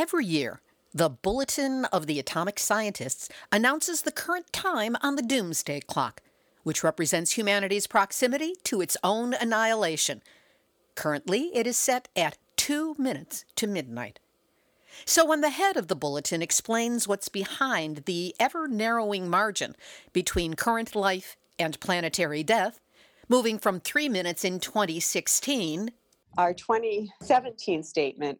Every 0.00 0.26
year, 0.26 0.60
the 0.94 1.08
Bulletin 1.10 1.84
of 1.86 2.06
the 2.06 2.20
Atomic 2.20 2.60
Scientists 2.60 3.28
announces 3.50 4.02
the 4.02 4.12
current 4.12 4.52
time 4.52 4.96
on 5.02 5.16
the 5.16 5.22
doomsday 5.22 5.80
clock, 5.80 6.22
which 6.62 6.84
represents 6.84 7.32
humanity's 7.32 7.88
proximity 7.88 8.54
to 8.62 8.80
its 8.80 8.96
own 9.02 9.34
annihilation. 9.34 10.22
Currently, 10.94 11.50
it 11.52 11.66
is 11.66 11.76
set 11.76 12.06
at 12.14 12.38
two 12.54 12.94
minutes 12.96 13.44
to 13.56 13.66
midnight. 13.66 14.20
So, 15.04 15.26
when 15.26 15.40
the 15.40 15.50
head 15.50 15.76
of 15.76 15.88
the 15.88 15.96
bulletin 15.96 16.42
explains 16.42 17.08
what's 17.08 17.28
behind 17.28 18.04
the 18.04 18.36
ever 18.38 18.68
narrowing 18.68 19.28
margin 19.28 19.74
between 20.12 20.54
current 20.54 20.94
life 20.94 21.36
and 21.58 21.80
planetary 21.80 22.44
death, 22.44 22.78
moving 23.28 23.58
from 23.58 23.80
three 23.80 24.08
minutes 24.08 24.44
in 24.44 24.60
2016 24.60 25.90
our 26.36 26.54
2017 26.54 27.82
statement 27.82 28.38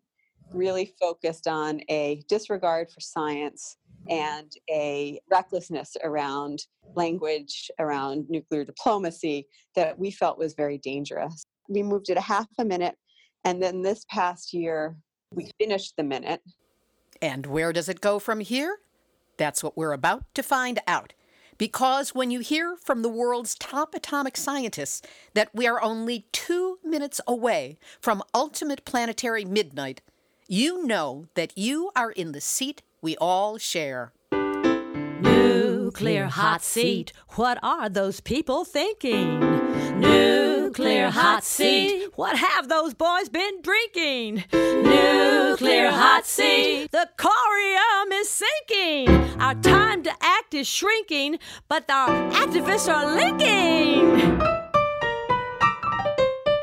really 0.52 0.94
focused 1.00 1.46
on 1.46 1.80
a 1.88 2.22
disregard 2.28 2.90
for 2.90 3.00
science 3.00 3.76
and 4.08 4.52
a 4.70 5.20
recklessness 5.30 5.96
around 6.02 6.64
language, 6.94 7.70
around 7.78 8.26
nuclear 8.28 8.64
diplomacy 8.64 9.46
that 9.74 9.98
we 9.98 10.10
felt 10.10 10.38
was 10.38 10.54
very 10.54 10.78
dangerous. 10.78 11.44
We 11.68 11.82
moved 11.82 12.08
it 12.08 12.16
a 12.16 12.22
half 12.22 12.46
a 12.58 12.64
minute, 12.64 12.96
and 13.44 13.62
then 13.62 13.82
this 13.82 14.04
past 14.10 14.54
year, 14.54 14.96
we 15.32 15.50
finished 15.60 15.94
the 15.96 16.04
minute. 16.04 16.40
And 17.20 17.46
where 17.46 17.72
does 17.72 17.88
it 17.88 18.00
go 18.00 18.18
from 18.18 18.40
here? 18.40 18.78
That's 19.36 19.62
what 19.62 19.76
we're 19.76 19.92
about 19.92 20.24
to 20.34 20.42
find 20.42 20.80
out. 20.86 21.12
Because 21.58 22.14
when 22.14 22.30
you 22.30 22.38
hear 22.38 22.76
from 22.76 23.02
the 23.02 23.08
world's 23.08 23.56
top 23.56 23.94
atomic 23.94 24.36
scientists 24.36 25.02
that 25.34 25.52
we 25.52 25.66
are 25.66 25.82
only 25.82 26.26
two 26.32 26.78
minutes 26.84 27.20
away 27.26 27.78
from 28.00 28.22
ultimate 28.32 28.84
planetary 28.84 29.44
midnight, 29.44 30.00
you 30.48 30.86
know 30.86 31.26
that 31.34 31.52
you 31.56 31.90
are 31.94 32.10
in 32.10 32.32
the 32.32 32.40
seat 32.40 32.82
we 33.02 33.16
all 33.18 33.58
share. 33.58 34.12
Nuclear 35.20 36.26
hot 36.26 36.62
seat, 36.62 37.12
what 37.30 37.58
are 37.62 37.88
those 37.90 38.20
people 38.20 38.64
thinking? 38.64 39.40
Nuclear 40.00 41.10
hot 41.10 41.44
seat, 41.44 42.08
what 42.14 42.38
have 42.38 42.68
those 42.68 42.94
boys 42.94 43.28
been 43.28 43.60
drinking? 43.60 44.44
Nuclear 44.52 45.90
hot 45.90 46.24
seat, 46.24 46.90
the 46.92 47.08
corium 47.18 48.12
is 48.12 48.30
sinking. 48.30 49.08
Our 49.40 49.54
time 49.54 50.02
to 50.04 50.12
act 50.22 50.54
is 50.54 50.66
shrinking, 50.66 51.38
but 51.68 51.90
our 51.90 52.08
activists 52.32 52.88
are 52.92 53.14
linking. 53.14 54.38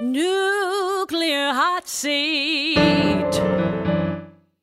Nuclear 0.01 1.53
hot 1.53 1.87
seat. 1.87 3.54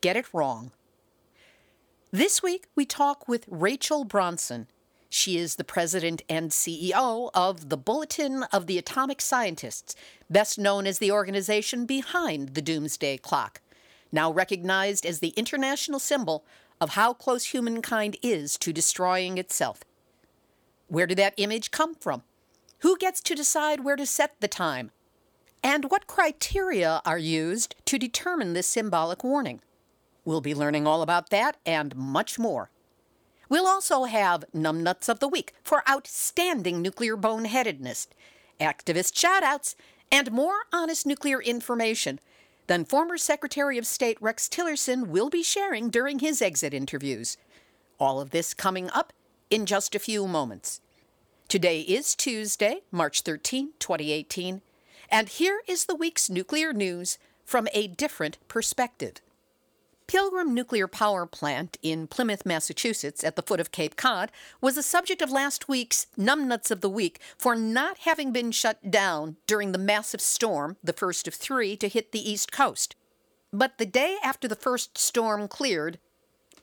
get 0.00 0.16
it 0.16 0.32
wrong. 0.32 0.72
This 2.10 2.42
week, 2.42 2.66
we 2.74 2.86
talk 2.86 3.28
with 3.28 3.44
Rachel 3.48 4.04
Bronson. 4.04 4.66
She 5.10 5.38
is 5.38 5.56
the 5.56 5.64
president 5.64 6.22
and 6.28 6.50
CEO 6.50 7.30
of 7.34 7.68
the 7.68 7.76
Bulletin 7.76 8.44
of 8.44 8.66
the 8.66 8.78
Atomic 8.78 9.20
Scientists, 9.20 9.94
best 10.30 10.58
known 10.58 10.86
as 10.86 10.98
the 10.98 11.12
organization 11.12 11.86
behind 11.86 12.50
the 12.50 12.62
Doomsday 12.62 13.18
Clock, 13.18 13.60
now 14.12 14.30
recognized 14.30 15.04
as 15.04 15.20
the 15.20 15.34
international 15.36 15.98
symbol 15.98 16.44
of 16.80 16.90
how 16.90 17.12
close 17.12 17.46
humankind 17.46 18.16
is 18.22 18.56
to 18.58 18.72
destroying 18.72 19.38
itself. 19.38 19.82
Where 20.88 21.06
did 21.06 21.18
that 21.18 21.34
image 21.36 21.70
come 21.70 21.94
from? 21.94 22.22
Who 22.80 22.96
gets 22.96 23.20
to 23.22 23.34
decide 23.34 23.80
where 23.84 23.96
to 23.96 24.06
set 24.06 24.40
the 24.40 24.48
time? 24.48 24.90
And 25.62 25.90
what 25.90 26.06
criteria 26.06 27.02
are 27.04 27.18
used 27.18 27.74
to 27.86 27.98
determine 27.98 28.52
this 28.52 28.66
symbolic 28.66 29.24
warning? 29.24 29.60
We'll 30.28 30.42
be 30.42 30.54
learning 30.54 30.86
all 30.86 31.00
about 31.00 31.30
that 31.30 31.56
and 31.64 31.96
much 31.96 32.38
more. 32.38 32.70
We'll 33.48 33.66
also 33.66 34.04
have 34.04 34.44
Numbnuts 34.54 35.08
of 35.08 35.20
the 35.20 35.26
Week 35.26 35.54
for 35.62 35.82
outstanding 35.88 36.82
nuclear 36.82 37.16
boneheadedness, 37.16 38.08
activist 38.60 39.14
shoutouts, 39.14 39.74
and 40.12 40.30
more 40.30 40.66
honest 40.70 41.06
nuclear 41.06 41.40
information 41.40 42.20
than 42.66 42.84
former 42.84 43.16
Secretary 43.16 43.78
of 43.78 43.86
State 43.86 44.18
Rex 44.20 44.50
Tillerson 44.50 45.06
will 45.06 45.30
be 45.30 45.42
sharing 45.42 45.88
during 45.88 46.18
his 46.18 46.42
exit 46.42 46.74
interviews. 46.74 47.38
All 47.98 48.20
of 48.20 48.28
this 48.28 48.52
coming 48.52 48.90
up 48.90 49.14
in 49.48 49.64
just 49.64 49.94
a 49.94 49.98
few 49.98 50.28
moments. 50.28 50.82
Today 51.48 51.80
is 51.80 52.14
Tuesday, 52.14 52.82
March 52.90 53.22
13, 53.22 53.70
2018, 53.78 54.60
and 55.10 55.30
here 55.30 55.62
is 55.66 55.86
the 55.86 55.94
week's 55.94 56.28
nuclear 56.28 56.74
news 56.74 57.16
from 57.46 57.66
a 57.72 57.86
different 57.86 58.36
perspective. 58.46 59.22
Pilgrim 60.08 60.54
Nuclear 60.54 60.88
Power 60.88 61.26
Plant 61.26 61.76
in 61.82 62.06
Plymouth, 62.06 62.46
Massachusetts, 62.46 63.22
at 63.22 63.36
the 63.36 63.42
foot 63.42 63.60
of 63.60 63.70
Cape 63.70 63.94
Cod, 63.94 64.32
was 64.58 64.74
the 64.74 64.82
subject 64.82 65.20
of 65.20 65.30
last 65.30 65.68
week's 65.68 66.06
Numbnuts 66.16 66.70
of 66.70 66.80
the 66.80 66.88
Week 66.88 67.20
for 67.36 67.54
not 67.54 67.98
having 67.98 68.32
been 68.32 68.50
shut 68.50 68.90
down 68.90 69.36
during 69.46 69.72
the 69.72 69.78
massive 69.78 70.22
storm, 70.22 70.78
the 70.82 70.94
first 70.94 71.28
of 71.28 71.34
three, 71.34 71.76
to 71.76 71.88
hit 71.88 72.12
the 72.12 72.30
East 72.30 72.50
Coast. 72.50 72.96
But 73.52 73.76
the 73.76 73.84
day 73.84 74.16
after 74.24 74.48
the 74.48 74.56
first 74.56 74.96
storm 74.96 75.46
cleared, 75.46 75.98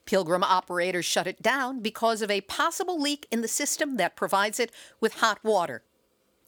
Pilgrim 0.05 0.43
operators 0.43 1.05
shut 1.05 1.27
it 1.27 1.43
down 1.43 1.81
because 1.81 2.23
of 2.23 2.31
a 2.31 2.41
possible 2.41 2.99
leak 2.99 3.27
in 3.29 3.41
the 3.41 3.47
system 3.47 3.97
that 3.97 4.15
provides 4.15 4.59
it 4.59 4.71
with 4.99 5.19
hot 5.19 5.37
water. 5.43 5.83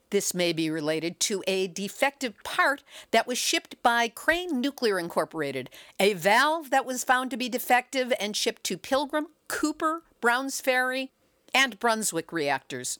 This 0.09 0.34
may 0.34 0.53
be 0.53 0.69
related 0.69 1.19
to 1.22 1.44
a 1.47 1.68
defective 1.68 2.41
part 2.44 2.84
that 3.12 3.28
was 3.28 3.38
shipped 3.38 3.81
by 3.84 4.07
Crane 4.07 4.62
Nuclear 4.62 5.00
Incorporated, 5.00 5.69
a 6.00 6.13
valve 6.13 6.69
that 6.69 6.85
was 6.85 7.03
found 7.03 7.29
to 7.31 7.38
be 7.38 7.50
defective 7.50 8.13
and 8.19 8.35
shipped 8.35 8.63
to 8.66 8.78
Pilgrim, 8.78 9.28
Cooper, 9.50 10.03
Browns 10.22 10.62
Ferry, 10.62 11.12
and 11.53 11.79
Brunswick 11.79 12.31
reactors. 12.31 13.00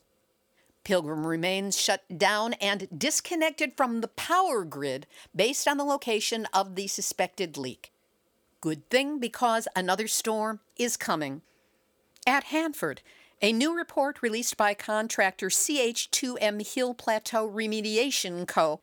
Pilgrim 0.84 1.28
remains 1.28 1.80
shut 1.80 2.04
down 2.18 2.54
and 2.54 2.88
disconnected 2.98 3.74
from 3.76 4.02
the 4.02 4.08
power 4.08 4.64
grid 4.64 5.06
based 5.36 5.68
on 5.68 5.78
the 5.78 5.84
location 5.84 6.48
of 6.54 6.76
the 6.76 6.88
suspected 6.88 7.58
leak. 7.58 7.92
Good 8.62 8.90
thing 8.90 9.20
because 9.20 9.68
another 9.76 10.08
storm 10.08 10.62
is 10.78 10.98
coming. 10.98 11.42
At 12.26 12.46
Hanford, 12.46 13.02
a 13.42 13.54
new 13.54 13.76
report 13.78 14.22
released 14.22 14.58
by 14.58 14.74
contractor 14.74 15.48
CH2M 15.48 16.74
Hill 16.74 16.94
Plateau 16.96 17.48
Remediation 17.48 18.48
Co. 18.48 18.82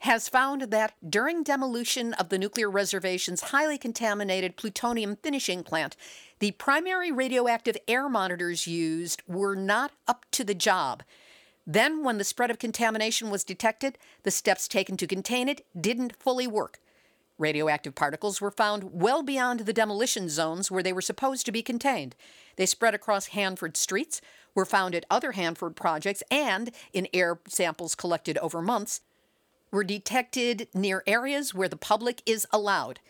has 0.00 0.28
found 0.28 0.62
that 0.62 0.94
during 1.08 1.44
demolition 1.44 2.12
of 2.14 2.28
the 2.28 2.38
nuclear 2.38 2.68
reservation's 2.68 3.40
highly 3.40 3.78
contaminated 3.78 4.56
plutonium 4.56 5.16
finishing 5.16 5.62
plant, 5.62 5.96
the 6.40 6.50
primary 6.52 7.12
radioactive 7.12 7.76
air 7.86 8.08
monitors 8.08 8.66
used 8.66 9.22
were 9.28 9.54
not 9.54 9.92
up 10.08 10.26
to 10.32 10.42
the 10.42 10.54
job. 10.54 11.04
Then, 11.64 12.02
when 12.02 12.18
the 12.18 12.24
spread 12.24 12.50
of 12.50 12.58
contamination 12.58 13.30
was 13.30 13.44
detected, 13.44 13.96
the 14.24 14.30
steps 14.32 14.66
taken 14.66 14.96
to 14.98 15.06
contain 15.06 15.48
it 15.48 15.64
didn't 15.80 16.16
fully 16.16 16.48
work. 16.48 16.80
Radioactive 17.38 17.94
particles 17.94 18.40
were 18.40 18.50
found 18.50 18.90
well 18.92 19.22
beyond 19.22 19.60
the 19.60 19.72
demolition 19.72 20.28
zones 20.28 20.70
where 20.70 20.82
they 20.82 20.92
were 20.92 21.00
supposed 21.00 21.44
to 21.46 21.52
be 21.52 21.62
contained. 21.62 22.14
They 22.56 22.66
spread 22.66 22.94
across 22.94 23.28
Hanford 23.28 23.76
streets, 23.76 24.20
were 24.54 24.64
found 24.64 24.94
at 24.94 25.04
other 25.10 25.32
Hanford 25.32 25.74
projects, 25.74 26.22
and 26.30 26.70
in 26.92 27.08
air 27.12 27.40
samples 27.48 27.96
collected 27.96 28.38
over 28.38 28.62
months, 28.62 29.00
were 29.72 29.82
detected 29.82 30.68
near 30.72 31.02
areas 31.08 31.52
where 31.52 31.68
the 31.68 31.76
public 31.76 32.22
is 32.24 32.46
allowed. 32.52 33.00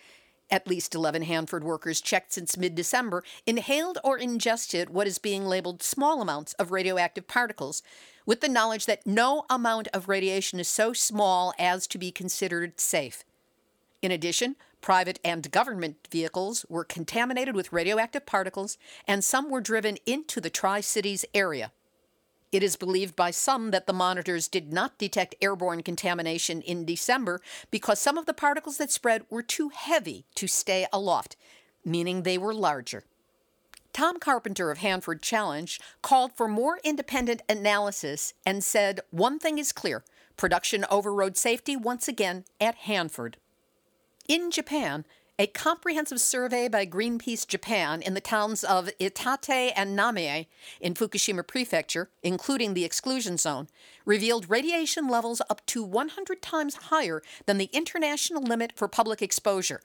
At 0.50 0.66
least 0.66 0.94
11 0.94 1.22
Hanford 1.22 1.62
workers 1.62 2.00
checked 2.00 2.32
since 2.32 2.56
mid 2.56 2.74
December 2.74 3.24
inhaled 3.46 3.98
or 4.02 4.16
ingested 4.16 4.88
what 4.88 5.06
is 5.06 5.18
being 5.18 5.44
labeled 5.44 5.82
small 5.82 6.22
amounts 6.22 6.54
of 6.54 6.70
radioactive 6.70 7.26
particles, 7.28 7.82
with 8.24 8.40
the 8.40 8.48
knowledge 8.48 8.86
that 8.86 9.06
no 9.06 9.44
amount 9.50 9.88
of 9.88 10.08
radiation 10.08 10.58
is 10.58 10.68
so 10.68 10.94
small 10.94 11.52
as 11.58 11.86
to 11.88 11.98
be 11.98 12.10
considered 12.10 12.80
safe. 12.80 13.22
In 14.04 14.12
addition, 14.12 14.56
private 14.82 15.18
and 15.24 15.50
government 15.50 16.08
vehicles 16.10 16.66
were 16.68 16.84
contaminated 16.84 17.56
with 17.56 17.72
radioactive 17.72 18.26
particles, 18.26 18.76
and 19.08 19.24
some 19.24 19.48
were 19.48 19.62
driven 19.62 19.96
into 20.04 20.42
the 20.42 20.50
Tri 20.50 20.82
Cities 20.82 21.24
area. 21.32 21.72
It 22.52 22.62
is 22.62 22.76
believed 22.76 23.16
by 23.16 23.30
some 23.30 23.70
that 23.70 23.86
the 23.86 23.94
monitors 23.94 24.46
did 24.46 24.74
not 24.74 24.98
detect 24.98 25.36
airborne 25.40 25.82
contamination 25.82 26.60
in 26.60 26.84
December 26.84 27.40
because 27.70 27.98
some 27.98 28.18
of 28.18 28.26
the 28.26 28.34
particles 28.34 28.76
that 28.76 28.90
spread 28.90 29.22
were 29.30 29.42
too 29.42 29.70
heavy 29.70 30.26
to 30.34 30.46
stay 30.46 30.86
aloft. 30.92 31.36
meaning 31.82 32.24
they 32.24 32.36
were 32.36 32.52
larger. 32.52 33.04
Tom 33.94 34.18
Carpenter 34.18 34.70
of 34.70 34.78
Hanford 34.78 35.22
Challenge 35.22 35.80
called 36.02 36.32
for 36.36 36.46
more 36.46 36.78
independent 36.84 37.40
analysis 37.48 38.34
and 38.44 38.62
said 38.62 39.00
one 39.10 39.38
thing 39.38 39.56
is 39.56 39.72
clear 39.72 40.04
production 40.36 40.84
overrode 40.90 41.38
safety 41.38 41.74
once 41.74 42.06
again 42.06 42.44
at 42.60 42.74
Hanford. 42.74 43.38
In 44.26 44.50
Japan, 44.50 45.04
a 45.38 45.46
comprehensive 45.46 46.18
survey 46.18 46.66
by 46.66 46.86
Greenpeace 46.86 47.46
Japan 47.46 48.00
in 48.00 48.14
the 48.14 48.22
towns 48.22 48.64
of 48.64 48.88
Iitate 48.98 49.72
and 49.76 49.98
Namie 49.98 50.46
in 50.80 50.94
Fukushima 50.94 51.46
Prefecture, 51.46 52.08
including 52.22 52.72
the 52.72 52.86
exclusion 52.86 53.36
zone, 53.36 53.68
revealed 54.06 54.48
radiation 54.48 55.08
levels 55.08 55.42
up 55.50 55.66
to 55.66 55.82
100 55.82 56.40
times 56.40 56.74
higher 56.74 57.22
than 57.44 57.58
the 57.58 57.68
international 57.74 58.42
limit 58.42 58.72
for 58.74 58.88
public 58.88 59.20
exposure, 59.20 59.82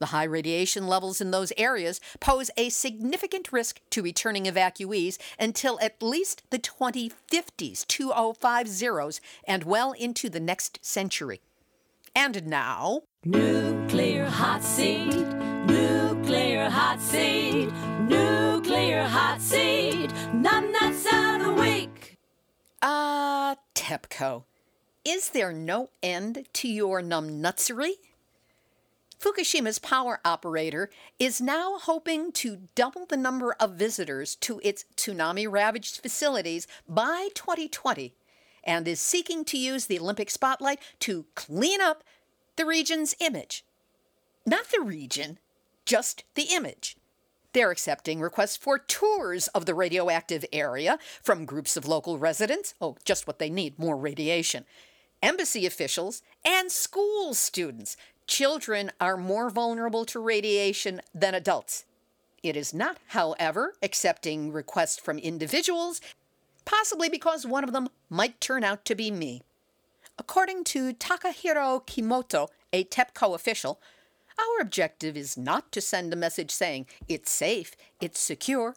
the 0.00 0.06
high 0.06 0.24
radiation 0.24 0.88
levels 0.88 1.20
in 1.20 1.30
those 1.30 1.52
areas 1.56 2.00
pose 2.18 2.50
a 2.56 2.68
significant 2.68 3.52
risk 3.52 3.80
to 3.90 4.02
returning 4.02 4.44
evacuees 4.44 5.18
until 5.38 5.78
at 5.80 6.02
least 6.02 6.42
the 6.50 6.58
2050s, 6.58 7.84
2050s, 7.86 9.20
and 9.44 9.64
well 9.64 9.92
into 9.92 10.28
the 10.28 10.40
next 10.40 10.84
century. 10.84 11.40
And 12.14 12.46
now. 12.46 13.02
Nuclear 13.24 14.26
hot 14.26 14.62
seat, 14.62 15.26
nuclear 15.66 16.68
hot 16.70 17.00
seat, 17.00 17.70
nuclear 18.00 19.02
hot 19.04 19.40
seat, 19.40 20.10
numbnuts 20.32 21.06
out 21.12 21.40
of 21.40 21.46
the 21.46 21.62
week. 21.62 22.16
Ah, 22.82 23.52
uh, 23.52 23.54
TEPCO. 23.74 24.44
Is 25.04 25.30
there 25.30 25.52
no 25.52 25.90
end 26.02 26.46
to 26.54 26.68
your 26.68 27.02
numbnutsery? 27.02 27.92
Fukushima's 29.18 29.78
power 29.78 30.20
operator 30.24 30.90
is 31.18 31.40
now 31.40 31.78
hoping 31.78 32.30
to 32.32 32.68
double 32.76 33.04
the 33.04 33.16
number 33.16 33.56
of 33.58 33.72
visitors 33.72 34.36
to 34.36 34.60
its 34.62 34.84
tsunami 34.96 35.50
ravaged 35.50 36.00
facilities 36.00 36.68
by 36.88 37.28
2020 37.34 38.14
and 38.68 38.86
is 38.86 39.00
seeking 39.00 39.46
to 39.46 39.56
use 39.56 39.86
the 39.86 39.98
Olympic 39.98 40.28
spotlight 40.28 40.78
to 41.00 41.24
clean 41.34 41.80
up 41.80 42.04
the 42.56 42.66
region's 42.66 43.16
image. 43.18 43.64
Not 44.44 44.66
the 44.68 44.82
region, 44.82 45.38
just 45.86 46.22
the 46.34 46.48
image. 46.52 46.98
They're 47.54 47.70
accepting 47.70 48.20
requests 48.20 48.58
for 48.58 48.78
tours 48.78 49.48
of 49.48 49.64
the 49.64 49.74
radioactive 49.74 50.44
area 50.52 50.98
from 51.22 51.46
groups 51.46 51.78
of 51.78 51.88
local 51.88 52.18
residents. 52.18 52.74
Oh, 52.78 52.98
just 53.06 53.26
what 53.26 53.38
they 53.38 53.48
need 53.48 53.78
more 53.78 53.96
radiation. 53.96 54.66
Embassy 55.22 55.64
officials 55.64 56.22
and 56.44 56.70
school 56.70 57.32
students 57.32 57.96
children 58.26 58.92
are 59.00 59.16
more 59.16 59.48
vulnerable 59.48 60.04
to 60.04 60.20
radiation 60.20 61.00
than 61.14 61.34
adults. 61.34 61.86
It 62.42 62.54
is 62.54 62.74
not, 62.74 62.98
however, 63.08 63.72
accepting 63.82 64.52
requests 64.52 64.98
from 64.98 65.18
individuals, 65.18 66.02
possibly 66.68 67.08
because 67.08 67.46
one 67.46 67.64
of 67.64 67.72
them 67.72 67.88
might 68.10 68.42
turn 68.42 68.62
out 68.62 68.84
to 68.84 68.94
be 68.94 69.10
me. 69.10 69.42
According 70.18 70.64
to 70.64 70.92
Takahiro 70.92 71.86
Kimoto, 71.86 72.48
a 72.74 72.84
TEPCO 72.84 73.34
official, 73.34 73.80
our 74.38 74.60
objective 74.60 75.16
is 75.16 75.38
not 75.38 75.72
to 75.72 75.80
send 75.80 76.12
a 76.12 76.16
message 76.16 76.50
saying 76.50 76.84
it's 77.08 77.30
safe, 77.32 77.74
it's 78.02 78.20
secure. 78.20 78.76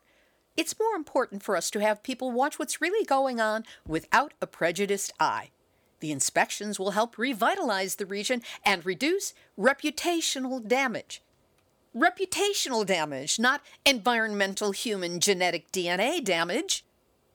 It's 0.56 0.80
more 0.80 0.96
important 0.96 1.44
for 1.44 1.58
us 1.58 1.70
to 1.72 1.80
have 1.82 2.02
people 2.02 2.32
watch 2.32 2.58
what's 2.58 2.80
really 2.80 3.06
going 3.06 3.42
on 3.42 3.66
without 3.86 4.34
a 4.42 4.48
prejudiced 4.48 5.12
eye. 5.20 5.50
The 6.00 6.14
inspections 6.14 6.80
will 6.80 6.92
help 6.92 7.18
revitalize 7.18 7.96
the 7.96 8.06
region 8.06 8.42
and 8.66 8.86
reduce 8.86 9.34
reputational 9.60 10.66
damage. 10.66 11.22
Reputational 11.94 12.86
damage, 12.86 13.38
not 13.38 13.62
environmental 13.86 14.72
human 14.72 15.20
genetic 15.20 15.74
DNA 15.74 16.24
damage. 16.24 16.86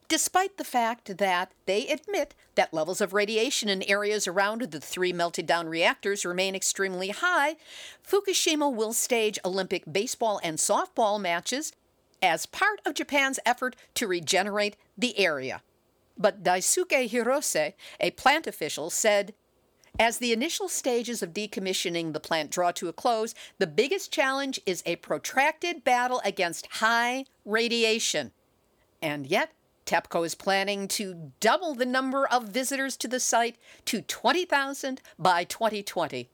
Despite 0.09 0.55
the 0.55 0.63
fact 0.63 1.17
that 1.17 1.51
they 1.65 1.87
admit 1.87 2.33
that 2.55 2.73
levels 2.73 3.01
of 3.01 3.13
radiation 3.13 3.67
in 3.67 3.83
areas 3.83 4.25
around 4.25 4.61
the 4.61 4.79
three 4.79 5.11
melted 5.11 5.45
down 5.45 5.67
reactors 5.67 6.23
remain 6.23 6.55
extremely 6.55 7.09
high, 7.09 7.57
Fukushima 8.07 8.73
will 8.73 8.93
stage 8.93 9.37
Olympic 9.43 9.83
baseball 9.91 10.39
and 10.43 10.57
softball 10.57 11.19
matches 11.19 11.73
as 12.21 12.45
part 12.45 12.79
of 12.85 12.93
Japan's 12.93 13.39
effort 13.45 13.75
to 13.95 14.07
regenerate 14.07 14.77
the 14.97 15.19
area. 15.19 15.61
But 16.17 16.41
Daisuke 16.41 17.09
Hirose, 17.09 17.73
a 17.99 18.11
plant 18.11 18.47
official, 18.47 18.89
said, 18.89 19.33
as 19.99 20.19
the 20.19 20.31
initial 20.31 20.69
stages 20.69 21.21
of 21.21 21.33
decommissioning 21.33 22.13
the 22.13 22.19
plant 22.19 22.49
draw 22.49 22.71
to 22.71 22.87
a 22.87 22.93
close, 22.93 23.35
the 23.57 23.67
biggest 23.67 24.11
challenge 24.11 24.59
is 24.65 24.83
a 24.85 24.95
protracted 24.97 25.83
battle 25.83 26.21
against 26.23 26.67
high 26.67 27.25
radiation. 27.45 28.31
And 29.01 29.27
yet, 29.27 29.51
TEPCO 29.87 30.25
is 30.25 30.35
planning 30.35 30.87
to 30.89 31.31
double 31.39 31.73
the 31.73 31.85
number 31.85 32.27
of 32.27 32.49
visitors 32.49 32.97
to 32.97 33.07
the 33.07 33.21
site 33.21 33.57
to 33.85 34.01
20,000 34.01 35.01
by 35.17 35.45
2020. 35.45 36.29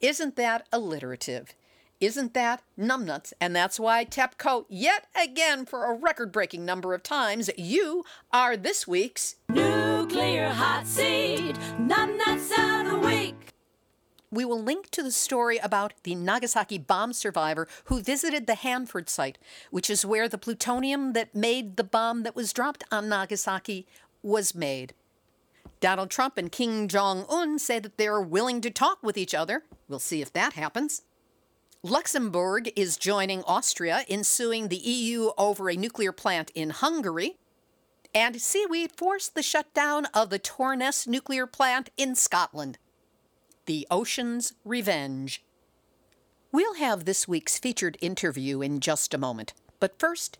Isn't 0.00 0.36
that 0.36 0.66
alliterative? 0.72 1.54
Isn't 2.00 2.34
that 2.34 2.62
numbnuts? 2.78 3.32
And 3.40 3.54
that's 3.54 3.78
why 3.80 4.04
TEPCO, 4.04 4.66
yet 4.68 5.06
again 5.20 5.64
for 5.64 5.84
a 5.86 5.94
record 5.94 6.32
breaking 6.32 6.64
number 6.64 6.92
of 6.92 7.02
times, 7.04 7.50
you 7.56 8.04
are 8.32 8.56
this 8.56 8.86
week's 8.86 9.36
Nuclear 9.48 10.48
Hot 10.48 10.86
Seat 10.86 11.54
Numbnuts 11.80 12.50
of 12.50 13.02
the. 13.02 13.07
We 14.30 14.44
will 14.44 14.62
link 14.62 14.90
to 14.90 15.02
the 15.02 15.10
story 15.10 15.56
about 15.58 15.94
the 16.02 16.14
Nagasaki 16.14 16.78
bomb 16.78 17.12
survivor 17.12 17.66
who 17.84 18.02
visited 18.02 18.46
the 18.46 18.56
Hanford 18.56 19.08
site, 19.08 19.38
which 19.70 19.88
is 19.88 20.04
where 20.04 20.28
the 20.28 20.36
plutonium 20.36 21.14
that 21.14 21.34
made 21.34 21.76
the 21.76 21.84
bomb 21.84 22.24
that 22.24 22.36
was 22.36 22.52
dropped 22.52 22.84
on 22.92 23.08
Nagasaki 23.08 23.86
was 24.22 24.54
made. 24.54 24.92
Donald 25.80 26.10
Trump 26.10 26.36
and 26.36 26.52
Kim 26.52 26.88
Jong 26.88 27.24
un 27.28 27.58
say 27.58 27.78
that 27.78 27.96
they're 27.96 28.20
willing 28.20 28.60
to 28.60 28.70
talk 28.70 29.02
with 29.02 29.16
each 29.16 29.34
other. 29.34 29.64
We'll 29.88 29.98
see 29.98 30.20
if 30.20 30.32
that 30.32 30.54
happens. 30.54 31.02
Luxembourg 31.82 32.70
is 32.74 32.96
joining 32.96 33.44
Austria 33.44 34.04
in 34.08 34.24
suing 34.24 34.68
the 34.68 34.76
EU 34.76 35.30
over 35.38 35.70
a 35.70 35.76
nuclear 35.76 36.12
plant 36.12 36.50
in 36.54 36.70
Hungary. 36.70 37.36
And 38.14 38.40
seaweed 38.40 38.90
forced 38.96 39.34
the 39.34 39.42
shutdown 39.42 40.06
of 40.06 40.30
the 40.30 40.38
Torness 40.40 41.06
nuclear 41.06 41.46
plant 41.46 41.90
in 41.96 42.14
Scotland. 42.14 42.78
The 43.68 43.86
Ocean's 43.90 44.54
Revenge. 44.64 45.44
We'll 46.50 46.76
have 46.76 47.04
this 47.04 47.28
week's 47.28 47.58
featured 47.58 47.98
interview 48.00 48.62
in 48.62 48.80
just 48.80 49.12
a 49.12 49.18
moment. 49.18 49.52
But 49.78 49.98
first, 49.98 50.38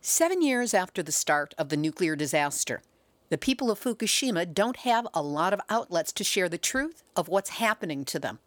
seven 0.00 0.40
years 0.40 0.72
after 0.72 1.02
the 1.02 1.10
start 1.10 1.52
of 1.58 1.68
the 1.68 1.76
nuclear 1.76 2.14
disaster, 2.14 2.80
the 3.28 3.38
people 3.38 3.72
of 3.72 3.80
Fukushima 3.80 4.54
don't 4.54 4.76
have 4.76 5.08
a 5.12 5.20
lot 5.20 5.52
of 5.52 5.60
outlets 5.68 6.12
to 6.12 6.22
share 6.22 6.48
the 6.48 6.58
truth 6.58 7.02
of 7.16 7.26
what's 7.26 7.58
happening 7.58 8.04
to 8.04 8.20
them. 8.20 8.38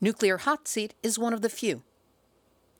Nuclear 0.00 0.36
Hot 0.36 0.68
Seat 0.68 0.94
is 1.02 1.18
one 1.18 1.32
of 1.32 1.42
the 1.42 1.48
few. 1.48 1.82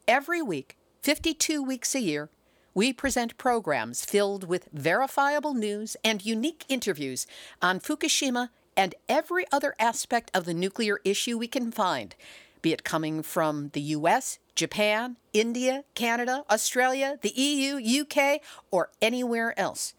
Every 0.06 0.40
week, 0.40 0.76
52 1.02 1.60
weeks 1.60 1.92
a 1.96 2.00
year, 2.00 2.30
we 2.72 2.92
present 2.92 3.37
programs 3.37 4.04
filled 4.04 4.44
with 4.44 4.68
verifiable 4.72 5.54
news 5.54 5.96
and 6.04 6.25
unique 6.25 6.64
interviews 6.68 7.26
on 7.60 7.80
Fukushima 7.80 8.50
and 8.80 8.94
every 9.10 9.44
other 9.52 9.75
aspect 9.78 10.30
of 10.32 10.46
the 10.46 10.54
nuclear 10.54 11.00
issue 11.04 11.37
we 11.37 11.46
can 11.46 11.70
find, 11.70 12.14
be 12.62 12.72
it 12.72 12.82
coming 12.82 13.22
from 13.22 13.68
the 13.75 13.80
US, 13.99 14.38
Japan, 14.54 15.18
India, 15.34 15.84
Canada, 15.94 16.44
Australia, 16.50 17.18
the 17.20 17.38
EU, 17.38 18.00
UK, 18.00 18.40
or 18.70 18.88
anywhere 19.02 19.52
else. 19.60 19.92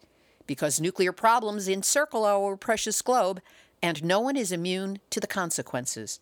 Because 0.47 0.81
nuclear 0.81 1.11
problems 1.11 1.67
encircle 1.67 2.25
our 2.25 2.57
precious 2.57 3.03
globe, 3.03 3.39
and 3.83 4.03
no 4.03 4.19
one 4.19 4.35
is 4.35 4.51
immune 4.51 4.97
to 5.11 5.19
the 5.19 5.27
consequences. 5.27 6.19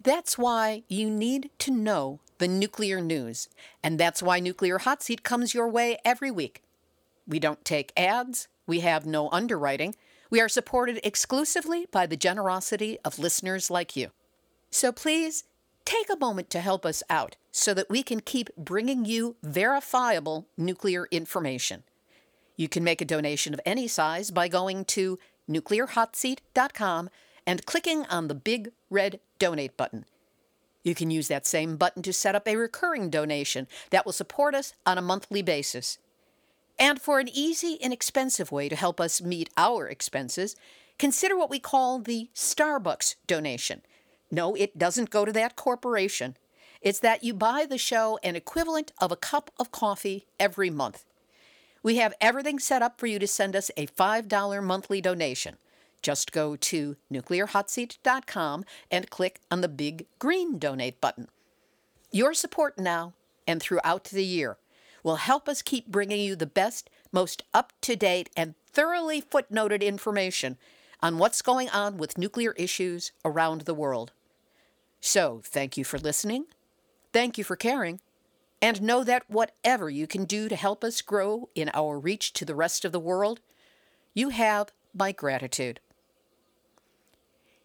That's 0.00 0.38
why 0.38 0.84
you 0.86 1.10
need 1.10 1.50
to 1.58 1.72
know 1.72 2.20
the 2.38 2.46
nuclear 2.46 3.00
news. 3.00 3.48
And 3.82 3.98
that's 3.98 4.22
why 4.22 4.38
Nuclear 4.38 4.78
Hot 4.78 5.02
Seat 5.02 5.24
comes 5.24 5.54
your 5.54 5.68
way 5.68 5.98
every 6.04 6.30
week. 6.30 6.62
We 7.26 7.40
don't 7.40 7.64
take 7.64 7.92
ads, 7.96 8.46
we 8.64 8.78
have 8.78 9.06
no 9.06 9.28
underwriting. 9.30 9.96
We 10.30 10.40
are 10.40 10.48
supported 10.48 11.00
exclusively 11.04 11.86
by 11.90 12.06
the 12.06 12.16
generosity 12.16 12.98
of 13.04 13.18
listeners 13.18 13.68
like 13.68 13.96
you. 13.96 14.10
So 14.70 14.92
please 14.92 15.42
take 15.84 16.08
a 16.08 16.16
moment 16.16 16.50
to 16.50 16.60
help 16.60 16.86
us 16.86 17.02
out 17.10 17.34
so 17.50 17.74
that 17.74 17.90
we 17.90 18.04
can 18.04 18.20
keep 18.20 18.54
bringing 18.56 19.04
you 19.04 19.34
verifiable 19.42 20.46
nuclear 20.56 21.08
information. 21.10 21.82
You 22.56 22.68
can 22.68 22.84
make 22.84 23.00
a 23.00 23.06
donation 23.06 23.54
of 23.54 23.60
any 23.66 23.88
size 23.88 24.30
by 24.30 24.46
going 24.46 24.84
to 24.86 25.18
nuclearhotseat.com 25.50 27.10
and 27.44 27.66
clicking 27.66 28.04
on 28.06 28.28
the 28.28 28.34
big 28.34 28.70
red 28.88 29.18
donate 29.40 29.76
button. 29.76 30.04
You 30.84 30.94
can 30.94 31.10
use 31.10 31.26
that 31.26 31.46
same 31.46 31.76
button 31.76 32.02
to 32.04 32.12
set 32.12 32.36
up 32.36 32.46
a 32.46 32.56
recurring 32.56 33.10
donation 33.10 33.66
that 33.90 34.06
will 34.06 34.12
support 34.12 34.54
us 34.54 34.74
on 34.86 34.96
a 34.96 35.02
monthly 35.02 35.42
basis. 35.42 35.98
And 36.80 36.98
for 36.98 37.20
an 37.20 37.28
easy, 37.28 37.74
inexpensive 37.74 38.50
way 38.50 38.70
to 38.70 38.74
help 38.74 39.02
us 39.02 39.20
meet 39.20 39.50
our 39.58 39.86
expenses, 39.86 40.56
consider 40.98 41.36
what 41.36 41.50
we 41.50 41.58
call 41.58 41.98
the 41.98 42.30
Starbucks 42.34 43.16
donation. 43.26 43.82
No, 44.30 44.54
it 44.54 44.78
doesn't 44.78 45.10
go 45.10 45.26
to 45.26 45.32
that 45.32 45.56
corporation. 45.56 46.38
It's 46.80 47.00
that 47.00 47.22
you 47.22 47.34
buy 47.34 47.66
the 47.68 47.76
show 47.76 48.18
an 48.22 48.34
equivalent 48.34 48.92
of 48.98 49.12
a 49.12 49.16
cup 49.16 49.50
of 49.60 49.70
coffee 49.70 50.26
every 50.38 50.70
month. 50.70 51.04
We 51.82 51.96
have 51.96 52.14
everything 52.18 52.58
set 52.58 52.80
up 52.80 52.98
for 52.98 53.06
you 53.06 53.18
to 53.18 53.26
send 53.26 53.54
us 53.54 53.70
a 53.76 53.86
$5 53.86 54.62
monthly 54.62 55.02
donation. 55.02 55.56
Just 56.00 56.32
go 56.32 56.56
to 56.56 56.96
nuclearhotseat.com 57.12 58.64
and 58.90 59.10
click 59.10 59.40
on 59.50 59.60
the 59.60 59.68
big 59.68 60.06
green 60.18 60.58
donate 60.58 60.98
button. 60.98 61.28
Your 62.10 62.32
support 62.32 62.78
now 62.78 63.12
and 63.46 63.60
throughout 63.60 64.04
the 64.04 64.24
year 64.24 64.56
will 65.02 65.16
help 65.16 65.48
us 65.48 65.62
keep 65.62 65.86
bringing 65.86 66.20
you 66.20 66.36
the 66.36 66.46
best, 66.46 66.90
most 67.12 67.42
up 67.52 67.72
to 67.82 67.96
date, 67.96 68.30
and 68.36 68.54
thoroughly 68.72 69.20
footnoted 69.20 69.82
information 69.82 70.56
on 71.02 71.18
what's 71.18 71.42
going 71.42 71.68
on 71.70 71.96
with 71.96 72.18
nuclear 72.18 72.52
issues 72.52 73.12
around 73.24 73.62
the 73.62 73.74
world. 73.74 74.12
So, 75.00 75.40
thank 75.44 75.76
you 75.76 75.84
for 75.84 75.98
listening. 75.98 76.44
Thank 77.12 77.38
you 77.38 77.44
for 77.44 77.56
caring. 77.56 78.00
And 78.62 78.82
know 78.82 79.02
that 79.04 79.28
whatever 79.28 79.88
you 79.88 80.06
can 80.06 80.26
do 80.26 80.48
to 80.48 80.56
help 80.56 80.84
us 80.84 81.00
grow 81.00 81.48
in 81.54 81.70
our 81.72 81.98
reach 81.98 82.34
to 82.34 82.44
the 82.44 82.54
rest 82.54 82.84
of 82.84 82.92
the 82.92 83.00
world, 83.00 83.40
you 84.12 84.28
have 84.28 84.72
my 84.94 85.12
gratitude. 85.12 85.80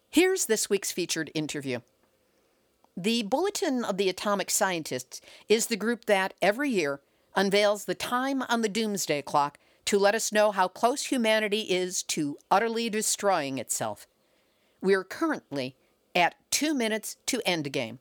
Here's 0.08 0.46
this 0.46 0.70
week's 0.70 0.92
featured 0.92 1.30
interview. 1.34 1.80
The 2.96 3.24
Bulletin 3.24 3.84
of 3.84 3.98
the 3.98 4.08
Atomic 4.08 4.50
Scientists 4.50 5.20
is 5.50 5.66
the 5.66 5.76
group 5.76 6.06
that 6.06 6.32
every 6.40 6.70
year 6.70 7.00
unveils 7.36 7.84
the 7.84 7.94
time 7.94 8.42
on 8.48 8.62
the 8.62 8.68
doomsday 8.68 9.22
clock 9.22 9.58
to 9.84 9.98
let 9.98 10.14
us 10.14 10.32
know 10.32 10.50
how 10.50 10.66
close 10.66 11.06
humanity 11.06 11.60
is 11.60 12.02
to 12.02 12.38
utterly 12.50 12.90
destroying 12.90 13.58
itself. 13.58 14.06
We 14.80 14.94
are 14.94 15.04
currently 15.04 15.76
at 16.14 16.34
two 16.50 16.74
minutes 16.74 17.16
to 17.26 17.42
endgame, 17.46 17.98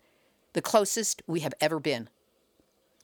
the 0.53 0.61
closest 0.61 1.21
we 1.27 1.41
have 1.41 1.53
ever 1.61 1.79
been. 1.79 2.09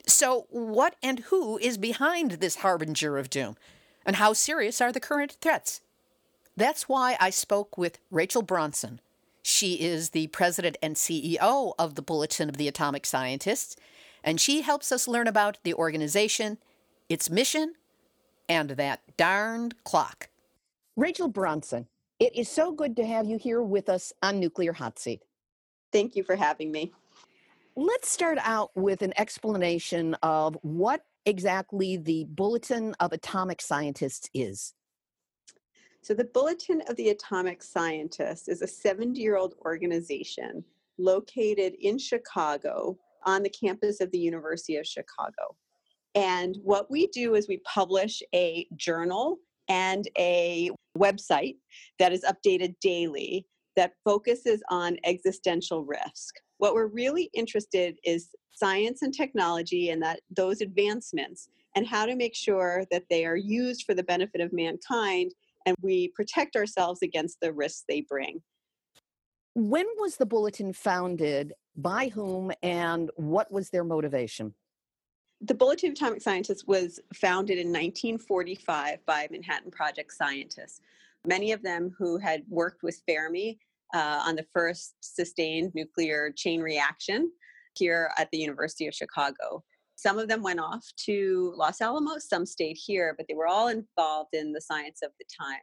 So, 0.08 0.48
what 0.50 0.96
and 1.04 1.20
who 1.20 1.60
is 1.60 1.78
behind 1.78 2.32
this 2.32 2.58
harbinger 2.58 3.18
of 3.18 3.30
doom? 3.30 3.56
And 4.04 4.16
how 4.16 4.34
serious 4.34 4.82
are 4.82 4.92
the 4.92 5.00
current 5.00 5.38
threats? 5.42 5.82
That's 6.58 6.90
why 6.90 7.18
I 7.20 7.30
spoke 7.30 7.78
with 7.78 8.00
Rachel 8.10 8.42
Bronson. 8.42 9.00
She 9.44 9.76
is 9.76 10.10
the 10.10 10.28
president 10.28 10.78
and 10.82 10.96
CEO 10.96 11.74
of 11.78 11.96
the 11.96 12.02
Bulletin 12.02 12.50
of 12.50 12.58
the 12.58 12.68
Atomic 12.68 13.06
Scientists, 13.06 13.76
and 14.24 14.40
she 14.40 14.62
helps 14.62 14.92
us 14.92 15.08
learn 15.08 15.28
about 15.28 15.58
the 15.64 15.74
organization, 15.74 16.58
its 17.10 17.30
mission, 17.30 17.74
and 18.48 18.72
that 18.72 19.02
darned 19.18 19.84
clock. 19.84 20.30
Rachel 20.96 21.28
Bronson, 21.28 21.88
it 22.20 22.36
is 22.36 22.50
so 22.50 22.72
good 22.72 22.96
to 22.98 23.06
have 23.06 23.26
you 23.26 23.38
here 23.38 23.62
with 23.62 23.90
us 23.90 24.14
on 24.22 24.40
Nuclear 24.40 24.74
Hot 24.74 25.00
Seat. 25.00 25.22
Thank 25.92 26.16
you 26.16 26.24
for 26.24 26.36
having 26.36 26.72
me. 26.72 26.92
Let's 27.76 28.10
start 28.10 28.38
out 28.42 28.72
with 28.76 29.02
an 29.02 29.14
explanation 29.18 30.16
of 30.22 30.58
what 30.62 31.06
exactly 31.26 31.98
the 31.98 32.26
Bulletin 32.30 32.94
of 33.00 33.14
Atomic 33.14 33.62
Scientists 33.62 34.30
is. 34.34 34.74
So, 36.02 36.14
the 36.14 36.26
Bulletin 36.26 36.82
of 36.88 36.96
the 36.96 37.10
Atomic 37.10 37.62
Scientists 37.64 38.48
is 38.48 38.62
a 38.62 38.68
70 38.68 39.20
year 39.20 39.38
old 39.38 39.56
organization 39.66 40.64
located 40.98 41.76
in 41.80 41.98
Chicago 41.98 42.98
on 43.26 43.44
the 43.44 43.50
campus 43.50 44.02
of 44.02 44.12
the 44.12 44.20
University 44.20 44.78
of 44.78 44.86
Chicago. 44.88 45.56
And 46.16 46.58
what 46.64 46.92
we 46.92 47.08
do 47.08 47.36
is 47.36 47.48
we 47.48 47.62
publish 47.66 48.22
a 48.36 48.68
journal 48.76 49.38
and 49.70 50.08
a 50.18 50.72
website 50.98 51.56
that 52.00 52.12
is 52.12 52.26
updated 52.26 52.76
daily 52.82 53.46
that 53.76 53.94
focuses 54.04 54.62
on 54.70 54.98
existential 55.06 55.86
risk. 55.86 56.36
What 56.58 56.74
we're 56.74 56.88
really 56.88 57.30
interested 57.34 57.98
is 58.04 58.30
science 58.52 59.02
and 59.02 59.14
technology 59.14 59.90
and 59.90 60.02
that 60.04 60.20
those 60.36 60.62
advancements 60.62 61.48
and 61.76 61.88
how 61.88 62.06
to 62.06 62.16
make 62.16 62.36
sure 62.36 62.84
that 62.92 63.06
they 63.10 63.26
are 63.26 63.38
used 63.38 63.84
for 63.86 63.94
the 63.94 64.04
benefit 64.04 64.42
of 64.42 64.52
mankind 64.52 65.32
and 65.66 65.76
we 65.82 66.10
protect 66.10 66.56
ourselves 66.56 67.02
against 67.02 67.38
the 67.42 67.54
risks 67.54 67.86
they 67.88 68.02
bring. 68.02 68.42
When 69.54 69.86
was 69.98 70.18
the 70.18 70.26
bulletin 70.26 70.74
founded? 70.74 71.54
By 71.78 72.10
whom 72.10 72.52
and 72.62 73.10
what 73.16 73.52
was 73.52 73.70
their 73.70 73.84
motivation? 73.84 74.54
The 75.40 75.54
Bulletin 75.54 75.92
of 75.92 75.94
Atomic 75.94 76.22
Scientists 76.22 76.66
was 76.68 77.00
founded 77.16 77.58
in 77.58 77.68
1945 77.68 79.04
by 79.06 79.28
Manhattan 79.32 79.72
Project 79.72 80.14
scientists, 80.14 80.82
many 81.26 81.52
of 81.52 81.64
them 81.64 81.96
who 81.98 82.18
had 82.18 82.44
worked 82.50 82.84
with 82.84 83.02
Fermi 83.08 83.58
uh, 83.94 84.22
on 84.26 84.36
the 84.36 84.46
first 84.54 84.96
sustained 85.02 85.72
nuclear 85.74 86.32
chain 86.36 86.62
reaction 86.62 87.32
here 87.76 88.12
at 88.18 88.30
the 88.32 88.38
University 88.38 88.88
of 88.88 88.94
Chicago. 88.94 89.64
Some 89.96 90.20
of 90.20 90.28
them 90.28 90.44
went 90.44 90.60
off 90.60 90.86
to 91.06 91.54
Los 91.56 91.82
Alamos, 91.82 92.28
some 92.28 92.46
stayed 92.46 92.78
here, 92.78 93.16
but 93.18 93.28
they 93.28 93.36
were 93.36 93.48
all 93.48 93.70
involved 93.70 94.34
in 94.34 94.52
the 94.52 94.62
science 94.62 95.00
of 95.04 95.12
the 95.20 95.26
time. 95.40 95.62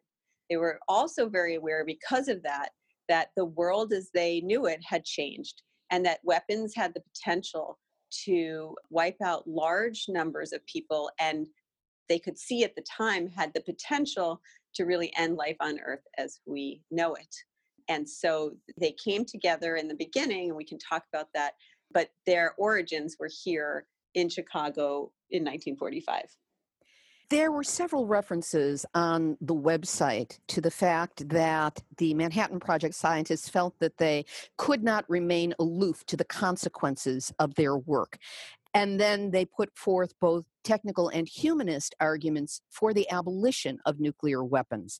They 0.48 0.56
were 0.56 0.80
also 0.88 1.28
very 1.28 1.56
aware, 1.56 1.84
because 1.84 2.28
of 2.28 2.42
that, 2.44 2.70
that 3.08 3.28
the 3.36 3.44
world 3.44 3.92
as 3.92 4.10
they 4.12 4.40
knew 4.40 4.66
it 4.66 4.80
had 4.82 5.04
changed 5.04 5.62
and 5.90 6.04
that 6.04 6.20
weapons 6.22 6.74
had 6.74 6.94
the 6.94 7.00
potential 7.00 7.78
to 8.24 8.74
wipe 8.90 9.20
out 9.22 9.46
large 9.46 10.06
numbers 10.08 10.52
of 10.52 10.64
people 10.66 11.10
and 11.20 11.46
they 12.08 12.18
could 12.18 12.38
see 12.38 12.64
at 12.64 12.74
the 12.74 12.82
time 12.82 13.28
had 13.28 13.52
the 13.52 13.60
potential 13.60 14.40
to 14.74 14.84
really 14.84 15.12
end 15.16 15.36
life 15.36 15.56
on 15.60 15.78
earth 15.80 16.04
as 16.16 16.40
we 16.46 16.80
know 16.90 17.14
it 17.14 17.34
and 17.88 18.08
so 18.08 18.52
they 18.80 18.92
came 18.92 19.24
together 19.24 19.76
in 19.76 19.88
the 19.88 19.94
beginning 19.94 20.48
and 20.48 20.56
we 20.56 20.64
can 20.64 20.78
talk 20.78 21.04
about 21.12 21.28
that 21.34 21.52
but 21.92 22.10
their 22.26 22.54
origins 22.58 23.16
were 23.18 23.30
here 23.44 23.86
in 24.14 24.28
Chicago 24.28 25.12
in 25.30 25.44
1945. 25.44 26.24
There 27.30 27.52
were 27.52 27.62
several 27.62 28.06
references 28.06 28.86
on 28.94 29.36
the 29.42 29.54
website 29.54 30.38
to 30.48 30.62
the 30.62 30.70
fact 30.70 31.28
that 31.28 31.82
the 31.98 32.14
Manhattan 32.14 32.58
Project 32.58 32.94
scientists 32.94 33.50
felt 33.50 33.78
that 33.80 33.98
they 33.98 34.24
could 34.56 34.82
not 34.82 35.04
remain 35.10 35.52
aloof 35.58 36.06
to 36.06 36.16
the 36.16 36.24
consequences 36.24 37.30
of 37.38 37.54
their 37.56 37.76
work. 37.76 38.16
And 38.72 38.98
then 38.98 39.30
they 39.30 39.44
put 39.44 39.76
forth 39.76 40.14
both 40.20 40.46
technical 40.64 41.10
and 41.10 41.28
humanist 41.28 41.94
arguments 42.00 42.62
for 42.70 42.94
the 42.94 43.10
abolition 43.10 43.78
of 43.84 44.00
nuclear 44.00 44.42
weapons. 44.42 44.98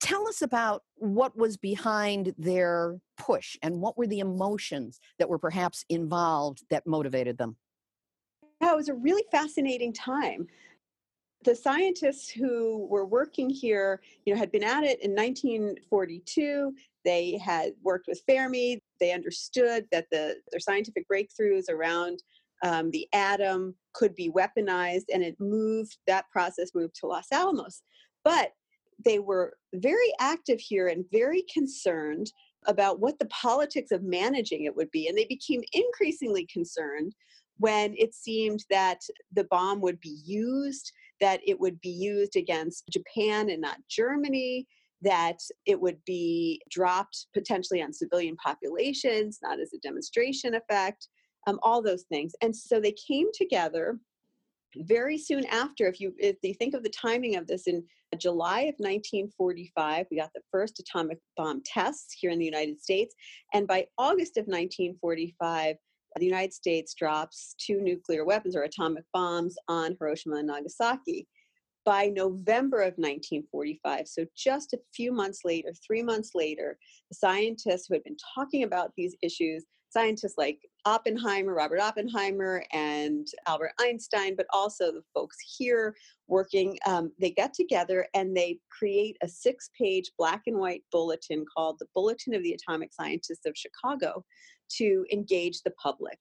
Tell 0.00 0.26
us 0.26 0.42
about 0.42 0.82
what 0.96 1.36
was 1.36 1.56
behind 1.56 2.34
their 2.36 2.98
push 3.16 3.56
and 3.62 3.80
what 3.80 3.96
were 3.96 4.08
the 4.08 4.18
emotions 4.18 4.98
that 5.20 5.28
were 5.28 5.38
perhaps 5.38 5.84
involved 5.88 6.64
that 6.68 6.84
motivated 6.84 7.38
them 7.38 7.56
yeah, 8.60 8.72
it 8.72 8.76
was 8.76 8.88
a 8.88 8.94
really 8.94 9.24
fascinating 9.30 9.92
time. 9.92 10.46
The 11.44 11.54
scientists 11.54 12.28
who 12.28 12.86
were 12.90 13.06
working 13.06 13.48
here, 13.48 14.00
you 14.24 14.34
know, 14.34 14.38
had 14.38 14.50
been 14.50 14.64
at 14.64 14.82
it 14.82 15.02
in 15.02 15.14
1942. 15.14 16.74
They 17.04 17.38
had 17.38 17.72
worked 17.82 18.08
with 18.08 18.22
Fermi. 18.28 18.82
They 19.00 19.12
understood 19.12 19.86
that 19.92 20.06
the 20.10 20.36
their 20.50 20.60
scientific 20.60 21.06
breakthroughs 21.08 21.70
around 21.70 22.22
um, 22.64 22.90
the 22.90 23.08
atom 23.12 23.76
could 23.94 24.16
be 24.16 24.30
weaponized, 24.30 25.06
and 25.12 25.22
it 25.22 25.36
moved. 25.38 25.98
That 26.08 26.28
process 26.32 26.74
moved 26.74 26.96
to 26.96 27.06
Los 27.06 27.30
Alamos, 27.32 27.82
but 28.24 28.52
they 29.04 29.20
were 29.20 29.56
very 29.74 30.12
active 30.18 30.58
here 30.58 30.88
and 30.88 31.04
very 31.12 31.44
concerned 31.52 32.32
about 32.66 32.98
what 32.98 33.18
the 33.20 33.26
politics 33.26 33.92
of 33.92 34.02
managing 34.02 34.64
it 34.64 34.74
would 34.74 34.90
be, 34.90 35.06
and 35.06 35.16
they 35.16 35.26
became 35.26 35.62
increasingly 35.72 36.46
concerned 36.46 37.14
when 37.58 37.94
it 37.96 38.14
seemed 38.14 38.64
that 38.70 39.00
the 39.32 39.44
bomb 39.44 39.80
would 39.80 40.00
be 40.00 40.20
used, 40.24 40.92
that 41.20 41.40
it 41.46 41.58
would 41.58 41.80
be 41.80 41.90
used 41.90 42.36
against 42.36 42.88
Japan 42.90 43.50
and 43.50 43.60
not 43.60 43.78
Germany, 43.88 44.66
that 45.02 45.38
it 45.66 45.80
would 45.80 45.98
be 46.04 46.60
dropped 46.70 47.26
potentially 47.34 47.82
on 47.82 47.92
civilian 47.92 48.36
populations, 48.36 49.38
not 49.42 49.60
as 49.60 49.72
a 49.72 49.78
demonstration 49.78 50.54
effect, 50.54 51.08
um, 51.46 51.58
all 51.62 51.82
those 51.82 52.04
things. 52.04 52.32
And 52.42 52.54
so 52.54 52.80
they 52.80 52.94
came 53.06 53.28
together 53.32 53.98
very 54.76 55.18
soon 55.18 55.44
after 55.46 55.86
if 55.86 56.00
you 56.00 56.12
if 56.18 56.36
you 56.42 56.54
think 56.54 56.74
of 56.74 56.82
the 56.82 56.90
timing 56.90 57.36
of 57.36 57.46
this 57.46 57.66
in 57.66 57.82
july 58.18 58.60
of 58.60 58.74
1945 58.78 60.06
we 60.10 60.16
got 60.18 60.30
the 60.34 60.42
first 60.50 60.78
atomic 60.78 61.18
bomb 61.36 61.62
tests 61.64 62.14
here 62.18 62.30
in 62.30 62.38
the 62.38 62.44
united 62.44 62.80
states 62.80 63.14
and 63.54 63.66
by 63.66 63.86
august 63.96 64.36
of 64.36 64.42
1945 64.42 65.76
the 66.18 66.26
United 66.26 66.52
States 66.52 66.94
drops 66.94 67.54
two 67.58 67.80
nuclear 67.80 68.24
weapons 68.24 68.56
or 68.56 68.62
atomic 68.62 69.04
bombs 69.12 69.56
on 69.68 69.96
Hiroshima 69.98 70.36
and 70.36 70.48
Nagasaki. 70.48 71.26
By 71.84 72.08
November 72.08 72.82
of 72.82 72.94
1945, 72.98 74.08
so 74.08 74.26
just 74.36 74.74
a 74.74 74.80
few 74.94 75.10
months 75.10 75.40
later, 75.42 75.72
three 75.86 76.02
months 76.02 76.32
later, 76.34 76.76
the 77.10 77.14
scientists 77.14 77.86
who 77.88 77.94
had 77.94 78.04
been 78.04 78.16
talking 78.34 78.64
about 78.64 78.92
these 78.94 79.16
issues, 79.22 79.64
scientists 79.88 80.34
like 80.36 80.58
Oppenheimer, 80.84 81.54
Robert 81.54 81.80
Oppenheimer, 81.80 82.62
and 82.72 83.26
Albert 83.46 83.72
Einstein, 83.80 84.36
but 84.36 84.44
also 84.52 84.92
the 84.92 85.02
folks 85.14 85.36
here 85.56 85.94
working, 86.26 86.78
um, 86.86 87.10
they 87.18 87.30
get 87.30 87.54
together 87.54 88.06
and 88.12 88.36
they 88.36 88.58
create 88.70 89.16
a 89.22 89.28
six 89.28 89.70
page 89.78 90.12
black 90.18 90.42
and 90.46 90.58
white 90.58 90.82
bulletin 90.92 91.46
called 91.56 91.76
the 91.78 91.88
Bulletin 91.94 92.34
of 92.34 92.42
the 92.42 92.52
Atomic 92.52 92.92
Scientists 92.92 93.46
of 93.46 93.56
Chicago 93.56 94.24
to 94.76 95.04
engage 95.12 95.62
the 95.62 95.72
public. 95.72 96.18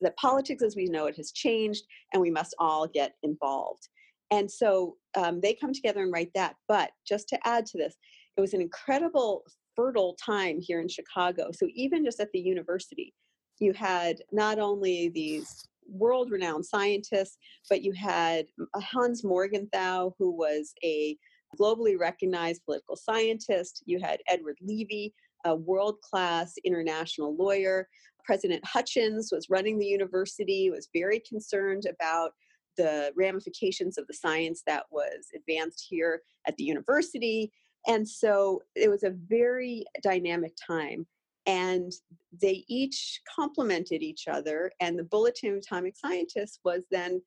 that 0.00 0.16
politics 0.16 0.62
as 0.62 0.76
we 0.76 0.86
know 0.86 1.06
it 1.06 1.16
has 1.16 1.32
changed 1.32 1.84
and 2.12 2.20
we 2.20 2.30
must 2.30 2.54
all 2.58 2.86
get 2.86 3.14
involved. 3.22 3.88
And 4.30 4.50
so 4.50 4.96
um, 5.16 5.40
they 5.40 5.54
come 5.54 5.72
together 5.72 6.02
and 6.02 6.12
write 6.12 6.30
that. 6.34 6.56
But 6.68 6.90
just 7.06 7.28
to 7.28 7.38
add 7.46 7.66
to 7.66 7.78
this, 7.78 7.94
it 8.36 8.40
was 8.40 8.54
an 8.54 8.60
incredible, 8.60 9.44
fertile 9.76 10.16
time 10.22 10.60
here 10.60 10.80
in 10.80 10.88
Chicago. 10.88 11.50
So 11.52 11.68
even 11.74 12.04
just 12.04 12.20
at 12.20 12.32
the 12.32 12.40
university, 12.40 13.14
you 13.60 13.72
had 13.72 14.16
not 14.32 14.58
only 14.58 15.08
these 15.08 15.68
world 15.88 16.30
renowned 16.30 16.66
scientists, 16.66 17.38
but 17.70 17.82
you 17.82 17.92
had 17.92 18.46
Hans 18.74 19.22
Morgenthau, 19.22 20.12
who 20.18 20.30
was 20.32 20.72
a 20.82 21.16
globally 21.58 21.98
recognized 21.98 22.64
political 22.64 22.96
scientist. 22.96 23.82
You 23.86 24.00
had 24.00 24.20
Edward 24.28 24.58
Levi, 24.60 25.12
a 25.44 25.54
world 25.54 26.00
class 26.00 26.54
international 26.64 27.36
lawyer. 27.36 27.88
President 28.24 28.64
Hutchins 28.64 29.30
was 29.32 29.50
running 29.50 29.78
the 29.78 29.86
university, 29.86 30.70
was 30.70 30.88
very 30.94 31.20
concerned 31.20 31.84
about 31.88 32.32
the 32.76 33.12
ramifications 33.16 33.98
of 33.98 34.06
the 34.06 34.14
science 34.14 34.62
that 34.66 34.84
was 34.90 35.28
advanced 35.36 35.86
here 35.88 36.22
at 36.46 36.56
the 36.56 36.64
university. 36.64 37.52
And 37.86 38.08
so 38.08 38.62
it 38.74 38.88
was 38.88 39.02
a 39.02 39.14
very 39.28 39.84
dynamic 40.02 40.54
time. 40.66 41.06
And 41.46 41.92
they 42.40 42.64
each 42.68 43.20
complemented 43.32 44.02
each 44.02 44.26
other. 44.26 44.72
And 44.80 44.98
the 44.98 45.04
Bulletin 45.04 45.52
of 45.52 45.58
Atomic 45.58 45.94
Scientists 45.96 46.60
was 46.64 46.84
then, 46.90 47.20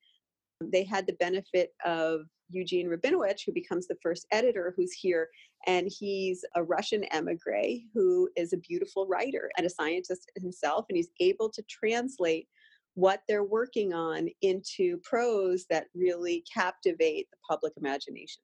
they 0.60 0.82
had 0.82 1.06
the 1.06 1.12
benefit 1.14 1.70
of 1.84 2.22
Eugene 2.50 2.88
Rabinowitch, 2.88 3.42
who 3.46 3.52
becomes 3.52 3.86
the 3.86 3.96
first 4.02 4.26
editor, 4.32 4.74
who's 4.76 4.92
here. 4.92 5.28
And 5.66 5.90
he's 5.90 6.44
a 6.54 6.62
Russian 6.62 7.04
emigre 7.12 7.80
who 7.94 8.28
is 8.36 8.52
a 8.52 8.58
beautiful 8.58 9.06
writer 9.06 9.50
and 9.56 9.66
a 9.66 9.70
scientist 9.70 10.30
himself. 10.36 10.86
And 10.88 10.96
he's 10.96 11.10
able 11.20 11.50
to 11.50 11.62
translate 11.68 12.48
what 12.94 13.22
they're 13.28 13.44
working 13.44 13.92
on 13.92 14.28
into 14.42 14.98
prose 15.04 15.66
that 15.70 15.86
really 15.94 16.44
captivate 16.52 17.28
the 17.30 17.36
public 17.48 17.72
imagination. 17.76 18.42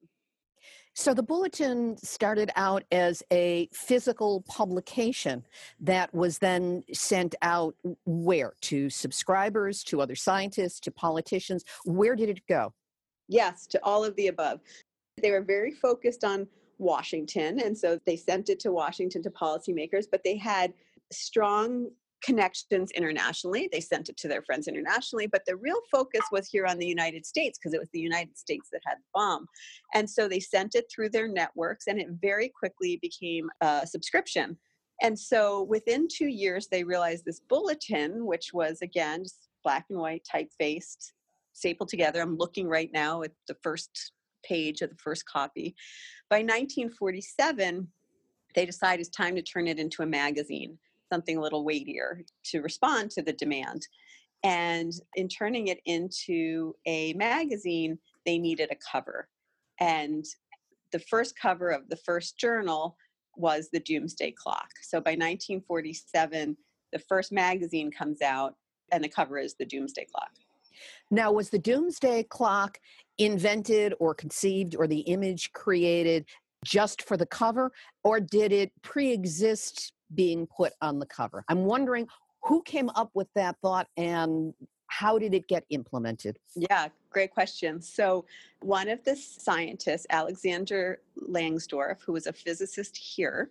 So 0.94 1.12
the 1.12 1.25
bulletin 1.25 1.96
started 1.99 2.52
out 2.54 2.84
as 2.92 3.23
a 3.32 3.68
physical 3.73 4.44
publication 4.49 5.44
that 5.80 6.14
was 6.14 6.38
then 6.38 6.84
sent 6.92 7.34
out 7.42 7.75
where? 8.04 8.54
To 8.62 8.88
subscribers, 8.90 9.82
to 9.84 10.00
other 10.00 10.14
scientists, 10.14 10.78
to 10.80 10.92
politicians? 10.92 11.64
Where 11.84 12.14
did 12.14 12.28
it 12.28 12.46
go? 12.49 12.73
Yes, 13.28 13.66
to 13.69 13.81
all 13.83 14.04
of 14.04 14.14
the 14.16 14.28
above. 14.28 14.61
They 15.21 15.31
were 15.31 15.43
very 15.43 15.73
focused 15.73 16.25
on 16.25 16.47
Washington, 16.78 17.61
and 17.61 17.76
so 17.76 17.99
they 18.07 18.16
sent 18.16 18.49
it 18.49 18.61
to 18.61 18.73
Washington 18.73 19.23
to 19.23 19.31
policymakers, 19.31 20.07
but 20.11 20.23
they 20.25 20.37
had 20.37 20.75
strong 21.12 21.88
connections 22.25 22.90
internationally. 22.93 23.69
They 23.71 23.81
sent 23.81 24.09
it 24.09 24.16
to 24.19 24.28
their 24.28 24.43
friends 24.43 24.66
internationally, 24.66 25.26
but 25.26 25.43
the 25.47 25.57
real 25.57 25.81
focus 25.93 26.23
was 26.33 26.49
here 26.49 26.66
on 26.66 26.78
the 26.78 26.87
United 26.87 27.26
States 27.26 27.59
because 27.59 27.75
it 27.75 27.81
was 27.81 27.90
the 27.93 28.00
United 28.00 28.38
States 28.38 28.69
that 28.73 28.81
had 28.87 28.97
the 28.97 29.11
bomb. 29.12 29.47
And 29.93 30.09
so 30.09 30.26
they 30.26 30.40
sent 30.40 30.75
it 30.75 30.87
through 30.90 31.11
their 31.11 31.28
networks, 31.28 31.87
and 31.87 32.00
it 32.00 32.09
very 32.23 32.49
quickly 32.49 32.99
became 33.02 33.50
a 33.61 33.87
subscription. 33.87 34.57
And 35.02 35.19
so 35.19 35.64
within 35.64 36.09
two 36.09 36.28
years, 36.28 36.69
they 36.69 36.85
realized 36.85 37.25
this 37.25 37.40
bulletin, 37.40 38.25
which 38.26 38.52
was 38.54 38.78
again 38.81 39.25
black 39.62 39.87
and 39.90 39.99
white 39.99 40.26
typefaced, 40.33 41.12
stapled 41.54 41.88
together. 41.88 42.20
I'm 42.20 42.37
looking 42.37 42.68
right 42.68 42.90
now 42.92 43.23
at 43.23 43.32
the 43.49 43.56
first 43.62 44.12
page 44.44 44.82
of 44.82 44.90
the 44.90 44.96
first 44.96 45.25
copy. 45.26 45.75
By 46.28 46.38
1947, 46.38 47.88
they 48.54 48.66
decide 48.66 49.00
it's 49.00 49.08
time 49.08 49.34
to 49.37 49.42
turn 49.42 49.66
it 49.66 49.78
into 49.78 50.02
a 50.02 50.06
magazine 50.06 50.78
something 51.14 51.37
a 51.37 51.40
little 51.40 51.64
weightier 51.64 52.25
to 52.44 52.61
respond 52.61 53.11
to 53.12 53.23
the 53.23 53.32
demand. 53.32 53.87
And 54.42 54.92
in 55.14 55.28
turning 55.28 55.68
it 55.68 55.80
into 55.87 56.75
a 56.87 57.12
magazine, 57.14 57.99
they 58.26 58.38
needed 58.38 58.70
a 58.70 58.76
cover. 58.90 59.28
And 59.80 60.25
the 60.93 60.99
first 60.99 61.38
cover 61.38 61.71
of 61.71 61.88
the 61.88 61.97
first 61.97 62.38
journal 62.38 62.97
was 63.36 63.69
the 63.71 63.80
Doomsday 63.80 64.32
Clock. 64.32 64.71
So 64.82 64.99
by 65.00 65.12
1947, 65.12 66.56
the 66.93 66.99
first 66.99 67.32
magazine 67.32 67.90
comes 67.90 68.23
out, 68.23 68.54
and 68.93 69.02
the 69.02 69.08
cover 69.08 69.38
is 69.38 69.54
the 69.58 69.64
Doomsday 69.64 70.06
Clock. 70.12 70.30
Now, 71.15 71.31
was 71.31 71.49
the 71.49 71.61
Doomsday 71.61 72.25
Clock 72.25 72.81
invented 73.19 73.95
or 74.00 74.17
conceived 74.17 74.75
or 74.75 74.89
the 74.89 74.99
image 75.03 75.53
created 75.53 76.27
just 76.65 77.03
for 77.03 77.17
the 77.17 77.27
cover, 77.27 77.71
or 78.03 78.19
did 78.19 78.50
it 78.50 78.73
pre 78.83 79.13
exist 79.13 79.93
being 80.13 80.49
put 80.49 80.73
on 80.83 80.99
the 80.99 81.07
cover. 81.07 81.45
I'm 81.49 81.67
wondering 81.67 82.09
who 82.43 82.63
came 82.63 82.89
up 82.91 83.11
with 83.15 83.29
that 83.37 83.55
thought 83.63 83.87
and 83.97 84.53
how 84.89 85.17
did 85.17 85.35
it 85.35 85.47
get 85.47 85.65
implemented? 85.71 86.37
Yeah, 86.57 86.89
great 87.11 87.31
question. 87.31 87.81
So, 87.81 88.25
one 88.61 88.89
of 88.89 89.05
the 89.05 89.15
scientists, 89.15 90.07
Alexander 90.11 91.00
Langsdorf, 91.29 92.03
who 92.05 92.13
was 92.13 92.27
a 92.27 92.33
physicist 92.33 92.97
here, 92.97 93.50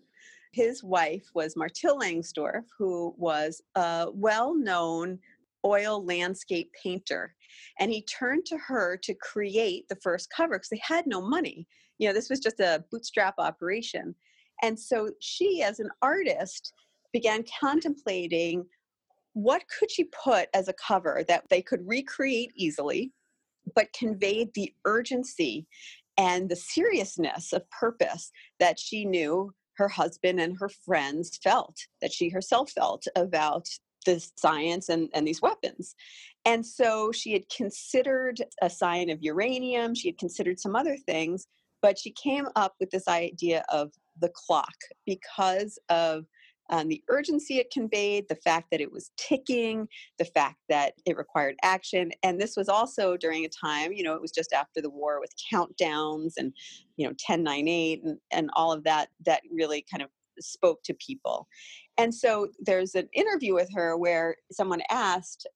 his 0.52 0.84
wife 0.84 1.30
was 1.34 1.56
Martyl 1.56 1.98
Langsdorf, 1.98 2.66
who 2.78 3.16
was 3.18 3.62
a 3.76 4.08
well 4.12 4.54
known 4.54 5.20
oil 5.66 6.04
landscape 6.04 6.72
painter. 6.82 7.34
And 7.80 7.92
he 7.92 8.04
turned 8.04 8.46
to 8.48 8.58
her 8.58 8.98
to 9.04 9.14
create 9.16 9.88
the 9.90 9.98
first 9.98 10.30
cover 10.36 10.56
because 10.56 10.70
they 10.70 10.82
had 10.82 11.06
no 11.08 11.22
money. 11.22 11.68
You 11.98 12.08
know, 12.08 12.14
this 12.14 12.30
was 12.30 12.40
just 12.40 12.60
a 12.60 12.84
bootstrap 12.92 13.36
operation. 13.38 14.16
And 14.62 14.80
so 14.80 15.10
she, 15.20 15.64
as 15.64 15.80
an 15.80 15.90
artist, 16.02 16.74
began 17.12 17.44
contemplating 17.60 18.66
what 19.34 19.64
could 19.80 19.92
she 19.92 20.06
put 20.06 20.48
as 20.54 20.68
a 20.68 20.74
cover 20.74 21.24
that 21.28 21.44
they 21.50 21.62
could 21.62 21.88
recreate 21.88 22.52
easily, 22.56 23.12
but 23.76 23.94
conveyed 23.94 24.50
the 24.54 24.74
urgency 24.86 25.68
and 26.18 26.50
the 26.50 26.56
seriousness 26.56 27.54
of 27.54 27.70
purpose 27.72 28.32
that 28.60 28.80
she 28.80 29.06
knew 29.06 29.52
her 29.78 29.88
husband 29.88 30.40
and 30.40 30.56
her 30.60 30.70
friends 30.70 31.40
felt, 31.44 31.76
that 32.02 32.14
she 32.14 32.30
herself 32.30 32.72
felt 32.72 33.06
about 33.16 33.68
the 34.06 34.24
science 34.38 34.90
and, 34.90 35.10
and 35.14 35.28
these 35.28 35.42
weapons. 35.42 35.96
And 36.46 36.66
so 36.66 37.12
she 37.12 37.32
had 37.34 37.48
considered 37.50 38.40
a 38.62 38.70
sign 38.70 39.10
of 39.10 39.22
uranium, 39.22 39.96
she 39.96 40.10
had 40.10 40.18
considered 40.18 40.60
some 40.60 40.76
other 40.76 40.98
things, 40.98 41.48
but 41.82 41.98
she 41.98 42.12
came 42.12 42.48
up 42.56 42.74
with 42.80 42.90
this 42.92 43.08
idea 43.08 43.64
of 43.70 43.92
the 44.20 44.32
clock 44.36 44.76
because 45.06 45.80
of 45.90 46.26
um, 46.70 46.88
the 46.88 47.04
urgency 47.10 47.58
it 47.58 47.72
conveyed, 47.72 48.26
the 48.30 48.38
fact 48.38 48.68
that 48.72 48.82
it 48.82 48.92
was 48.92 49.12
ticking, 49.18 49.88
the 50.18 50.26
fact 50.26 50.58
that 50.70 50.94
it 51.06 51.18
required 51.18 51.56
action. 51.62 52.12
And 52.24 52.40
this 52.40 52.56
was 52.56 52.70
also 52.70 53.18
during 53.18 53.46
a 53.46 53.50
time, 53.50 53.92
you 53.92 54.04
know, 54.04 54.14
it 54.14 54.22
was 54.22 54.32
just 54.32 54.54
after 54.54 54.82
the 54.82 54.90
war 54.90 55.20
with 55.20 55.32
countdowns 55.52 56.34
and, 56.38 56.54
you 56.96 57.06
know, 57.06 57.12
1098 57.12 58.04
and, 58.04 58.18
and 58.32 58.50
all 58.56 58.72
of 58.72 58.84
that, 58.86 59.10
that 59.26 59.42
really 59.52 59.86
kind 59.92 60.02
of 60.02 60.10
spoke 60.40 60.82
to 60.84 60.94
people. 60.96 61.48
And 61.98 62.14
so 62.14 62.48
there's 62.60 62.96
an 62.96 63.10
interview 63.14 63.54
with 63.54 63.70
her 63.76 63.98
where 63.98 64.38
someone 64.52 64.82
asked, 64.90 65.48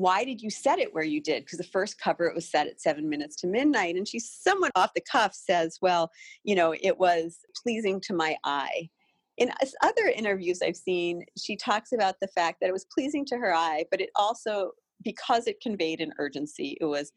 why 0.00 0.24
did 0.24 0.40
you 0.40 0.48
set 0.48 0.78
it 0.78 0.94
where 0.94 1.04
you 1.04 1.20
did? 1.20 1.44
Because 1.44 1.58
the 1.58 1.64
first 1.64 2.00
cover 2.00 2.24
it 2.24 2.34
was 2.34 2.50
set 2.50 2.66
at 2.66 2.80
seven 2.80 3.06
minutes 3.06 3.36
to 3.36 3.46
midnight. 3.46 3.96
And 3.96 4.08
she 4.08 4.18
somewhat 4.18 4.72
off 4.74 4.94
the 4.94 5.02
cuff 5.02 5.34
says, 5.34 5.78
well, 5.82 6.10
you 6.42 6.54
know, 6.54 6.74
it 6.80 6.98
was 6.98 7.40
pleasing 7.62 8.00
to 8.06 8.14
my 8.14 8.36
eye. 8.44 8.88
In 9.36 9.52
other 9.82 10.06
interviews 10.06 10.60
I've 10.62 10.76
seen, 10.76 11.22
she 11.36 11.54
talks 11.54 11.92
about 11.92 12.14
the 12.20 12.28
fact 12.28 12.58
that 12.60 12.68
it 12.68 12.72
was 12.72 12.86
pleasing 12.94 13.26
to 13.26 13.36
her 13.36 13.54
eye, 13.54 13.84
but 13.90 14.00
it 14.00 14.08
also, 14.16 14.70
because 15.04 15.46
it 15.46 15.60
conveyed 15.60 16.00
an 16.00 16.12
urgency, 16.18 16.78
it 16.80 16.86
was 16.86 17.12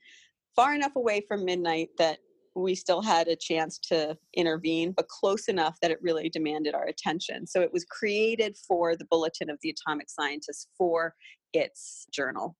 far 0.53 0.75
enough 0.75 0.97
away 0.97 1.21
from 1.25 1.45
midnight 1.45 1.87
that 1.97 2.19
we 2.53 2.75
still 2.75 3.01
had 3.01 3.29
a 3.29 3.35
chance 3.35 3.79
to 3.79 4.17
intervene, 4.35 4.91
but 4.91 5.07
close 5.07 5.47
enough 5.47 5.77
that 5.81 5.89
it 5.89 5.99
really 6.01 6.29
demanded 6.29 6.75
our 6.75 6.85
attention. 6.85 7.47
So 7.47 7.61
it 7.61 7.71
was 7.71 7.85
created 7.85 8.57
for 8.67 8.97
the 8.97 9.05
Bulletin 9.05 9.49
of 9.49 9.57
the 9.61 9.69
Atomic 9.69 10.09
Scientists 10.09 10.67
for 10.77 11.15
its 11.53 12.05
journal 12.11 12.57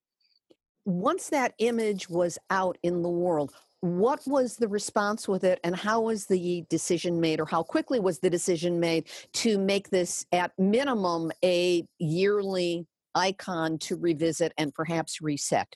once 0.85 1.29
that 1.29 1.53
image 1.59 2.09
was 2.09 2.37
out 2.49 2.77
in 2.83 3.01
the 3.01 3.09
world, 3.09 3.53
what 3.83 4.21
was 4.25 4.55
the 4.55 4.67
response 4.67 5.27
with 5.27 5.43
it 5.43 5.59
and 5.63 5.75
how 5.75 6.01
was 6.01 6.25
the 6.25 6.65
decision 6.69 7.19
made 7.19 7.39
or 7.41 7.45
how 7.45 7.63
quickly 7.63 7.99
was 7.99 8.19
the 8.19 8.29
decision 8.29 8.79
made 8.79 9.09
to 9.33 9.57
make 9.57 9.89
this 9.89 10.25
at 10.31 10.53
minimum 10.57 11.33
a 11.43 11.85
yearly 11.99 12.87
icon 13.13 13.77
to 13.79 13.97
revisit 13.97 14.53
and 14.57 14.73
perhaps 14.73 15.21
reset? 15.21 15.75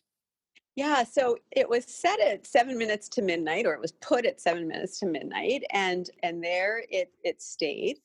Yeah 0.78 1.04
so 1.04 1.36
it 1.52 1.68
was 1.68 1.84
set 1.86 2.22
at 2.22 2.48
seven 2.48 2.78
minutes 2.78 3.10
to 3.10 3.22
midnight 3.22 3.66
or 3.66 3.74
it 3.74 3.82
was 3.82 3.92
put 3.94 4.26
at 4.26 4.40
seven 4.40 4.70
minutes 4.70 5.00
to 5.00 5.06
midnight 5.06 5.64
and 5.72 6.10
and 6.24 6.42
there 6.42 6.86
it 6.90 7.12
it 7.24 7.42
stayed. 7.42 7.98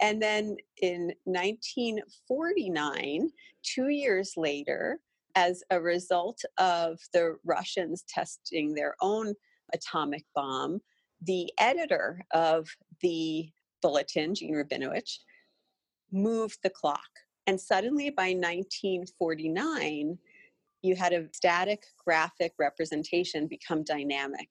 And 0.00 0.20
then 0.20 0.58
in 0.82 1.14
1949 1.24 3.30
two 3.62 3.88
years 3.88 4.34
later 4.36 5.00
as 5.36 5.62
a 5.70 5.80
result 5.80 6.40
of 6.58 6.98
the 7.12 7.36
Russians 7.44 8.04
testing 8.08 8.74
their 8.74 8.96
own 9.00 9.34
atomic 9.74 10.24
bomb, 10.34 10.80
the 11.22 11.52
editor 11.58 12.20
of 12.32 12.66
the 13.02 13.48
bulletin, 13.82 14.34
Gene 14.34 14.54
Rabinowitch, 14.54 15.18
moved 16.10 16.58
the 16.62 16.70
clock. 16.70 17.00
And 17.46 17.60
suddenly 17.60 18.10
by 18.10 18.28
1949, 18.30 20.18
you 20.82 20.96
had 20.96 21.12
a 21.12 21.28
static 21.32 21.84
graphic 22.04 22.52
representation 22.58 23.46
become 23.46 23.84
dynamic. 23.84 24.48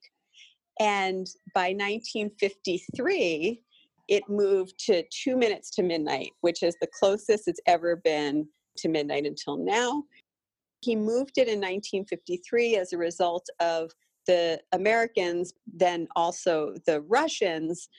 And 0.80 1.28
by 1.54 1.70
1953, 1.70 3.62
it 4.08 4.24
moved 4.30 4.78
to 4.86 5.04
two 5.10 5.36
minutes 5.36 5.72
to 5.72 5.84
midnight, 5.84 6.32
which 6.42 6.62
is 6.62 6.76
the 6.80 6.90
closest 7.00 7.48
it's 7.48 7.62
ever 7.66 7.96
been 7.96 8.48
to 8.78 8.90
midnight 8.90 9.26
until 9.26 9.58
now. 9.58 10.04
He 10.82 10.96
moved 10.96 11.38
it 11.38 11.48
in 11.48 11.60
1953 11.60 12.78
as 12.78 12.94
a 12.94 12.98
result 12.98 13.48
of 13.60 13.92
the 14.28 14.60
Americans, 14.72 15.54
then 15.72 16.08
also 16.16 16.76
the 16.86 17.02
Russians, 17.02 17.90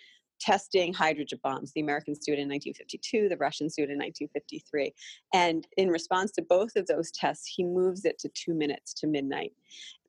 testing 0.40 0.92
hydrogen 0.92 1.40
bombs. 1.42 1.72
The 1.72 1.80
Americans 1.80 2.18
do 2.18 2.32
it 2.32 2.38
in 2.38 2.48
1952, 2.48 3.28
the 3.28 3.36
Russians 3.36 3.74
do 3.74 3.82
it 3.82 3.90
in 3.90 3.98
1953. 3.98 4.92
And 5.32 5.66
in 5.76 5.88
response 5.88 6.32
to 6.32 6.42
both 6.42 6.76
of 6.76 6.86
those 6.86 7.10
tests, 7.10 7.46
he 7.46 7.64
moves 7.64 8.04
it 8.04 8.18
to 8.20 8.28
two 8.28 8.54
minutes 8.54 8.92
to 8.94 9.06
midnight. 9.06 9.52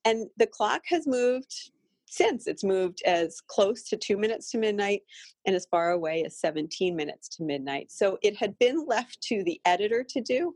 And 0.05 0.27
the 0.37 0.47
clock 0.47 0.81
has 0.89 1.07
moved 1.07 1.71
since. 2.05 2.47
It's 2.47 2.63
moved 2.63 3.01
as 3.05 3.41
close 3.41 3.83
to 3.83 3.97
two 3.97 4.17
minutes 4.17 4.51
to 4.51 4.57
midnight 4.57 5.03
and 5.45 5.55
as 5.55 5.67
far 5.69 5.91
away 5.91 6.23
as 6.23 6.39
17 6.39 6.95
minutes 6.95 7.27
to 7.29 7.43
midnight. 7.43 7.91
So 7.91 8.17
it 8.21 8.35
had 8.37 8.57
been 8.59 8.85
left 8.85 9.21
to 9.23 9.43
the 9.43 9.59
editor 9.65 10.03
to 10.03 10.21
do, 10.21 10.55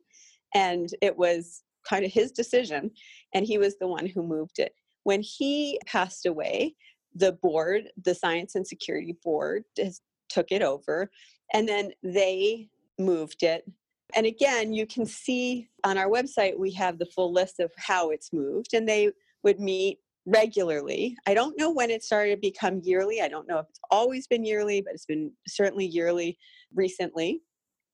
and 0.54 0.90
it 1.02 1.18
was 1.18 1.64
kind 1.88 2.06
of 2.06 2.12
his 2.12 2.32
decision, 2.32 2.92
and 3.34 3.46
he 3.46 3.58
was 3.58 3.78
the 3.78 3.88
one 3.88 4.06
who 4.06 4.24
moved 4.24 4.60
it. 4.60 4.74
When 5.04 5.22
he 5.22 5.80
passed 5.86 6.26
away, 6.26 6.76
the 7.16 7.34
board, 7.34 7.90
the 8.04 8.16
Science 8.16 8.56
and 8.56 8.66
Security 8.66 9.16
Board, 9.24 9.64
has, 9.78 10.02
took 10.30 10.52
it 10.52 10.62
over, 10.62 11.10
and 11.54 11.68
then 11.68 11.92
they 12.04 12.70
moved 12.98 13.44
it. 13.44 13.70
And 14.16 14.26
again, 14.26 14.74
you 14.74 14.86
can 14.86 15.06
see 15.06 15.68
on 15.84 15.98
our 15.98 16.10
website, 16.10 16.58
we 16.58 16.72
have 16.74 17.00
the 17.00 17.06
full 17.06 17.34
list 17.34 17.60
of 17.60 17.72
how 17.78 18.12
it's 18.12 18.32
moved, 18.34 18.74
and 18.74 18.88
they 18.88 19.12
would 19.44 19.60
meet 19.60 20.00
regularly. 20.26 21.18
I 21.26 21.34
don't 21.34 21.58
know 21.58 21.72
when 21.72 21.90
it 21.90 22.04
started 22.04 22.36
to 22.36 22.42
become 22.42 22.82
yearly. 22.84 23.22
I 23.22 23.28
don't 23.28 23.48
know 23.48 23.60
if 23.60 23.66
it's 23.70 23.80
always 23.90 24.28
been 24.28 24.46
yearly, 24.46 24.82
but 24.82 24.94
it's 24.94 25.06
been 25.06 25.32
certainly 25.48 25.86
yearly 25.86 26.38
recently. 26.74 27.42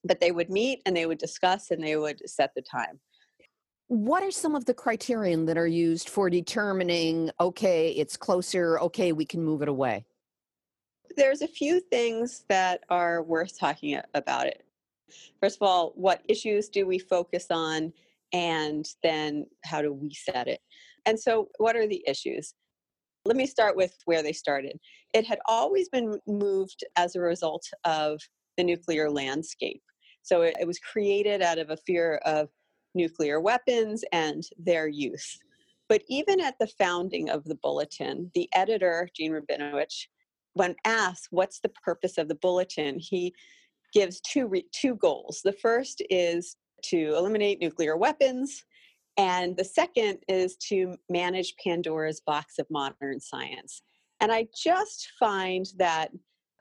But 0.03 0.19
they 0.19 0.31
would 0.31 0.49
meet 0.49 0.81
and 0.85 0.95
they 0.95 1.05
would 1.05 1.17
discuss 1.17 1.71
and 1.71 1.83
they 1.83 1.97
would 1.97 2.21
set 2.29 2.51
the 2.55 2.61
time. 2.61 2.99
What 3.87 4.21
are 4.21 4.31
some 4.31 4.53
of 4.53 4.65
the 4.65 4.73
criterion 4.73 5.45
that 5.45 5.57
are 5.57 5.67
used 5.67 6.09
for 6.09 6.29
determining, 6.29 7.31
okay, 7.39 7.91
it's 7.91 8.17
closer, 8.17 8.79
okay, 8.81 9.13
we 9.13 9.25
can 9.25 9.41
move 9.41 9.61
it 9.61 9.69
away? 9.69 10.05
There's 11.15 11.41
a 11.41 11.47
few 11.47 11.79
things 11.79 12.43
that 12.49 12.81
are 12.89 13.23
worth 13.23 13.57
talking 13.57 13.99
about 14.13 14.47
it. 14.47 14.65
First 15.39 15.57
of 15.61 15.67
all, 15.67 15.93
what 15.95 16.21
issues 16.27 16.67
do 16.67 16.85
we 16.85 16.99
focus 16.99 17.47
on? 17.49 17.93
And 18.33 18.85
then 19.03 19.45
how 19.63 19.81
do 19.81 19.93
we 19.93 20.13
set 20.13 20.49
it? 20.49 20.59
And 21.05 21.17
so, 21.17 21.47
what 21.57 21.77
are 21.77 21.87
the 21.87 22.03
issues? 22.05 22.53
Let 23.23 23.37
me 23.37 23.45
start 23.45 23.77
with 23.77 23.95
where 24.03 24.21
they 24.21 24.33
started. 24.33 24.77
It 25.13 25.25
had 25.25 25.39
always 25.47 25.87
been 25.87 26.19
moved 26.27 26.83
as 26.97 27.15
a 27.15 27.21
result 27.21 27.65
of 27.85 28.19
the 28.57 28.65
nuclear 28.65 29.09
landscape. 29.09 29.81
So, 30.23 30.41
it, 30.41 30.55
it 30.59 30.67
was 30.67 30.79
created 30.79 31.41
out 31.41 31.57
of 31.57 31.69
a 31.69 31.77
fear 31.77 32.19
of 32.25 32.49
nuclear 32.93 33.39
weapons 33.39 34.03
and 34.11 34.43
their 34.57 34.87
use. 34.87 35.37
But 35.89 36.03
even 36.09 36.41
at 36.41 36.55
the 36.59 36.67
founding 36.67 37.29
of 37.29 37.43
the 37.45 37.55
bulletin, 37.55 38.29
the 38.33 38.49
editor, 38.53 39.07
Gene 39.15 39.31
Rabinowitch, 39.31 40.07
when 40.53 40.75
asked 40.85 41.27
what's 41.31 41.59
the 41.59 41.71
purpose 41.83 42.17
of 42.17 42.27
the 42.27 42.35
bulletin, 42.35 42.99
he 42.99 43.33
gives 43.93 44.19
two, 44.21 44.47
re- 44.47 44.65
two 44.73 44.95
goals. 44.95 45.41
The 45.43 45.53
first 45.53 46.01
is 46.09 46.57
to 46.85 47.15
eliminate 47.15 47.61
nuclear 47.61 47.95
weapons, 47.95 48.63
and 49.17 49.55
the 49.55 49.63
second 49.63 50.19
is 50.27 50.57
to 50.67 50.95
manage 51.09 51.55
Pandora's 51.63 52.21
box 52.21 52.59
of 52.59 52.67
modern 52.69 53.19
science. 53.19 53.81
And 54.19 54.31
I 54.31 54.47
just 54.55 55.09
find 55.19 55.65
that 55.77 56.11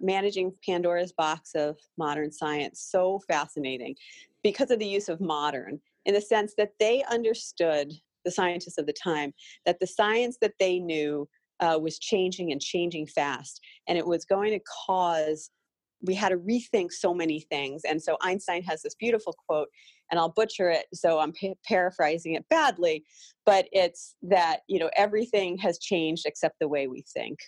managing 0.01 0.53
Pandora's 0.65 1.13
box 1.13 1.53
of 1.55 1.77
modern 1.99 2.31
science 2.31 2.87
so 2.91 3.21
fascinating 3.29 3.95
because 4.43 4.71
of 4.71 4.79
the 4.79 4.87
use 4.87 5.09
of 5.09 5.21
modern 5.21 5.81
in 6.07 6.15
the 6.15 6.21
sense 6.21 6.55
that 6.57 6.71
they 6.81 7.05
understood, 7.11 7.93
the 8.25 8.31
scientists 8.31 8.79
of 8.79 8.87
the 8.87 8.95
time, 8.95 9.33
that 9.67 9.79
the 9.81 9.87
science 9.87 10.39
that 10.41 10.55
they 10.59 10.81
knew 10.81 11.29
uh, 11.61 11.79
was 11.81 11.99
changing 11.99 12.51
and 12.53 12.61
changing 12.61 13.07
fast. 13.07 13.61
And 13.87 13.99
it 13.99 14.07
was 14.07 14.25
going 14.25 14.53
to 14.53 14.65
cause, 14.87 15.51
we 16.03 16.15
had 16.15 16.31
to 16.31 16.39
rethink 16.39 16.93
so 16.93 17.15
many 17.15 17.41
things. 17.41 17.83
And 17.89 18.03
so 18.03 18.17
Einstein 18.23 18.63
has 18.65 18.83
this 18.83 18.95
beautiful 18.95 19.35
quote, 19.47 19.69
and 20.11 20.19
I'll 20.19 20.33
butcher 20.33 20.71
it, 20.71 20.87
so 20.95 21.19
I'm 21.19 21.33
pa- 21.33 21.55
paraphrasing 21.67 22.35
it 22.35 22.49
badly, 22.49 23.05
but 23.45 23.67
it's 23.73 24.17
that, 24.23 24.61
you 24.69 24.79
know, 24.79 24.91
everything 24.97 25.57
has 25.59 25.79
changed 25.79 26.25
except 26.27 26.57
the 26.61 26.69
way 26.69 26.87
we 26.87 27.05
think. 27.13 27.39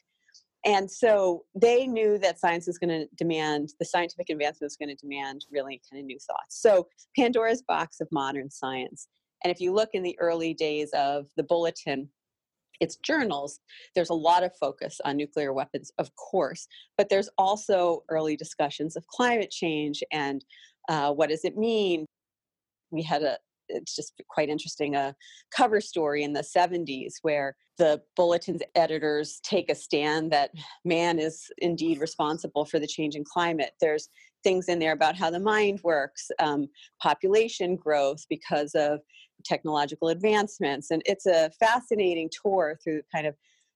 And 0.68 0.90
so 0.90 1.46
they 1.54 1.86
knew 1.86 2.18
that 2.18 2.38
science 2.38 2.66
was 2.66 2.76
going 2.76 2.90
to 2.90 3.06
demand, 3.16 3.72
the 3.78 3.86
scientific 3.86 4.28
advancement 4.28 4.66
was 4.66 4.76
going 4.76 4.94
to 4.94 5.02
demand 5.02 5.46
really 5.50 5.80
kind 5.90 5.98
of 5.98 6.04
new 6.06 6.18
thoughts. 6.18 6.60
So 6.60 6.88
Pandora's 7.16 7.62
box 7.62 8.02
of 8.02 8.08
modern 8.12 8.50
science. 8.50 9.08
And 9.42 9.50
if 9.50 9.62
you 9.62 9.72
look 9.72 9.88
in 9.94 10.02
the 10.02 10.18
early 10.20 10.52
days 10.52 10.90
of 10.92 11.24
the 11.38 11.42
bulletin, 11.42 12.10
its 12.80 12.96
journals, 12.96 13.60
there's 13.94 14.10
a 14.10 14.14
lot 14.14 14.44
of 14.44 14.54
focus 14.60 15.00
on 15.06 15.16
nuclear 15.16 15.54
weapons, 15.54 15.90
of 15.96 16.14
course, 16.16 16.68
but 16.98 17.08
there's 17.08 17.30
also 17.38 18.04
early 18.10 18.36
discussions 18.36 18.94
of 18.94 19.06
climate 19.06 19.50
change 19.50 20.02
and 20.12 20.44
uh, 20.90 21.10
what 21.10 21.30
does 21.30 21.46
it 21.46 21.56
mean. 21.56 22.04
We 22.90 23.02
had 23.02 23.22
a, 23.22 23.38
it's 23.68 23.94
just 23.94 24.12
quite 24.28 24.48
interesting, 24.48 24.94
a 24.94 25.14
cover 25.54 25.80
story 25.80 26.22
in 26.22 26.32
the 26.32 26.42
70s 26.42 27.14
where 27.22 27.56
the 27.78 28.02
bulletin's 28.16 28.62
editors 28.74 29.40
take 29.44 29.70
a 29.70 29.74
stand 29.74 30.32
that 30.32 30.50
man 30.84 31.18
is 31.18 31.46
indeed 31.58 32.00
responsible 32.00 32.64
for 32.64 32.78
the 32.78 32.86
change 32.86 33.14
in 33.14 33.24
climate. 33.24 33.72
There's 33.80 34.08
things 34.42 34.68
in 34.68 34.78
there 34.78 34.92
about 34.92 35.16
how 35.16 35.30
the 35.30 35.40
mind 35.40 35.80
works, 35.82 36.30
um, 36.38 36.68
population 37.02 37.76
growth 37.76 38.24
because 38.28 38.74
of 38.74 39.00
technological 39.44 40.08
advancements. 40.08 40.90
And 40.90 41.02
it's 41.06 41.26
a 41.26 41.50
fascinating 41.60 42.30
tour 42.42 42.78
through 42.82 43.02
kind 43.14 43.26
of 43.26 43.34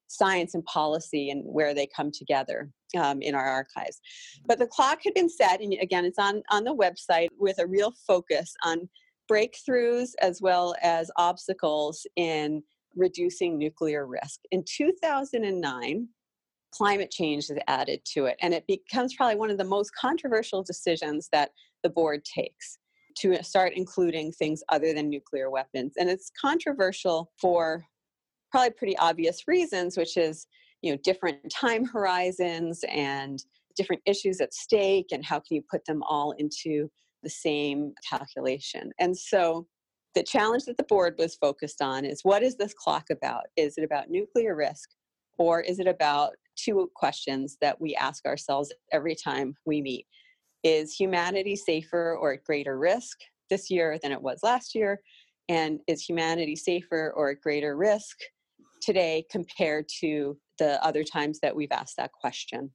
science 0.09 0.55
and 0.55 0.64
policy 0.64 1.31
and 1.31 1.42
where 1.44 1.74
they 1.74 1.88
come 1.94 2.11
together 2.12 2.70
um, 2.98 3.22
in 3.22 3.35
our 3.35 3.46
archives. 3.46 4.00
But 4.46 4.59
the 4.59 4.66
clock 4.66 5.00
had 5.05 5.14
been 5.14 5.31
set, 5.31 5.61
and 5.61 5.72
again, 5.81 6.05
it's 6.05 6.18
on, 6.18 6.42
on 6.50 6.64
the 6.64 6.74
website 6.74 7.28
with 7.38 7.59
a 7.59 7.66
real 7.66 7.92
focus 8.07 8.55
on 8.64 8.88
breakthroughs 9.30 10.11
as 10.20 10.40
well 10.40 10.74
as 10.82 11.11
obstacles 11.16 12.06
in 12.16 12.62
reducing 12.94 13.58
nuclear 13.58 14.06
risk. 14.06 14.40
In 14.50 14.64
2009, 14.66 16.08
climate 16.72 17.11
change 17.11 17.44
is 17.44 17.58
added 17.68 18.00
to 18.14 18.26
it, 18.26 18.37
and 18.40 18.54
it 18.54 18.66
becomes 18.66 19.14
probably 19.14 19.37
one 19.37 19.50
of 19.50 19.58
the 19.58 19.64
most 19.64 19.92
controversial 19.94 20.62
decisions 20.62 21.28
that 21.32 21.50
the 21.82 21.90
board 21.90 22.24
takes 22.24 22.78
to 23.18 23.42
start 23.42 23.74
including 23.76 24.32
things 24.32 24.62
other 24.70 24.94
than 24.94 25.11
nuclear 25.11 25.50
weapons. 25.50 25.94
And 25.98 26.08
it's 26.08 26.30
controversial 26.40 27.30
for 27.38 27.85
probably 28.50 28.70
pretty 28.70 28.96
obvious 28.98 29.46
reasons, 29.46 29.96
which 29.96 30.16
is 30.16 30.46
you 30.82 30.92
know 30.92 30.98
different 31.04 31.38
time 31.50 31.85
horizons 31.85 32.85
and 32.88 33.42
different 33.76 34.02
issues 34.04 34.40
at 34.40 34.52
stake 34.52 35.06
and 35.12 35.24
how 35.24 35.38
can 35.38 35.54
you 35.56 35.62
put 35.70 35.85
them 35.87 36.02
all 36.02 36.32
into 36.32 36.90
the 37.22 37.30
same 37.30 37.92
calculation. 38.08 38.92
And 38.98 39.16
so 39.16 39.66
the 40.14 40.22
challenge 40.22 40.64
that 40.64 40.76
the 40.76 40.85
board 40.85 41.14
was 41.18 41.35
focused 41.37 41.80
on 41.80 42.04
is 42.04 42.20
what 42.22 42.42
is 42.42 42.56
this 42.56 42.74
clock 42.74 43.11
about? 43.11 43.44
Is 43.56 43.78
it 43.78 43.85
about 43.85 44.11
nuclear 44.11 44.54
risk 44.54 44.90
or 45.38 45.61
is 45.61 45.78
it 45.78 45.87
about 45.87 46.32
two 46.56 46.90
questions 46.94 47.56
that 47.61 47.80
we 47.80 47.94
ask 47.94 48.26
ourselves 48.26 48.72
every 48.92 49.14
time 49.14 49.54
we 49.64 49.80
meet? 49.80 50.06
Is 50.62 50.94
humanity 50.94 51.56
safer 51.56 52.16
or 52.20 52.35
at 52.35 52.44
greater 52.44 52.78
risk 52.78 53.18
this 53.50 53.70
year 53.70 53.98
than 54.02 54.12
it 54.12 54.22
was 54.22 54.40
last 54.42 54.74
year? 54.74 55.00
And 55.48 55.80
is 55.88 56.02
humanity 56.04 56.56
safer 56.56 57.12
or 57.16 57.30
at 57.30 57.40
greater 57.40 57.76
risk 57.76 58.18
today 58.80 59.24
compared 59.30 59.87
to 60.00 60.37
the 60.58 60.85
other 60.85 61.04
times 61.04 61.40
that 61.40 61.56
we've 61.56 61.72
asked 61.72 61.96
that 61.96 62.12
question? 62.12 62.70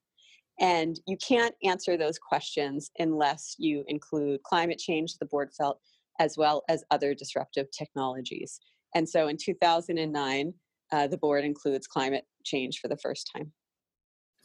And 0.60 1.00
you 1.06 1.18
can't 1.18 1.54
answer 1.64 1.98
those 1.98 2.18
questions 2.18 2.90
unless 2.98 3.56
you 3.60 3.84
include 3.88 4.42
climate 4.44 4.80
change, 4.80 5.18
the 5.18 5.26
board 5.26 5.52
felt, 5.56 5.80
as 6.20 6.36
well 6.36 6.64
as 6.68 6.84
other 6.90 7.14
disruptive 7.14 7.68
technologies. 7.72 8.60
And 8.96 9.08
so 9.08 9.28
in 9.28 9.38
2009, 9.38 10.54
uh, 10.92 11.08
the 11.08 11.18
board 11.18 11.44
includes 11.44 11.86
climate 11.86 12.26
change 12.44 12.80
for 12.80 12.88
the 12.88 12.98
first 12.98 13.30
time. 13.36 13.52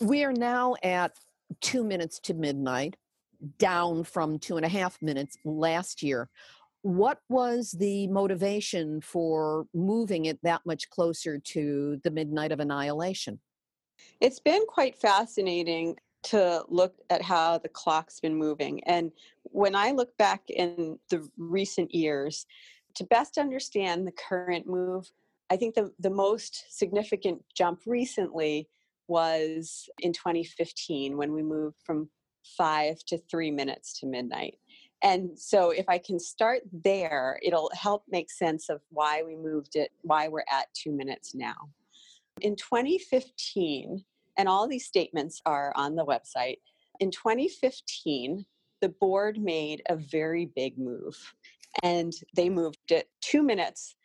We 0.00 0.24
are 0.24 0.32
now 0.32 0.74
at 0.82 1.16
two 1.60 1.84
minutes 1.84 2.18
to 2.20 2.34
midnight, 2.34 2.96
down 3.58 4.04
from 4.04 4.38
two 4.38 4.56
and 4.56 4.66
a 4.66 4.68
half 4.68 5.00
minutes 5.00 5.36
last 5.44 6.02
year. 6.02 6.28
What 6.82 7.18
was 7.28 7.72
the 7.72 8.08
motivation 8.08 9.00
for 9.00 9.66
moving 9.72 10.24
it 10.26 10.38
that 10.42 10.62
much 10.66 10.90
closer 10.90 11.38
to 11.38 12.00
the 12.02 12.10
midnight 12.10 12.52
of 12.52 12.60
annihilation? 12.60 13.40
It's 14.20 14.40
been 14.40 14.64
quite 14.66 14.96
fascinating 14.96 15.96
to 16.24 16.64
look 16.68 16.94
at 17.10 17.22
how 17.22 17.58
the 17.58 17.68
clock's 17.68 18.20
been 18.20 18.36
moving. 18.36 18.82
And 18.84 19.12
when 19.44 19.74
I 19.74 19.90
look 19.90 20.16
back 20.16 20.42
in 20.48 20.98
the 21.10 21.28
recent 21.36 21.94
years, 21.94 22.46
to 22.94 23.04
best 23.04 23.38
understand 23.38 24.06
the 24.06 24.12
current 24.12 24.66
move, 24.66 25.10
I 25.50 25.56
think 25.56 25.74
the, 25.74 25.92
the 25.98 26.10
most 26.10 26.64
significant 26.70 27.42
jump 27.54 27.82
recently 27.86 28.68
was 29.08 29.88
in 30.00 30.12
2015 30.12 31.16
when 31.16 31.32
we 31.32 31.42
moved 31.42 31.76
from 31.84 32.08
five 32.56 33.04
to 33.06 33.18
three 33.18 33.50
minutes 33.50 33.98
to 34.00 34.06
midnight. 34.06 34.58
And 35.02 35.36
so, 35.36 35.70
if 35.70 35.88
I 35.88 35.98
can 35.98 36.20
start 36.20 36.62
there, 36.72 37.40
it'll 37.42 37.70
help 37.74 38.04
make 38.08 38.30
sense 38.30 38.68
of 38.68 38.80
why 38.90 39.22
we 39.26 39.34
moved 39.34 39.74
it, 39.74 39.90
why 40.02 40.28
we're 40.28 40.44
at 40.50 40.72
two 40.74 40.92
minutes 40.92 41.34
now. 41.34 41.68
In 42.40 42.56
2015, 42.56 44.04
and 44.38 44.48
all 44.48 44.66
these 44.66 44.86
statements 44.86 45.40
are 45.46 45.72
on 45.76 45.94
the 45.94 46.04
website, 46.04 46.56
in 47.00 47.10
2015, 47.10 48.44
the 48.80 48.88
board 48.88 49.38
made 49.38 49.82
a 49.88 49.96
very 49.96 50.46
big 50.56 50.78
move 50.78 51.16
and 51.82 52.12
they 52.34 52.48
moved 52.48 52.78
it 52.90 53.08
two 53.20 53.42
minutes, 53.42 53.96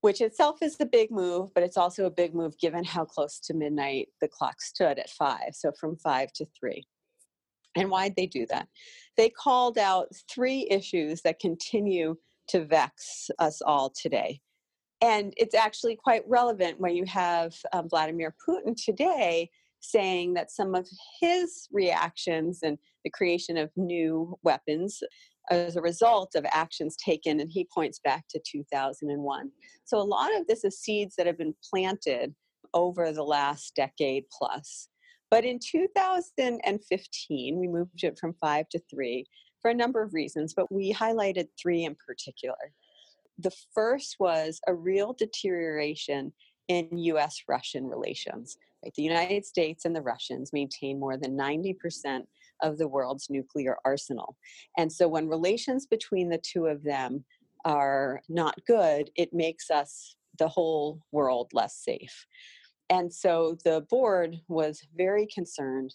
which 0.00 0.20
itself 0.20 0.58
is 0.62 0.76
a 0.80 0.86
big 0.86 1.10
move, 1.10 1.52
but 1.54 1.62
it's 1.62 1.76
also 1.76 2.06
a 2.06 2.10
big 2.10 2.34
move 2.34 2.56
given 2.58 2.84
how 2.84 3.04
close 3.04 3.40
to 3.40 3.54
midnight 3.54 4.08
the 4.20 4.28
clock 4.28 4.60
stood 4.60 4.98
at 4.98 5.10
five, 5.10 5.52
so 5.52 5.72
from 5.78 5.96
five 5.96 6.32
to 6.34 6.46
three. 6.58 6.86
And 7.76 7.90
why'd 7.90 8.16
they 8.16 8.26
do 8.26 8.46
that? 8.50 8.68
They 9.16 9.30
called 9.30 9.78
out 9.78 10.08
three 10.32 10.66
issues 10.70 11.22
that 11.22 11.40
continue 11.40 12.16
to 12.48 12.64
vex 12.64 13.30
us 13.38 13.62
all 13.62 13.90
today. 13.90 14.40
And 15.02 15.32
it's 15.36 15.54
actually 15.54 15.96
quite 15.96 16.22
relevant 16.28 16.78
when 16.78 16.94
you 16.94 17.04
have 17.06 17.54
um, 17.72 17.88
Vladimir 17.88 18.34
Putin 18.46 18.76
today 18.76 19.50
saying 19.80 20.34
that 20.34 20.50
some 20.50 20.74
of 20.74 20.86
his 21.20 21.68
reactions 21.72 22.60
and 22.62 22.78
the 23.04 23.10
creation 23.10 23.56
of 23.56 23.70
new 23.76 24.38
weapons 24.42 25.02
as 25.50 25.76
a 25.76 25.80
result 25.80 26.34
of 26.34 26.44
actions 26.52 26.96
taken, 26.96 27.40
and 27.40 27.50
he 27.50 27.66
points 27.74 27.98
back 28.04 28.24
to 28.28 28.38
2001. 28.44 29.50
So 29.84 29.98
a 29.98 30.02
lot 30.02 30.36
of 30.36 30.46
this 30.46 30.64
is 30.64 30.78
seeds 30.78 31.16
that 31.16 31.26
have 31.26 31.38
been 31.38 31.54
planted 31.68 32.34
over 32.74 33.10
the 33.12 33.24
last 33.24 33.74
decade 33.74 34.24
plus. 34.30 34.88
But 35.30 35.44
in 35.44 35.58
2015, 35.60 37.58
we 37.58 37.68
moved 37.68 38.04
it 38.04 38.18
from 38.18 38.34
five 38.40 38.68
to 38.70 38.80
three 38.90 39.26
for 39.62 39.70
a 39.70 39.74
number 39.74 40.02
of 40.02 40.14
reasons, 40.14 40.54
but 40.54 40.72
we 40.72 40.92
highlighted 40.92 41.46
three 41.60 41.84
in 41.84 41.96
particular. 42.06 42.56
The 43.42 43.52
first 43.74 44.16
was 44.18 44.60
a 44.66 44.74
real 44.74 45.12
deterioration 45.12 46.32
in 46.68 46.88
US 46.98 47.42
Russian 47.48 47.86
relations. 47.86 48.56
Right? 48.82 48.92
The 48.94 49.02
United 49.02 49.44
States 49.44 49.84
and 49.84 49.94
the 49.94 50.02
Russians 50.02 50.52
maintain 50.52 51.00
more 51.00 51.16
than 51.16 51.36
90% 51.36 52.22
of 52.62 52.78
the 52.78 52.88
world's 52.88 53.28
nuclear 53.30 53.76
arsenal. 53.84 54.36
And 54.76 54.92
so 54.92 55.08
when 55.08 55.28
relations 55.28 55.86
between 55.86 56.28
the 56.28 56.38
two 56.42 56.66
of 56.66 56.82
them 56.82 57.24
are 57.64 58.20
not 58.28 58.56
good, 58.66 59.10
it 59.16 59.32
makes 59.32 59.70
us, 59.70 60.16
the 60.38 60.48
whole 60.48 61.00
world, 61.12 61.50
less 61.52 61.76
safe. 61.76 62.26
And 62.88 63.12
so 63.12 63.56
the 63.64 63.82
board 63.90 64.40
was 64.48 64.82
very 64.96 65.26
concerned 65.26 65.94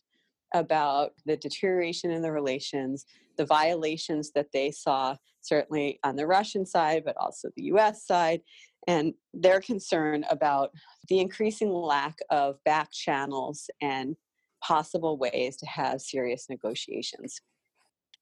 about 0.54 1.14
the 1.26 1.38
deterioration 1.38 2.12
in 2.12 2.22
the 2.22 2.32
relations, 2.32 3.06
the 3.38 3.46
violations 3.46 4.32
that 4.36 4.48
they 4.54 4.72
saw, 4.72 5.16
certainly 5.42 6.00
on 6.04 6.16
the 6.16 6.28
Russian 6.28 6.66
side, 6.66 7.04
but 7.06 7.18
also 7.18 7.50
the 7.56 7.66
US 7.66 8.06
side, 8.06 8.42
and 8.88 9.14
their 9.34 9.60
concern 9.60 10.26
about 10.30 10.72
the 11.10 11.20
increasing 11.20 11.72
lack 11.72 12.18
of 12.30 12.64
back 12.64 12.92
channels 12.92 13.70
and 13.82 14.16
possible 14.64 15.18
ways 15.18 15.58
to 15.58 15.66
have 15.66 16.02
serious 16.02 16.48
negotiations. 16.50 17.40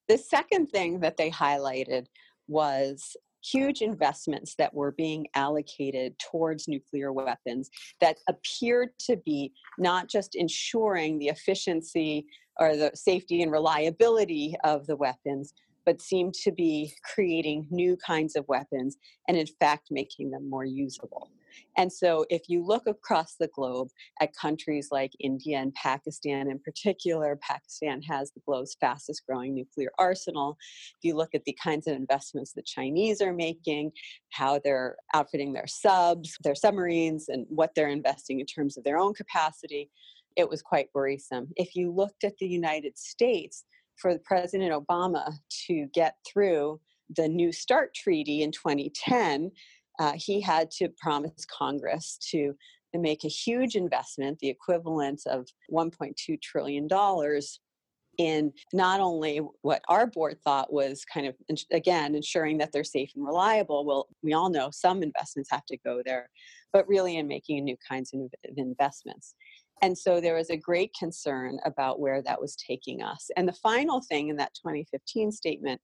The 0.08 0.18
second 0.18 0.68
thing 0.68 1.00
that 1.00 1.18
they 1.18 1.32
highlighted 1.32 2.08
was 2.48 3.16
huge 3.44 3.82
investments 3.82 4.56
that 4.58 4.74
were 4.74 4.92
being 4.92 5.28
allocated 5.36 6.18
towards 6.20 6.68
nuclear 6.68 7.12
weapons 7.12 7.70
that 8.00 8.18
appeared 8.30 8.90
to 9.00 9.18
be 9.18 9.52
not 9.78 10.10
just 10.10 10.36
ensuring 10.36 11.20
the 11.20 11.28
efficiency 11.28 12.26
or 12.60 12.76
the 12.76 12.92
safety 12.94 13.42
and 13.42 13.52
reliability 13.52 14.56
of 14.64 14.86
the 14.88 14.96
weapons, 14.96 15.54
but 15.86 16.02
seem 16.02 16.32
to 16.44 16.52
be 16.52 16.94
creating 17.04 17.68
new 17.70 17.98
kinds 17.98 18.36
of 18.36 18.48
weapons 18.48 18.98
and, 19.28 19.38
in 19.38 19.48
fact, 19.60 19.88
making 19.92 20.32
them 20.32 20.50
more 20.50 20.66
usable. 20.66 21.30
And 21.78 21.92
so, 21.92 22.26
if 22.30 22.44
you 22.48 22.66
look 22.66 22.88
across 22.88 23.36
the 23.36 23.50
globe 23.54 23.90
at 24.22 24.36
countries 24.36 24.90
like 24.92 25.12
India 25.20 25.60
and 25.60 25.74
Pakistan 25.76 26.50
in 26.50 26.60
particular, 26.60 27.38
Pakistan 27.42 28.02
has 28.04 28.32
the 28.32 28.42
globe's 28.46 28.76
fastest 28.80 29.24
growing 29.28 29.54
nuclear 29.54 29.92
arsenal. 30.00 30.58
If 30.98 31.04
you 31.04 31.16
look 31.16 31.36
at 31.36 31.46
the 31.46 31.58
kinds 31.64 31.88
of 31.88 31.96
investments 31.96 32.54
the 32.54 32.64
Chinese 32.64 33.22
are 33.22 33.34
making, 33.34 33.92
how 34.32 34.60
they're 34.64 34.96
outfitting 35.14 35.54
their 35.54 35.68
subs, 35.68 36.36
their 36.44 36.56
submarines, 36.56 37.30
and 37.30 37.46
what 37.50 37.72
they're 37.76 37.88
investing 37.88 38.40
in 38.40 38.46
terms 38.46 38.78
of 38.78 38.84
their 38.84 38.98
own 38.98 39.14
capacity, 39.14 39.92
it 40.36 40.50
was 40.50 40.62
quite 40.62 40.90
worrisome. 40.94 41.50
If 41.56 41.76
you 41.76 41.92
looked 41.92 42.24
at 42.24 42.38
the 42.38 42.48
United 42.48 42.98
States, 42.98 43.66
for 43.98 44.18
President 44.20 44.72
Obama 44.72 45.34
to 45.68 45.88
get 45.94 46.16
through 46.28 46.80
the 47.16 47.28
New 47.28 47.52
START 47.52 47.94
treaty 47.94 48.42
in 48.42 48.52
2010, 48.52 49.52
uh, 50.00 50.14
he 50.16 50.42
had 50.42 50.72
to 50.72 50.90
promise 50.98 51.46
Congress 51.46 52.18
to 52.32 52.54
make 52.94 53.24
a 53.24 53.30
huge 53.30 53.76
investment, 53.76 54.40
the 54.40 54.50
equivalent 54.50 55.22
of 55.26 55.48
$1.2 55.72 56.42
trillion, 56.42 56.88
in 58.20 58.54
not 58.72 59.00
only 59.00 59.42
what 59.64 59.82
our 59.90 60.06
board 60.06 60.38
thought 60.44 60.72
was 60.72 61.04
kind 61.12 61.26
of, 61.26 61.36
again, 61.72 62.14
ensuring 62.14 62.60
that 62.60 62.72
they're 62.72 62.84
safe 62.84 63.12
and 63.16 63.26
reliable. 63.26 63.86
Well, 63.86 64.08
we 64.22 64.34
all 64.34 64.52
know 64.52 64.70
some 64.72 65.02
investments 65.02 65.50
have 65.52 65.66
to 65.66 65.78
go 65.84 66.04
there, 66.06 66.30
but 66.72 66.88
really 66.88 67.18
in 67.18 67.28
making 67.28 67.64
new 67.64 67.78
kinds 67.90 68.14
of 68.14 68.22
investments. 68.56 69.34
And 69.84 69.98
so 69.98 70.22
there 70.22 70.36
was 70.36 70.50
a 70.50 70.56
great 70.56 70.96
concern 70.98 71.60
about 71.66 72.00
where 72.00 72.22
that 72.22 72.40
was 72.40 72.56
taking 72.56 73.04
us. 73.04 73.30
And 73.36 73.46
the 73.46 73.52
final 73.52 74.00
thing 74.00 74.30
in 74.30 74.38
that 74.38 74.54
2015 74.54 75.30
statement 75.34 75.82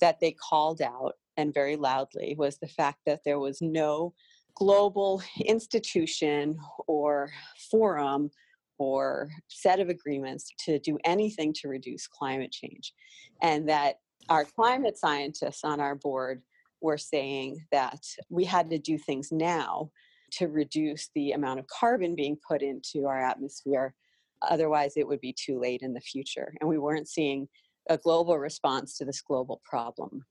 that 0.00 0.18
they 0.18 0.32
called 0.32 0.82
out 0.82 1.12
and 1.36 1.54
very 1.54 1.76
loudly 1.76 2.34
was 2.36 2.58
the 2.58 2.66
fact 2.66 2.98
that 3.06 3.20
there 3.24 3.38
was 3.38 3.62
no 3.62 4.12
global 4.56 5.22
institution 5.44 6.58
or 6.88 7.30
forum 7.70 8.32
or 8.78 9.30
set 9.46 9.78
of 9.78 9.90
agreements 9.90 10.50
to 10.64 10.80
do 10.80 10.98
anything 11.04 11.52
to 11.52 11.68
reduce 11.68 12.08
climate 12.08 12.50
change. 12.50 12.94
And 13.42 13.68
that 13.68 14.00
our 14.28 14.44
climate 14.44 14.98
scientists 14.98 15.62
on 15.62 15.78
our 15.78 15.94
board 15.94 16.42
were 16.80 16.98
saying 16.98 17.64
that 17.70 18.02
we 18.28 18.44
had 18.44 18.70
to 18.70 18.78
do 18.78 18.98
things 18.98 19.30
now 19.30 19.92
to 20.32 20.48
reduce 20.48 21.10
the 21.14 21.32
amount 21.32 21.60
of 21.60 21.66
carbon 21.66 22.14
being 22.14 22.38
put 22.46 22.62
into 22.62 23.06
our 23.06 23.22
atmosphere. 23.22 23.94
Otherwise, 24.42 24.94
it 24.96 25.06
would 25.06 25.20
be 25.20 25.34
too 25.34 25.58
late 25.58 25.82
in 25.82 25.94
the 25.94 26.00
future. 26.00 26.54
And 26.60 26.68
we 26.68 26.78
weren't 26.78 27.08
seeing 27.08 27.48
a 27.88 27.96
global 27.96 28.38
response 28.38 28.96
to 28.98 29.04
this 29.04 29.22
global 29.22 29.60
problem. 29.64 30.24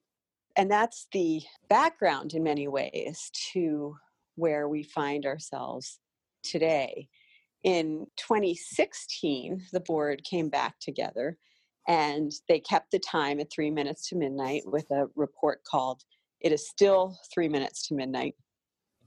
And 0.58 0.70
that's 0.70 1.08
the 1.12 1.42
background 1.70 2.34
in 2.34 2.44
many 2.44 2.68
ways 2.68 3.32
to 3.54 3.96
where 4.36 4.68
we 4.70 4.84
find 4.84 5.26
ourselves 5.26 6.00
today. 6.44 7.08
In 7.64 8.06
2016, 8.18 9.64
the 9.74 9.80
board 9.80 10.24
came 10.24 10.50
back 10.50 10.80
together 10.80 11.38
and 11.88 12.32
they 12.48 12.60
kept 12.60 12.92
the 12.92 13.00
time 13.00 13.40
at 13.40 13.52
three 13.52 13.72
minutes 13.72 14.10
to 14.10 14.16
midnight 14.16 14.64
with 14.66 14.90
a 14.92 15.08
report 15.16 15.64
called 15.64 16.04
It 16.42 16.52
is 16.52 16.68
Still 16.68 17.18
Three 17.34 17.50
Minutes 17.50 17.88
to 17.88 17.96
Midnight. 17.96 18.36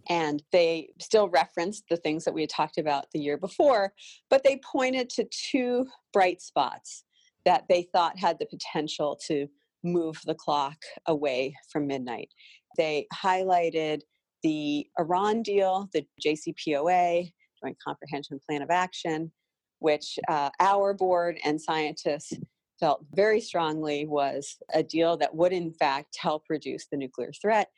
And 0.08 0.42
they 0.52 0.90
still 1.00 1.28
referenced 1.28 1.84
the 1.90 1.96
things 1.96 2.24
that 2.24 2.34
we 2.34 2.42
had 2.42 2.50
talked 2.50 2.78
about 2.78 3.06
the 3.12 3.20
year 3.20 3.36
before, 3.36 3.92
but 4.30 4.42
they 4.42 4.60
pointed 4.64 5.10
to 5.10 5.28
two 5.30 5.86
bright 6.12 6.40
spots 6.40 7.04
that 7.44 7.64
they 7.68 7.88
thought 7.92 8.18
had 8.18 8.38
the 8.38 8.46
potential 8.46 9.18
to 9.26 9.48
move 9.84 10.20
the 10.24 10.34
clock 10.34 10.76
away 11.06 11.54
from 11.70 11.86
midnight. 11.86 12.28
They 12.76 13.06
highlighted 13.14 14.00
the 14.42 14.86
Iran 14.98 15.42
deal, 15.42 15.88
the 15.92 16.06
JCPOA, 16.24 17.32
Joint 17.62 17.76
Comprehension 17.84 18.38
Plan 18.46 18.62
of 18.62 18.70
Action, 18.70 19.32
which 19.80 20.18
uh, 20.28 20.50
our 20.60 20.94
board 20.94 21.38
and 21.44 21.60
scientists 21.60 22.32
felt 22.78 23.04
very 23.14 23.40
strongly 23.40 24.06
was 24.06 24.56
a 24.72 24.82
deal 24.82 25.16
that 25.16 25.34
would, 25.34 25.52
in 25.52 25.72
fact, 25.72 26.16
help 26.18 26.44
reduce 26.48 26.86
the 26.86 26.96
nuclear 26.96 27.32
threat 27.40 27.68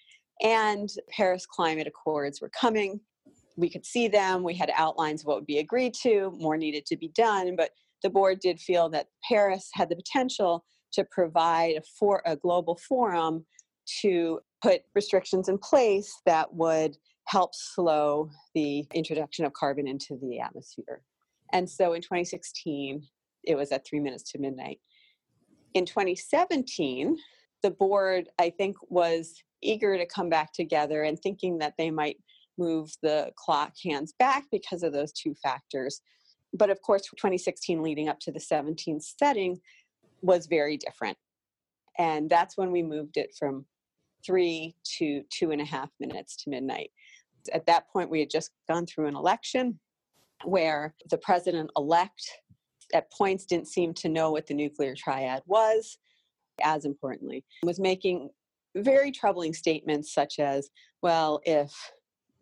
and 0.42 0.88
Paris 1.11 1.46
Climate 1.46 1.87
Accords 1.87 2.40
were 2.40 2.50
coming. 2.50 3.00
We 3.57 3.68
could 3.68 3.85
see 3.85 4.09
them. 4.09 4.42
We 4.42 4.55
had 4.55 4.70
outlines 4.74 5.22
of 5.22 5.26
what 5.26 5.37
would 5.37 5.46
be 5.46 5.59
agreed 5.59 5.94
to. 6.03 6.33
More 6.38 6.57
needed 6.57 6.87
to 6.87 6.96
be 6.96 7.09
done, 7.09 7.57
but 7.57 7.70
the 8.03 8.11
board 8.11 8.40
did 8.40 8.59
feel 8.59 8.88
that 8.90 9.09
Paris 9.29 9.68
had 9.74 9.88
the 9.88 9.96
potential 9.96 10.64
to 10.92 11.05
provide 11.11 11.76
a, 11.76 11.83
for, 11.98 12.22
a 12.24 12.37
global 12.37 12.76
forum 12.88 13.44
to 14.03 14.40
put 14.62 14.83
restrictions 14.94 15.48
in 15.48 15.59
place 15.59 16.12
that 16.26 16.53
would 16.55 16.96
help 17.26 17.55
slow 17.55 18.31
the 18.55 18.85
introduction 18.94 19.44
of 19.44 19.53
carbon 19.53 19.87
into 19.87 20.18
the 20.22 20.40
atmosphere. 20.40 21.03
And 21.53 21.68
so 21.68 21.92
in 21.92 22.00
2016, 22.00 23.03
it 23.44 23.55
was 23.55 23.72
at 23.72 23.87
three 23.87 24.00
minutes 24.00 24.31
to 24.33 24.38
midnight. 24.38 24.81
In 25.74 25.87
2017, 25.87 27.16
the 27.62 27.70
board, 27.70 28.29
I 28.38 28.50
think, 28.50 28.76
was 28.88 29.42
eager 29.62 29.96
to 29.96 30.07
come 30.07 30.29
back 30.29 30.53
together 30.53 31.03
and 31.03 31.18
thinking 31.18 31.59
that 31.59 31.75
they 31.79 31.90
might 31.90 32.16
move 32.59 32.92
the 33.03 33.33
clock 33.37 33.73
hands 33.85 34.14
back 34.18 34.44
because 34.51 34.83
of 34.83 34.92
those 34.92 35.12
two 35.12 35.35
factors. 35.42 36.01
But 36.53 36.70
of 36.70 36.83
course, 36.83 37.03
2016 37.03 37.83
leading 37.83 38.09
up 38.09 38.20
to 38.20 38.33
the 38.33 38.40
17th 38.40 39.14
setting 39.18 39.61
was 40.23 40.46
very 40.46 40.77
different. 40.77 41.16
And 41.99 42.29
that's 42.29 42.57
when 42.57 42.70
we 42.70 42.83
moved 42.83 43.16
it 43.16 43.35
from 43.38 43.66
three 44.25 44.75
to 44.99 45.23
two 45.31 45.51
and 45.51 45.61
a 45.61 45.64
half 45.64 45.90
minutes 45.99 46.37
to 46.37 46.51
midnight. 46.51 46.90
At 47.53 47.66
that 47.66 47.88
point, 47.90 48.11
we 48.11 48.20
had 48.20 48.31
just 48.31 48.51
gone 48.68 48.87
through 48.87 49.07
an 49.07 49.16
election 49.16 49.79
where 50.44 50.94
the 51.11 51.18
president 51.18 51.70
elect 51.77 52.23
at 52.92 53.11
points 53.12 53.44
didn't 53.46 53.68
seem 53.68 53.94
to 53.94 54.09
know 54.09 54.31
what 54.31 54.46
the 54.46 54.55
nuclear 54.55 54.94
triad 54.94 55.42
was, 55.46 55.99
as 56.62 56.85
importantly, 56.85 57.44
was 57.62 57.79
making 57.79 58.31
very 58.76 59.11
troubling 59.11 59.54
statements 59.54 60.12
such 60.14 60.38
as, 60.38 60.70
well, 61.02 61.40
if 61.44 61.72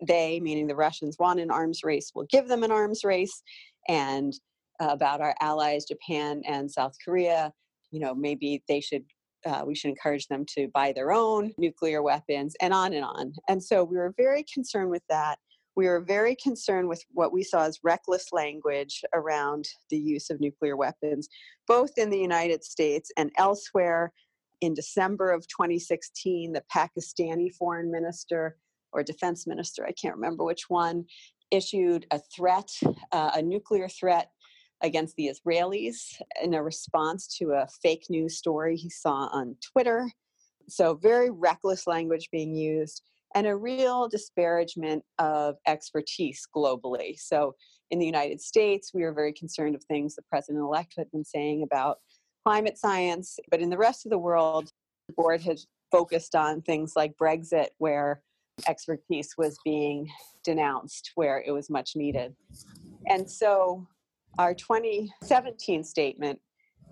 they, 0.07 0.41
meaning 0.41 0.67
the 0.67 0.77
Russians, 0.77 1.17
want 1.19 1.41
an 1.41 1.51
arms 1.51 1.81
race, 1.83 2.12
we'll 2.14 2.27
give 2.31 2.49
them 2.49 2.62
an 2.62 2.71
arms 2.71 3.05
race. 3.05 3.43
And 3.88 4.33
uh, 4.81 4.88
about 4.91 5.21
our 5.21 5.35
allies, 5.41 5.85
Japan 5.87 6.43
and 6.47 6.71
South 6.71 6.95
Korea, 7.05 7.53
you 7.91 8.01
know, 8.01 8.14
maybe 8.14 8.62
they 8.69 8.81
should 8.81 9.05
uh, 9.47 9.62
we 9.64 9.75
should 9.75 9.91
encourage 9.91 10.27
them 10.27 10.45
to 10.57 10.69
buy 10.75 10.93
their 10.93 11.12
own 11.12 11.53
nuclear 11.59 12.03
weapons 12.03 12.55
and 12.61 12.75
on 12.75 12.93
and 12.93 13.05
on. 13.05 13.33
And 13.49 13.62
so 13.62 13.85
we 13.85 13.97
were 13.97 14.12
very 14.17 14.45
concerned 14.53 14.91
with 14.91 15.05
that. 15.09 15.38
We 15.77 15.87
were 15.87 16.01
very 16.01 16.35
concerned 16.35 16.88
with 16.88 17.03
what 17.12 17.33
we 17.33 17.45
saw 17.45 17.62
as 17.62 17.79
reckless 17.85 18.33
language 18.33 19.05
around 19.14 19.69
the 19.91 19.97
use 19.97 20.29
of 20.29 20.41
nuclear 20.41 20.77
weapons, 20.77 21.29
both 21.69 21.93
in 21.97 22.11
the 22.11 22.19
United 22.19 22.64
States 22.64 23.12
and 23.17 23.31
elsewhere. 23.38 24.12
In 24.61 24.75
December 24.75 25.31
of 25.31 25.47
2016, 25.49 26.53
the 26.53 26.64
Pakistani 26.75 27.55
foreign 27.55 27.90
minister 27.90 28.57
or 28.92 29.03
defense 29.03 29.47
minister, 29.47 29.87
I 29.87 29.92
can't 29.92 30.16
remember 30.16 30.44
which 30.44 30.64
one, 30.68 31.05
issued 31.51 32.07
a 32.11 32.21
threat, 32.35 32.71
uh, 33.12 33.31
a 33.35 33.42
nuclear 33.42 33.88
threat 33.88 34.31
against 34.83 35.16
the 35.16 35.31
Israelis 35.31 36.21
in 36.42 36.55
a 36.55 36.62
response 36.62 37.27
to 37.38 37.53
a 37.53 37.68
fake 37.83 38.07
news 38.11 38.37
story 38.37 38.77
he 38.77 38.90
saw 38.90 39.29
on 39.33 39.57
Twitter. 39.73 40.11
So, 40.68 40.94
very 40.94 41.31
reckless 41.31 41.87
language 41.87 42.29
being 42.31 42.55
used 42.55 43.03
and 43.35 43.47
a 43.47 43.57
real 43.57 44.09
disparagement 44.09 45.05
of 45.18 45.57
expertise 45.66 46.47
globally. 46.55 47.18
So, 47.18 47.55
in 47.90 47.99
the 47.99 48.07
United 48.07 48.40
States, 48.40 48.92
we 48.92 49.03
are 49.03 49.12
very 49.12 49.33
concerned 49.33 49.75
of 49.75 49.83
things 49.85 50.14
the 50.14 50.23
president 50.23 50.62
elect 50.62 50.94
had 50.97 51.11
been 51.11 51.25
saying 51.25 51.62
about 51.62 51.99
climate 52.44 52.79
science, 52.79 53.38
but 53.51 53.61
in 53.61 53.70
the 53.70 53.79
rest 53.79 54.07
of 54.07 54.11
the 54.11 54.18
world, 54.18 54.70
the 55.07 55.14
board 55.14 55.40
has 55.42 55.66
focused 55.90 56.35
on 56.35 56.62
things 56.62 56.92
like 56.96 57.16
Brexit, 57.20 57.68
where 57.79 58.22
expertise 58.66 59.35
was 59.38 59.59
being 59.64 60.09
denounced, 60.44 61.12
where 61.14 61.42
it 61.46 61.53
was 61.53 61.70
much 61.70 61.92
needed. 61.94 62.35
And 63.07 63.31
so 63.31 63.87
our 64.38 64.55
2017 64.55 65.85
statement 65.85 66.38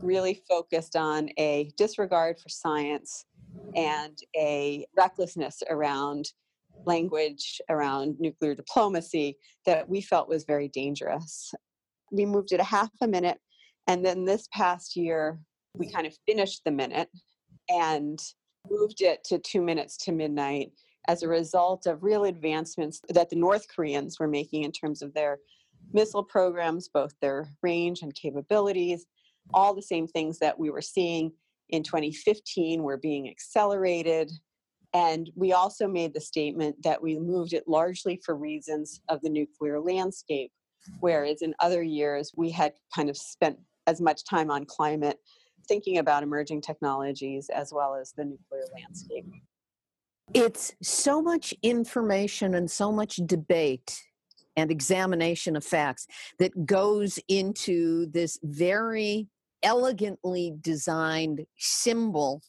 really 0.02 0.42
focused 0.48 0.96
on 0.96 1.30
a 1.38 1.70
disregard 1.76 2.38
for 2.38 2.48
science 2.48 3.24
and 3.74 4.18
a 4.36 4.86
recklessness 4.96 5.62
around 5.70 6.26
language 6.84 7.60
around 7.70 8.16
nuclear 8.18 8.54
diplomacy 8.54 9.38
that 9.64 9.88
we 9.88 10.00
felt 10.00 10.28
was 10.28 10.44
very 10.44 10.68
dangerous. 10.68 11.52
We 12.12 12.26
moved 12.26 12.52
it 12.52 12.60
a 12.60 12.64
half 12.64 12.90
a 13.00 13.08
minute, 13.08 13.38
and 13.86 14.04
then 14.04 14.24
this 14.24 14.48
past 14.52 14.96
year, 14.96 15.38
we 15.74 15.86
mm. 15.86 15.92
kind 15.92 16.06
of 16.06 16.16
finished 16.26 16.62
the 16.64 16.70
minute 16.70 17.08
and 17.68 18.18
moved 18.70 19.00
it 19.00 19.22
to 19.24 19.38
two 19.38 19.62
minutes 19.62 19.96
to 19.96 20.12
midnight 20.12 20.72
as 21.08 21.22
a 21.22 21.28
result 21.28 21.86
of 21.86 22.02
real 22.02 22.24
advancements 22.24 23.00
that 23.08 23.30
the 23.30 23.36
North 23.36 23.66
Koreans 23.74 24.18
were 24.18 24.26
making 24.28 24.64
in 24.64 24.72
terms 24.72 25.02
of 25.02 25.14
their 25.14 25.38
missile 25.92 26.24
programs, 26.24 26.88
both 26.88 27.12
their 27.20 27.48
range 27.62 28.02
and 28.02 28.14
capabilities, 28.14 29.06
all 29.54 29.74
the 29.74 29.82
same 29.82 30.08
things 30.08 30.38
that 30.40 30.58
we 30.58 30.70
were 30.70 30.82
seeing 30.82 31.32
in 31.70 31.82
2015 31.82 32.82
were 32.82 32.96
being 32.96 33.28
accelerated. 33.28 34.30
And 34.92 35.30
we 35.34 35.52
also 35.52 35.86
made 35.86 36.14
the 36.14 36.20
statement 36.20 36.76
that 36.82 37.02
we 37.02 37.18
moved 37.18 37.52
it 37.52 37.68
largely 37.68 38.20
for 38.24 38.34
reasons 38.34 39.00
of 39.08 39.20
the 39.22 39.28
nuclear 39.28 39.80
landscape, 39.80 40.50
whereas 41.00 41.42
in 41.42 41.54
other 41.60 41.82
years 41.82 42.32
we 42.36 42.50
had 42.50 42.72
kind 42.94 43.10
of 43.10 43.16
spent 43.16 43.58
as 43.86 44.00
much 44.00 44.24
time 44.24 44.50
on 44.50 44.64
climate 44.64 45.18
thinking 45.68 45.98
about 45.98 46.22
emerging 46.22 46.60
technologies 46.60 47.48
as 47.48 47.72
well 47.72 47.94
as 47.94 48.12
the 48.12 48.24
nuclear 48.24 48.64
landscape. 48.74 49.26
It's 50.34 50.74
so 50.82 51.22
much 51.22 51.54
information 51.62 52.54
and 52.54 52.70
so 52.70 52.90
much 52.90 53.16
debate 53.26 54.00
and 54.56 54.70
examination 54.70 55.56
of 55.56 55.64
facts 55.64 56.06
that 56.38 56.66
goes 56.66 57.18
into 57.28 58.06
this 58.06 58.38
very 58.42 59.28
elegantly 59.62 60.54
designed 60.60 61.46
symbol 61.58 62.42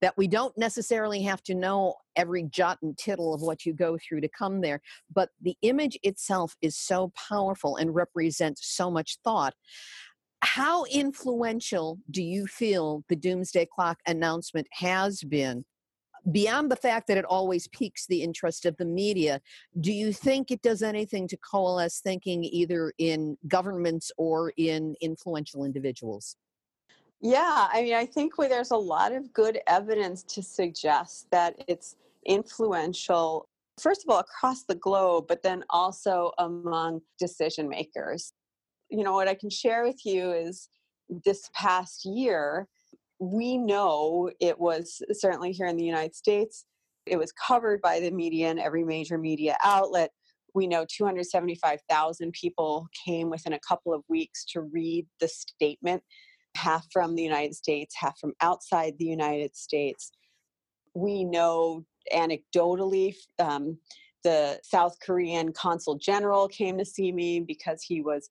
that 0.00 0.16
we 0.18 0.28
don't 0.28 0.56
necessarily 0.58 1.22
have 1.22 1.42
to 1.42 1.54
know 1.54 1.94
every 2.16 2.42
jot 2.42 2.78
and 2.82 2.98
tittle 2.98 3.32
of 3.32 3.40
what 3.40 3.64
you 3.64 3.72
go 3.72 3.96
through 3.96 4.20
to 4.20 4.28
come 4.28 4.60
there, 4.60 4.80
but 5.14 5.30
the 5.40 5.56
image 5.62 5.98
itself 6.02 6.54
is 6.60 6.76
so 6.76 7.10
powerful 7.28 7.76
and 7.76 7.94
represents 7.94 8.66
so 8.66 8.90
much 8.90 9.16
thought. 9.24 9.54
How 10.54 10.84
influential 10.84 11.98
do 12.12 12.22
you 12.22 12.46
feel 12.46 13.02
the 13.08 13.16
Doomsday 13.16 13.66
Clock 13.74 13.98
announcement 14.06 14.68
has 14.70 15.20
been 15.20 15.64
beyond 16.30 16.70
the 16.70 16.76
fact 16.76 17.08
that 17.08 17.18
it 17.18 17.24
always 17.24 17.66
piques 17.66 18.06
the 18.06 18.22
interest 18.22 18.64
of 18.64 18.76
the 18.76 18.84
media, 18.84 19.40
do 19.80 19.92
you 19.92 20.12
think 20.12 20.52
it 20.52 20.62
does 20.62 20.80
anything 20.80 21.26
to 21.26 21.36
coalesce 21.38 21.98
thinking 21.98 22.44
either 22.44 22.92
in 22.98 23.36
governments 23.48 24.12
or 24.16 24.52
in 24.56 24.94
influential 25.00 25.64
individuals? 25.64 26.36
Yeah, 27.20 27.66
I 27.72 27.82
mean, 27.82 27.94
I 27.94 28.06
think 28.06 28.34
there's 28.36 28.70
a 28.70 28.76
lot 28.76 29.10
of 29.10 29.32
good 29.32 29.58
evidence 29.66 30.22
to 30.22 30.40
suggest 30.40 31.28
that 31.32 31.64
it's 31.66 31.96
influential, 32.26 33.48
first 33.80 34.04
of 34.04 34.08
all, 34.08 34.20
across 34.20 34.62
the 34.62 34.76
globe, 34.76 35.24
but 35.26 35.42
then 35.42 35.64
also 35.70 36.30
among 36.38 37.00
decision 37.18 37.68
makers. 37.68 38.32
You 38.94 39.02
know, 39.02 39.14
what 39.14 39.26
I 39.26 39.34
can 39.34 39.50
share 39.50 39.82
with 39.82 40.06
you 40.06 40.30
is 40.30 40.68
this 41.24 41.50
past 41.52 42.04
year, 42.04 42.68
we 43.18 43.58
know 43.58 44.30
it 44.38 44.58
was 44.58 45.02
certainly 45.12 45.50
here 45.50 45.66
in 45.66 45.76
the 45.76 45.84
United 45.84 46.14
States, 46.14 46.64
it 47.04 47.16
was 47.16 47.32
covered 47.32 47.82
by 47.82 47.98
the 47.98 48.12
media 48.12 48.50
and 48.50 48.60
every 48.60 48.84
major 48.84 49.18
media 49.18 49.56
outlet. 49.64 50.10
We 50.54 50.68
know 50.68 50.86
275,000 50.88 52.32
people 52.32 52.86
came 53.04 53.30
within 53.30 53.54
a 53.54 53.60
couple 53.68 53.92
of 53.92 54.04
weeks 54.08 54.44
to 54.52 54.60
read 54.60 55.08
the 55.18 55.26
statement, 55.26 56.04
half 56.56 56.86
from 56.92 57.16
the 57.16 57.22
United 57.22 57.56
States, 57.56 57.96
half 57.98 58.16
from 58.20 58.32
outside 58.40 58.94
the 58.98 59.06
United 59.06 59.56
States. 59.56 60.12
We 60.94 61.24
know 61.24 61.84
anecdotally, 62.14 63.16
um, 63.40 63.76
the 64.22 64.60
South 64.62 64.96
Korean 65.04 65.52
consul 65.52 65.96
general 65.96 66.46
came 66.46 66.78
to 66.78 66.84
see 66.84 67.10
me 67.10 67.40
because 67.40 67.82
he 67.82 68.00
was 68.00 68.30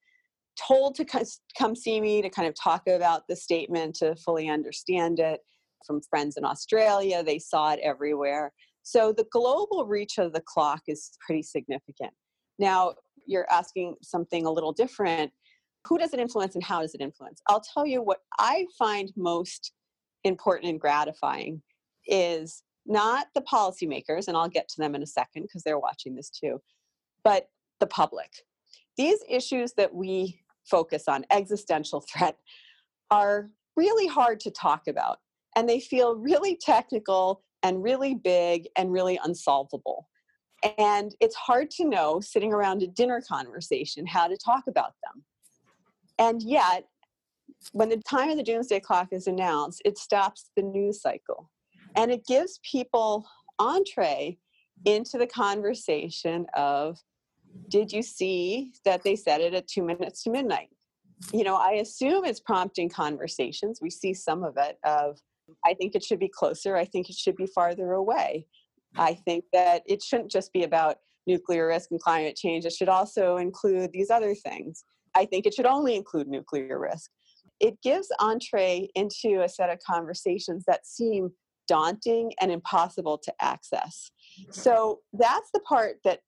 told 0.56 0.96
to 0.96 1.06
come 1.58 1.76
see 1.76 2.00
me 2.00 2.22
to 2.22 2.30
kind 2.30 2.48
of 2.48 2.56
talk 2.56 2.88
about 2.88 3.24
the 3.28 3.36
statement 3.36 3.96
to 3.96 4.16
fully 4.16 4.50
understand 4.50 5.20
it 5.20 5.39
from 5.86 6.02
friends 6.10 6.38
in 6.38 6.46
Australia. 6.46 7.24
They 7.24 7.39
saw 7.39 7.72
it 7.72 7.80
everywhere. 7.82 8.54
So 8.84 9.13
the 9.13 9.26
global 9.32 9.86
reach 9.86 10.18
of 10.18 10.34
the 10.34 10.42
clock 10.46 10.82
is 10.88 11.12
pretty 11.26 11.44
significant. 11.44 12.12
Now, 12.60 12.94
you're 13.26 13.48
asking 13.50 13.96
something 14.02 14.46
a 14.46 14.52
little 14.52 14.74
different. 14.74 15.32
Who 15.88 15.98
does 15.98 16.13
it 16.13 16.20
influence 16.20 16.56
and 16.56 16.63
how 16.63 16.82
does 16.82 16.94
it 16.94 17.02
influence? 17.02 17.42
I'll 17.48 17.63
tell 17.74 17.86
you 17.86 18.02
what 18.02 18.20
I 18.39 18.66
find 18.78 19.12
most 19.16 19.72
important 20.24 20.70
and 20.70 20.80
gratifying 20.80 21.62
is 22.06 22.64
not 22.86 23.28
the 23.34 23.41
policymakers, 23.41 24.28
and 24.28 24.36
I'll 24.36 24.49
get 24.49 24.68
to 24.70 24.82
them 24.82 24.93
in 24.95 25.04
a 25.04 25.08
second 25.08 25.43
because 25.43 25.64
they're 25.64 25.80
watching 25.80 26.16
this 26.16 26.30
too, 26.30 26.62
but 27.24 27.47
the 27.80 27.88
public. 27.88 28.30
These 28.97 29.20
issues 29.30 29.74
that 29.78 29.93
we 29.93 30.39
focus 30.66 31.03
on 31.07 31.26
existential 31.32 32.01
threat 32.01 32.38
are 33.11 33.49
really 33.76 34.07
hard 34.07 34.39
to 34.41 34.51
talk 34.51 34.88
about 34.88 35.20
and 35.55 35.68
they 35.68 35.80
feel 35.80 36.16
really 36.16 36.55
technical 36.55 37.43
and 37.64 37.84
really 37.84 38.16
big 38.16 38.68
and 38.76 38.91
really 38.91 39.20
unsolvable. 39.24 40.09
And 40.78 41.14
it's 41.20 41.36
hard 41.36 41.70
to 41.72 41.86
know 41.86 42.20
sitting 42.22 42.53
around 42.53 42.84
a 42.84 42.88
dinner 42.88 43.22
conversation 43.28 44.05
how 44.05 44.28
to 44.28 44.38
talk 44.38 44.64
about 44.68 44.93
them. 45.03 45.24
And 46.20 46.41
yet 46.41 46.86
when 47.72 47.89
the 47.89 47.97
time 47.97 48.30
of 48.30 48.38
the 48.38 48.43
doomsday 48.43 48.80
clock 48.80 49.09
is 49.11 49.28
announced 49.28 49.82
it 49.86 49.97
stops 49.97 50.49
the 50.55 50.64
news 50.64 51.01
cycle. 51.01 51.49
And 51.95 52.11
it 52.11 52.26
gives 52.26 52.59
people 52.70 53.28
entree 53.59 54.38
into 54.86 55.18
the 55.18 55.28
conversation 55.28 56.45
of 56.55 56.97
did 57.70 57.91
you 57.91 58.01
see 58.01 58.74
that 58.86 59.04
they 59.04 59.16
set 59.16 59.41
it 59.41 59.54
at 59.54 59.68
two 59.68 59.84
minutes 59.84 60.24
to 60.24 60.32
midnight? 60.32 60.70
You 61.32 61.43
know, 61.43 61.56
I 61.56 61.74
assume 61.74 62.26
it's 62.26 62.39
prompting 62.39 62.89
conversations. 62.89 63.80
We 63.82 63.89
see 63.89 64.14
some 64.14 64.43
of 64.43 64.56
it 64.58 64.78
of, 64.84 65.20
I 65.66 65.74
think 65.74 65.95
it 65.95 66.04
should 66.04 66.20
be 66.20 66.30
closer. 66.30 66.76
I 66.76 66.86
think 66.86 67.10
it 67.10 67.16
should 67.16 67.36
be 67.36 67.47
farther 67.47 67.93
away. 67.93 68.47
I 68.97 69.14
think 69.14 69.45
that 69.54 69.84
it 69.86 70.04
shouldn't 70.04 70.32
just 70.32 70.54
be 70.54 70.64
about 70.64 70.97
nuclear 71.28 71.68
risk 71.68 71.91
and 71.91 72.01
climate 72.01 72.36
change, 72.36 72.66
it 72.66 72.74
should 72.74 72.89
also 72.89 73.38
include 73.38 73.91
these 73.91 74.10
other 74.10 74.36
things. 74.36 74.84
I 75.16 75.26
think 75.26 75.45
it 75.45 75.54
should 75.54 75.66
only 75.66 75.95
include 75.95 76.28
nuclear 76.28 76.80
risk. 76.80 77.10
It 77.60 77.82
gives 77.82 78.10
entree 78.20 78.89
into 78.95 79.41
a 79.41 79.49
set 79.49 79.70
of 79.70 79.80
conversations 79.80 80.64
that 80.68 80.86
seem 80.86 81.32
daunting 81.68 82.34
and 82.41 82.51
impossible 82.51 83.18
to 83.20 83.34
access. 83.39 84.12
So 84.51 84.99
that's 85.14 85.49
the 85.54 85.62
part 85.62 85.97
that 86.04 86.20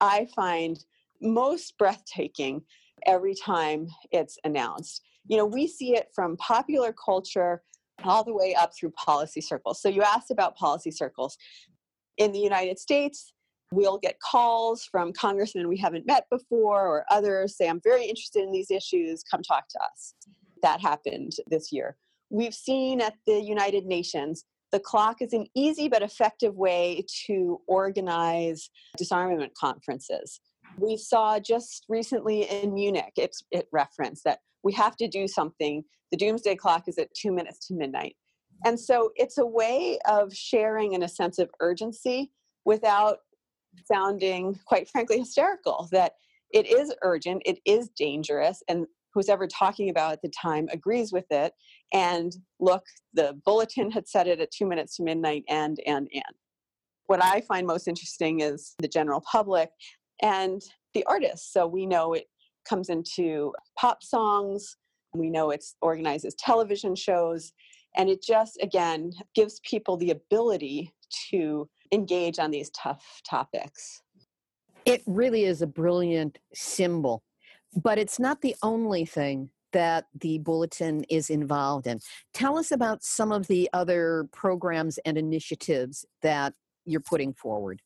I 0.00 0.26
find 0.34 0.82
most 1.20 1.76
breathtaking 1.78 2.62
every 3.06 3.34
time 3.34 3.88
it's 4.10 4.38
announced. 4.44 5.02
You 5.26 5.36
know, 5.36 5.46
we 5.46 5.66
see 5.66 5.94
it 5.96 6.08
from 6.14 6.36
popular 6.36 6.92
culture 6.92 7.62
all 8.04 8.24
the 8.24 8.34
way 8.34 8.54
up 8.54 8.72
through 8.74 8.90
policy 8.92 9.40
circles. 9.40 9.80
So 9.80 9.88
you 9.88 10.02
asked 10.02 10.30
about 10.30 10.56
policy 10.56 10.90
circles. 10.90 11.36
In 12.16 12.32
the 12.32 12.38
United 12.38 12.78
States, 12.78 13.32
we'll 13.72 13.98
get 13.98 14.18
calls 14.20 14.84
from 14.90 15.12
congressmen 15.12 15.68
we 15.68 15.76
haven't 15.76 16.06
met 16.06 16.24
before 16.30 16.86
or 16.86 17.04
others 17.10 17.56
say, 17.56 17.68
I'm 17.68 17.80
very 17.82 18.04
interested 18.04 18.42
in 18.42 18.52
these 18.52 18.70
issues, 18.70 19.22
come 19.22 19.42
talk 19.42 19.68
to 19.68 19.78
us. 19.80 20.14
That 20.62 20.80
happened 20.80 21.32
this 21.48 21.72
year. 21.72 21.96
We've 22.30 22.54
seen 22.54 23.00
at 23.00 23.14
the 23.26 23.40
United 23.40 23.86
Nations 23.86 24.44
the 24.72 24.80
clock 24.80 25.20
is 25.20 25.32
an 25.32 25.46
easy 25.54 25.88
but 25.88 26.02
effective 26.02 26.56
way 26.56 27.04
to 27.26 27.60
organize 27.66 28.70
disarmament 28.96 29.52
conferences. 29.54 30.40
We 30.78 30.96
saw 30.96 31.40
just 31.40 31.84
recently 31.88 32.42
in 32.42 32.74
Munich, 32.74 33.12
it's, 33.16 33.42
it 33.50 33.66
referenced 33.72 34.24
that 34.24 34.40
we 34.62 34.72
have 34.74 34.96
to 34.96 35.08
do 35.08 35.26
something. 35.26 35.82
The 36.10 36.16
doomsday 36.16 36.56
clock 36.56 36.84
is 36.86 36.98
at 36.98 37.08
two 37.14 37.32
minutes 37.32 37.66
to 37.66 37.74
midnight. 37.74 38.16
And 38.64 38.78
so 38.78 39.10
it's 39.16 39.38
a 39.38 39.46
way 39.46 39.98
of 40.06 40.34
sharing 40.34 40.92
in 40.92 41.02
a 41.02 41.08
sense 41.08 41.38
of 41.38 41.50
urgency 41.60 42.30
without 42.64 43.18
sounding, 43.90 44.58
quite 44.66 44.88
frankly, 44.88 45.18
hysterical 45.18 45.88
that 45.92 46.12
it 46.52 46.66
is 46.66 46.92
urgent, 47.02 47.42
it 47.46 47.58
is 47.64 47.88
dangerous, 47.96 48.62
and 48.68 48.86
who's 49.12 49.28
ever 49.28 49.46
talking 49.46 49.90
about 49.90 50.12
at 50.12 50.22
the 50.22 50.30
time 50.30 50.68
agrees 50.72 51.12
with 51.12 51.26
it. 51.30 51.52
And 51.92 52.32
look, 52.58 52.84
the 53.14 53.38
bulletin 53.44 53.90
had 53.90 54.08
set 54.08 54.26
it 54.26 54.40
at 54.40 54.50
two 54.50 54.66
minutes 54.66 54.96
to 54.96 55.02
midnight, 55.02 55.44
and, 55.48 55.78
and, 55.86 56.08
and. 56.12 56.34
What 57.06 57.22
I 57.24 57.40
find 57.40 57.66
most 57.66 57.88
interesting 57.88 58.40
is 58.40 58.74
the 58.78 58.88
general 58.88 59.20
public 59.20 59.70
and 60.22 60.62
the 60.94 61.04
artists. 61.04 61.52
So 61.52 61.66
we 61.66 61.86
know 61.86 62.12
it 62.12 62.26
comes 62.68 62.88
into 62.88 63.52
pop 63.78 64.02
songs, 64.02 64.76
we 65.12 65.28
know 65.28 65.50
it 65.50 65.64
organizes 65.82 66.36
television 66.38 66.94
shows, 66.94 67.52
and 67.96 68.08
it 68.08 68.22
just, 68.22 68.58
again, 68.62 69.12
gives 69.34 69.60
people 69.68 69.96
the 69.96 70.10
ability 70.10 70.94
to 71.30 71.68
engage 71.92 72.38
on 72.38 72.52
these 72.52 72.70
tough 72.70 73.20
topics. 73.28 74.02
It 74.84 75.02
really 75.06 75.44
is 75.44 75.62
a 75.62 75.66
brilliant 75.66 76.38
symbol 76.54 77.24
but 77.74 77.98
it's 77.98 78.18
not 78.18 78.40
the 78.40 78.56
only 78.62 79.04
thing 79.04 79.50
that 79.72 80.06
the 80.20 80.38
bulletin 80.38 81.04
is 81.04 81.30
involved 81.30 81.86
in. 81.86 82.00
Tell 82.34 82.58
us 82.58 82.72
about 82.72 83.04
some 83.04 83.32
of 83.32 83.46
the 83.46 83.68
other 83.72 84.28
programs 84.32 84.98
and 84.98 85.16
initiatives 85.16 86.04
that 86.22 86.54
you're 86.84 87.00
putting 87.00 87.32
forward. 87.32 87.80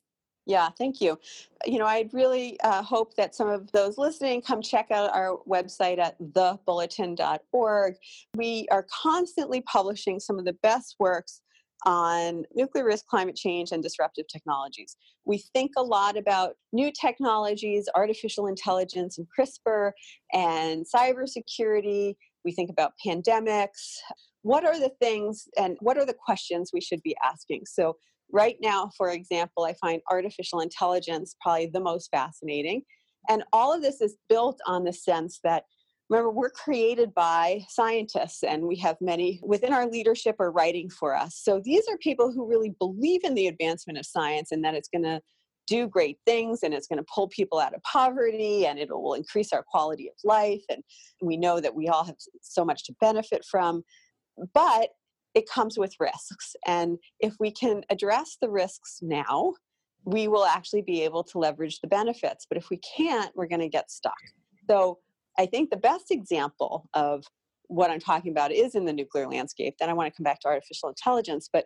Yeah, 0.47 0.68
thank 0.76 1.01
you. 1.01 1.18
You 1.64 1.78
know, 1.78 1.87
I'd 1.87 2.12
really 2.12 2.61
uh, 2.61 2.82
hope 2.82 3.14
that 3.14 3.35
some 3.35 3.49
of 3.49 3.72
those 3.72 3.97
listening 3.97 4.43
come 4.43 4.61
check 4.61 4.91
out 4.91 5.14
our 5.14 5.39
website 5.49 5.99
at 5.99 6.20
thebulletin.org. 6.20 7.95
We 8.37 8.66
are 8.70 8.87
constantly 8.91 9.62
publishing 9.62 10.20
some 10.20 10.39
of 10.39 10.45
the 10.45 10.53
best 10.62 10.97
works 10.99 11.41
on 11.87 12.45
nuclear 12.55 12.85
risk, 12.85 13.07
climate 13.07 13.37
change, 13.37 13.72
and 13.72 13.83
disruptive 13.83 14.27
technologies. 14.33 14.97
We 15.25 15.39
think 15.53 15.72
a 15.77 15.83
lot 15.83 16.16
about 16.16 16.55
new 16.72 16.91
technologies, 16.93 17.89
artificial 17.95 18.47
intelligence, 18.47 19.18
and 19.18 19.27
CRISPR, 19.39 19.93
and 20.33 20.85
cybersecurity. 20.95 22.16
We 22.45 22.53
think 22.53 22.70
about 22.70 22.93
pandemics. 23.05 23.99
What 24.43 24.64
are 24.64 24.79
the 24.79 24.93
things 25.01 25.49
and 25.57 25.77
what 25.81 25.97
are 25.97 26.07
the 26.07 26.14
questions 26.14 26.70
we 26.72 26.81
should 26.81 27.03
be 27.03 27.16
asking? 27.25 27.62
So, 27.66 27.97
right 28.33 28.57
now, 28.61 28.91
for 28.97 29.11
example, 29.11 29.64
I 29.64 29.75
find 29.75 30.01
artificial 30.11 30.61
intelligence 30.61 31.37
probably 31.41 31.66
the 31.66 31.81
most 31.81 32.11
fascinating. 32.11 32.83
And 33.29 33.45
all 33.53 33.72
of 33.72 33.81
this 33.81 34.01
is 34.01 34.16
built 34.29 34.59
on 34.66 34.85
the 34.85 34.93
sense 34.93 35.41
that 35.45 35.64
Remember, 36.11 36.30
we're 36.30 36.50
created 36.50 37.14
by 37.14 37.64
scientists, 37.68 38.42
and 38.42 38.64
we 38.64 38.76
have 38.76 38.96
many 39.00 39.40
within 39.42 39.72
our 39.72 39.88
leadership 39.88 40.36
are 40.38 40.52
writing 40.52 40.90
for 40.90 41.16
us. 41.16 41.40
So 41.42 41.61
these 41.64 41.88
are 41.88 41.96
people 41.98 42.30
who 42.30 42.46
really 42.46 42.74
believe 42.78 43.22
in 43.24 43.34
the 43.34 43.46
advancement 43.46 43.98
of 43.98 44.05
science 44.05 44.52
and 44.52 44.62
that 44.64 44.74
it's 44.74 44.88
going 44.88 45.05
to 45.05 45.20
do 45.66 45.88
great 45.88 46.18
things 46.26 46.62
and 46.62 46.74
it's 46.74 46.86
going 46.86 46.98
to 46.98 47.07
pull 47.12 47.28
people 47.28 47.59
out 47.59 47.74
of 47.74 47.82
poverty 47.82 48.66
and 48.66 48.78
it 48.78 48.90
will 48.90 49.14
increase 49.14 49.50
our 49.52 49.62
quality 49.62 50.09
of 50.09 50.14
life. 50.22 50.62
And 50.68 50.82
we 51.22 51.38
know 51.38 51.59
that 51.59 51.74
we 51.74 51.88
all 51.88 52.05
have 52.05 52.16
so 52.42 52.66
much 52.66 52.84
to 52.84 52.94
benefit 53.00 53.44
from. 53.50 53.82
But 54.52 54.90
it 55.34 55.48
comes 55.48 55.78
with 55.78 55.94
risks. 55.98 56.55
And 56.66 56.98
if 57.20 57.34
we 57.40 57.50
can 57.50 57.82
address 57.90 58.36
the 58.40 58.50
risks 58.50 58.98
now, 59.02 59.55
we 60.05 60.28
will 60.28 60.44
actually 60.44 60.82
be 60.82 61.02
able 61.02 61.24
to 61.24 61.38
leverage 61.38 61.80
the 61.80 61.88
benefits. 61.88 62.46
But 62.48 62.59
if 62.59 62.68
we 62.70 62.78
can't, 62.96 63.34
we're 63.34 63.48
going 63.48 63.61
to 63.61 63.68
get 63.68 63.90
stuck. 63.90 64.12
So 64.68 64.98
I 65.39 65.47
think 65.47 65.70
the 65.70 65.76
best 65.76 66.11
example 66.11 66.89
of 66.95 67.24
what 67.68 67.91
I'm 67.91 68.01
talking 68.01 68.30
about 68.30 68.53
is 68.53 68.74
in 68.74 68.85
the 68.85 68.93
nuclear 68.93 69.26
landscape. 69.26 69.74
Then 69.78 69.89
I 69.89 69.95
want 69.95 70.12
to 70.12 70.16
come 70.16 70.24
back 70.24 70.41
to 70.41 70.49
artificial 70.49 70.89
intelligence, 70.89 71.49
but 71.53 71.64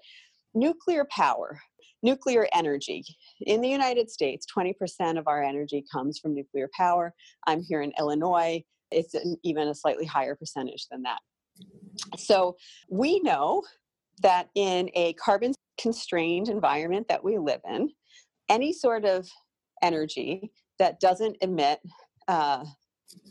nuclear 0.54 1.06
power, 1.10 1.60
nuclear 2.02 2.48
energy. 2.54 3.04
In 3.40 3.60
the 3.60 3.68
United 3.68 4.10
States, 4.10 4.46
20% 4.56 5.18
of 5.18 5.26
our 5.26 5.42
energy 5.42 5.84
comes 5.92 6.18
from 6.18 6.34
nuclear 6.34 6.68
power. 6.76 7.14
I'm 7.46 7.62
here 7.62 7.82
in 7.82 7.92
Illinois, 7.98 8.62
it's 8.90 9.14
an, 9.14 9.36
even 9.42 9.68
a 9.68 9.74
slightly 9.74 10.06
higher 10.06 10.34
percentage 10.34 10.86
than 10.90 11.02
that. 11.02 11.18
So 12.16 12.56
we 12.90 13.20
know 13.20 13.62
that 14.22 14.48
in 14.54 14.90
a 14.94 15.12
carbon 15.14 15.52
constrained 15.80 16.48
environment 16.48 17.06
that 17.08 17.22
we 17.22 17.38
live 17.38 17.60
in, 17.68 17.90
any 18.48 18.72
sort 18.72 19.04
of 19.04 19.28
energy 19.82 20.50
that 20.78 21.00
doesn't 21.00 21.36
emit 21.40 21.80
uh, 22.28 22.64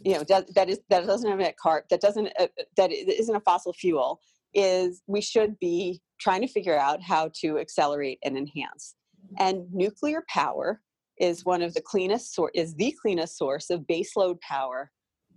you 0.04 0.14
know 0.14 0.24
that, 0.24 0.54
that 0.56 0.70
is 0.70 0.80
that 0.90 1.06
doesn't 1.06 1.32
emit 1.32 1.56
carb 1.64 1.82
that 1.90 2.02
doesn't 2.02 2.28
uh, 2.40 2.48
that 2.76 2.92
isn't 2.92 3.36
a 3.36 3.40
fossil 3.40 3.74
fuel 3.74 4.20
is 4.54 5.02
we 5.08 5.22
should 5.22 5.58
be 5.60 6.02
trying 6.20 6.42
to 6.42 6.48
figure 6.48 6.78
out 6.78 7.02
how 7.02 7.30
to 7.42 7.60
accelerate 7.60 8.20
and 8.24 8.38
enhance. 8.38 8.96
And 9.40 9.72
nuclear 9.72 10.24
power 10.30 10.82
is 11.20 11.46
one 11.46 11.62
of 11.62 11.74
the 11.74 11.82
cleanest 11.82 12.34
sor- 12.34 12.52
is 12.54 12.76
the 12.76 12.94
cleanest 13.02 13.38
source 13.38 13.70
of 13.70 13.82
baseload 13.82 14.40
power 14.42 14.92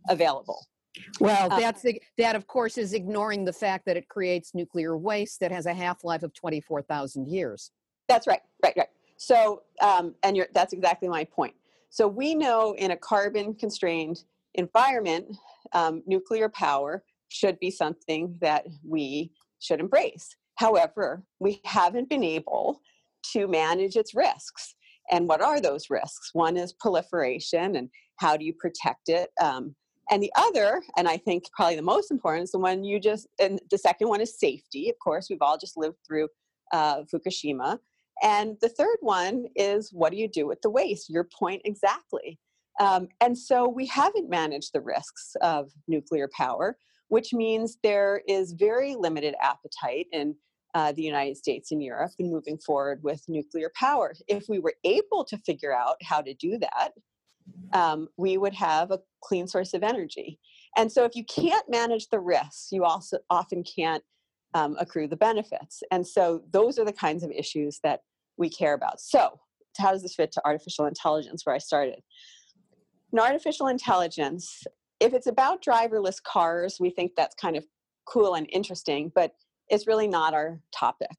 available. 0.09 0.67
Well 1.21 1.53
um, 1.53 1.61
that's 1.61 1.85
that 2.19 2.35
of 2.35 2.47
course 2.47 2.77
is 2.79 2.95
ignoring 2.95 3.45
the 3.45 3.53
fact 3.53 3.87
that 3.87 3.97
it 3.97 4.09
creates 4.09 4.55
nuclear 4.55 4.97
waste 4.97 5.41
that 5.41 5.53
has 5.53 5.67
a 5.67 5.75
half-life 5.75 6.23
of 6.23 6.35
24,000 6.35 7.29
years. 7.29 7.71
That's 8.09 8.27
right 8.27 8.41
right 8.63 8.75
right. 8.77 8.89
So 9.17 9.63
um, 9.81 10.15
and 10.23 10.47
that's 10.55 10.73
exactly 10.73 11.09
my 11.09 11.25
point 11.25 11.55
so 11.91 12.07
we 12.09 12.35
know 12.35 12.75
in 12.79 12.93
a 12.93 12.97
carbon 12.97 13.55
constrained 13.55 14.23
environment, 14.55 15.37
um, 15.73 16.03
nuclear 16.07 16.49
power 16.49 17.05
should 17.29 17.59
be 17.59 17.71
something 17.71 18.37
that 18.41 18.65
we 18.87 19.33
should 19.61 19.81
embrace. 19.81 20.29
However, 20.57 21.25
we 21.39 21.61
haven't 21.65 22.09
been 22.09 22.25
able 22.25 22.81
to 23.33 23.47
manage 23.49 23.97
its 23.97 24.15
risks. 24.15 24.75
And 25.11 25.29
what 25.29 25.43
are 25.43 25.61
those 25.61 25.91
risks? 25.91 26.31
One 26.33 26.57
is 26.57 26.73
proliferation, 26.73 27.77
and 27.77 27.89
how 28.19 28.37
do 28.37 28.45
you 28.45 28.53
protect 28.53 29.09
it? 29.09 29.31
Um, 29.41 29.75
and 30.11 30.23
the 30.23 30.33
other, 30.37 30.83
and 30.97 31.09
I 31.09 31.17
think 31.17 31.45
probably 31.55 31.77
the 31.77 31.83
most 31.83 32.11
important, 32.11 32.45
is 32.45 32.53
the 32.53 32.59
one 32.59 32.85
you 32.85 33.01
just, 33.01 33.27
and 33.41 33.61
the 33.71 33.79
second 33.79 34.09
one 34.09 34.21
is 34.21 34.39
safety. 34.39 34.89
Of 34.89 34.97
course, 35.03 35.29
we've 35.31 35.43
all 35.43 35.59
just 35.59 35.77
lived 35.77 35.97
through 36.07 36.29
uh, 36.73 37.03
Fukushima. 37.13 37.79
And 38.23 38.57
the 38.61 38.69
third 38.69 38.99
one 39.01 39.47
is 39.57 39.93
what 39.93 40.13
do 40.13 40.19
you 40.19 40.29
do 40.29 40.47
with 40.47 40.61
the 40.63 40.71
waste? 40.71 41.11
Your 41.11 41.25
point 41.25 41.63
exactly. 41.65 42.39
Um, 42.81 43.09
and 43.21 43.37
so 43.37 43.69
we 43.69 43.87
haven't 43.87 44.31
managed 44.31 44.73
the 44.73 44.81
risks 44.81 45.35
of 45.43 45.71
nuclear 45.89 46.29
power, 46.35 46.77
which 47.09 47.33
means 47.33 47.79
there 47.83 48.23
is 48.27 48.53
very 48.53 48.95
limited 48.95 49.35
appetite 49.41 50.07
in 50.13 50.35
uh, 50.75 50.93
the 50.93 51.03
United 51.03 51.37
States 51.37 51.73
and 51.73 51.83
Europe 51.83 52.13
in 52.19 52.31
moving 52.31 52.57
forward 52.59 53.03
with 53.03 53.23
nuclear 53.29 53.71
power. 53.75 54.15
If 54.29 54.45
we 54.49 54.61
were 54.61 54.75
able 54.85 55.25
to 55.25 55.37
figure 55.39 55.75
out 55.75 55.97
how 56.03 56.21
to 56.21 56.33
do 56.35 56.59
that, 56.59 56.91
um, 57.73 58.09
we 58.17 58.39
would 58.39 58.55
have 58.55 58.91
a 58.91 59.01
clean 59.23 59.49
source 59.49 59.75
of 59.75 59.83
energy. 59.83 60.39
And 60.77 60.91
so 60.91 61.05
if 61.05 61.17
you 61.17 61.25
can't 61.25 61.69
manage 61.69 62.09
the 62.09 62.21
risks, 62.21 62.69
you 62.71 62.85
also 62.85 63.19
often 63.29 63.65
can't 63.65 64.05
um, 64.55 64.77
accrue 64.79 65.09
the 65.09 65.17
benefits. 65.17 65.83
And 65.91 66.07
so 66.07 66.43
those 66.53 66.79
are 66.79 66.85
the 66.85 66.93
kinds 66.93 67.23
of 67.23 67.31
issues 67.31 67.81
that 67.83 68.01
we 68.37 68.49
care 68.49 68.75
about. 68.75 69.01
So, 69.01 69.39
how 69.79 69.93
does 69.93 70.03
this 70.03 70.15
fit 70.15 70.33
to 70.33 70.43
artificial 70.45 70.87
intelligence, 70.87 71.45
where 71.45 71.55
I 71.55 71.59
started? 71.59 72.01
In 73.13 73.19
artificial 73.19 73.69
intelligence, 73.69 74.65
if 75.01 75.15
it's 75.15 75.27
about 75.27 75.63
driverless 75.63 76.23
cars, 76.23 76.77
we 76.79 76.91
think 76.91 77.13
that's 77.17 77.35
kind 77.35 77.57
of 77.57 77.65
cool 78.07 78.35
and 78.35 78.49
interesting, 78.53 79.11
but 79.15 79.33
it's 79.69 79.87
really 79.87 80.09
not 80.09 80.35
our 80.35 80.61
topic. 80.77 81.17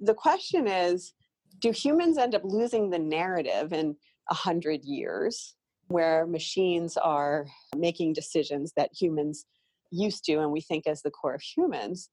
The 0.00 0.14
question 0.14 0.66
is 0.66 1.14
do 1.60 1.70
humans 1.70 2.18
end 2.18 2.34
up 2.34 2.42
losing 2.44 2.90
the 2.90 2.98
narrative 2.98 3.72
in 3.72 3.96
a 4.30 4.34
hundred 4.34 4.84
years 4.84 5.54
where 5.88 6.26
machines 6.26 6.96
are 6.96 7.46
making 7.76 8.12
decisions 8.12 8.72
that 8.76 8.90
humans 8.92 9.46
used 9.90 10.24
to 10.24 10.34
and 10.34 10.50
we 10.50 10.60
think 10.60 10.86
as 10.86 11.02
the 11.02 11.10
core 11.10 11.34
of 11.34 11.42
humans? 11.42 12.10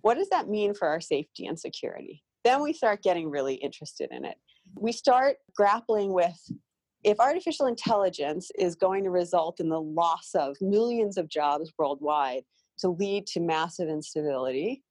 What 0.00 0.16
does 0.16 0.28
that 0.30 0.48
mean 0.48 0.74
for 0.74 0.88
our 0.88 1.00
safety 1.00 1.46
and 1.46 1.58
security? 1.58 2.22
Then 2.44 2.62
we 2.62 2.72
start 2.72 3.02
getting 3.02 3.30
really 3.30 3.54
interested 3.54 4.10
in 4.12 4.24
it. 4.24 4.36
We 4.78 4.92
start 4.92 5.36
grappling 5.56 6.12
with 6.12 6.38
if 7.04 7.20
artificial 7.20 7.66
intelligence 7.66 8.50
is 8.58 8.74
going 8.74 9.04
to 9.04 9.10
result 9.10 9.60
in 9.60 9.68
the 9.68 9.80
loss 9.80 10.30
of 10.34 10.56
millions 10.60 11.18
of 11.18 11.28
jobs 11.28 11.70
worldwide 11.78 12.44
to 12.78 12.88
lead 12.88 13.26
to 13.28 13.40
massive 13.40 13.88
instability, 13.88 14.82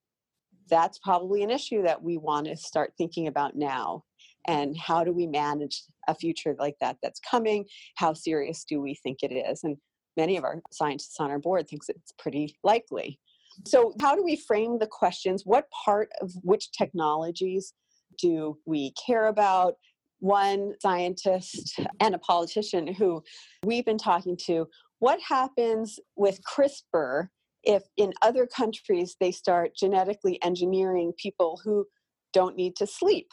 that's 0.70 0.99
probably 0.99 1.43
an 1.43 1.49
issue 1.49 1.82
that 1.84 2.01
we 2.01 2.18
want 2.18 2.45
to 2.47 2.56
start 2.56 2.93
thinking 2.97 3.28
about 3.28 3.56
now. 3.56 4.04
And 4.47 4.78
how 4.78 5.04
do 5.04 5.12
we 5.12 5.26
manage 5.26 5.84
a 6.08 6.14
future 6.14 6.56
like 6.60 6.76
that 6.82 6.97
that's 7.01 7.20
coming? 7.20 7.66
How 7.95 8.14
serious 8.14 8.64
do 8.64 8.80
we 8.80 8.95
think 8.95 9.20
it 9.24 9.34
is? 9.34 9.64
And 9.64 9.78
many 10.16 10.38
of 10.38 10.43
our 10.43 10.62
scientists 10.72 11.20
on 11.20 11.32
our 11.32 11.39
board 11.39 11.68
thinks 11.68 11.89
it's 11.89 12.14
pretty 12.20 12.56
likely. 12.64 13.20
So, 13.66 13.93
how 14.01 14.16
do 14.16 14.24
we 14.24 14.36
frame 14.36 14.80
the 14.80 14.88
questions? 14.88 15.43
What 15.45 15.68
part 15.86 16.10
of 16.22 16.32
which 16.41 16.72
technologies 16.72 17.74
do 18.20 18.58
we 18.66 18.93
care 19.06 19.28
about? 19.28 19.76
One 20.20 20.74
scientist 20.82 21.80
and 21.99 22.16
a 22.16 22.20
politician 22.20 22.88
who 22.93 23.24
we've 23.66 23.86
been 23.86 23.97
talking 23.97 24.38
to, 24.45 24.68
what 24.99 25.20
happens 25.20 25.99
with 26.16 26.39
CRISPR 26.43 27.28
if 27.64 27.84
in 27.97 28.14
other 28.22 28.45
countries 28.45 29.16
they 29.20 29.32
start 29.32 29.76
genetically 29.76 30.41
engineering 30.43 31.14
people 31.18 31.60
who 31.64 31.86
don't 32.34 32.56
need 32.56 32.76
to 32.78 32.88
sleep? 32.88 33.32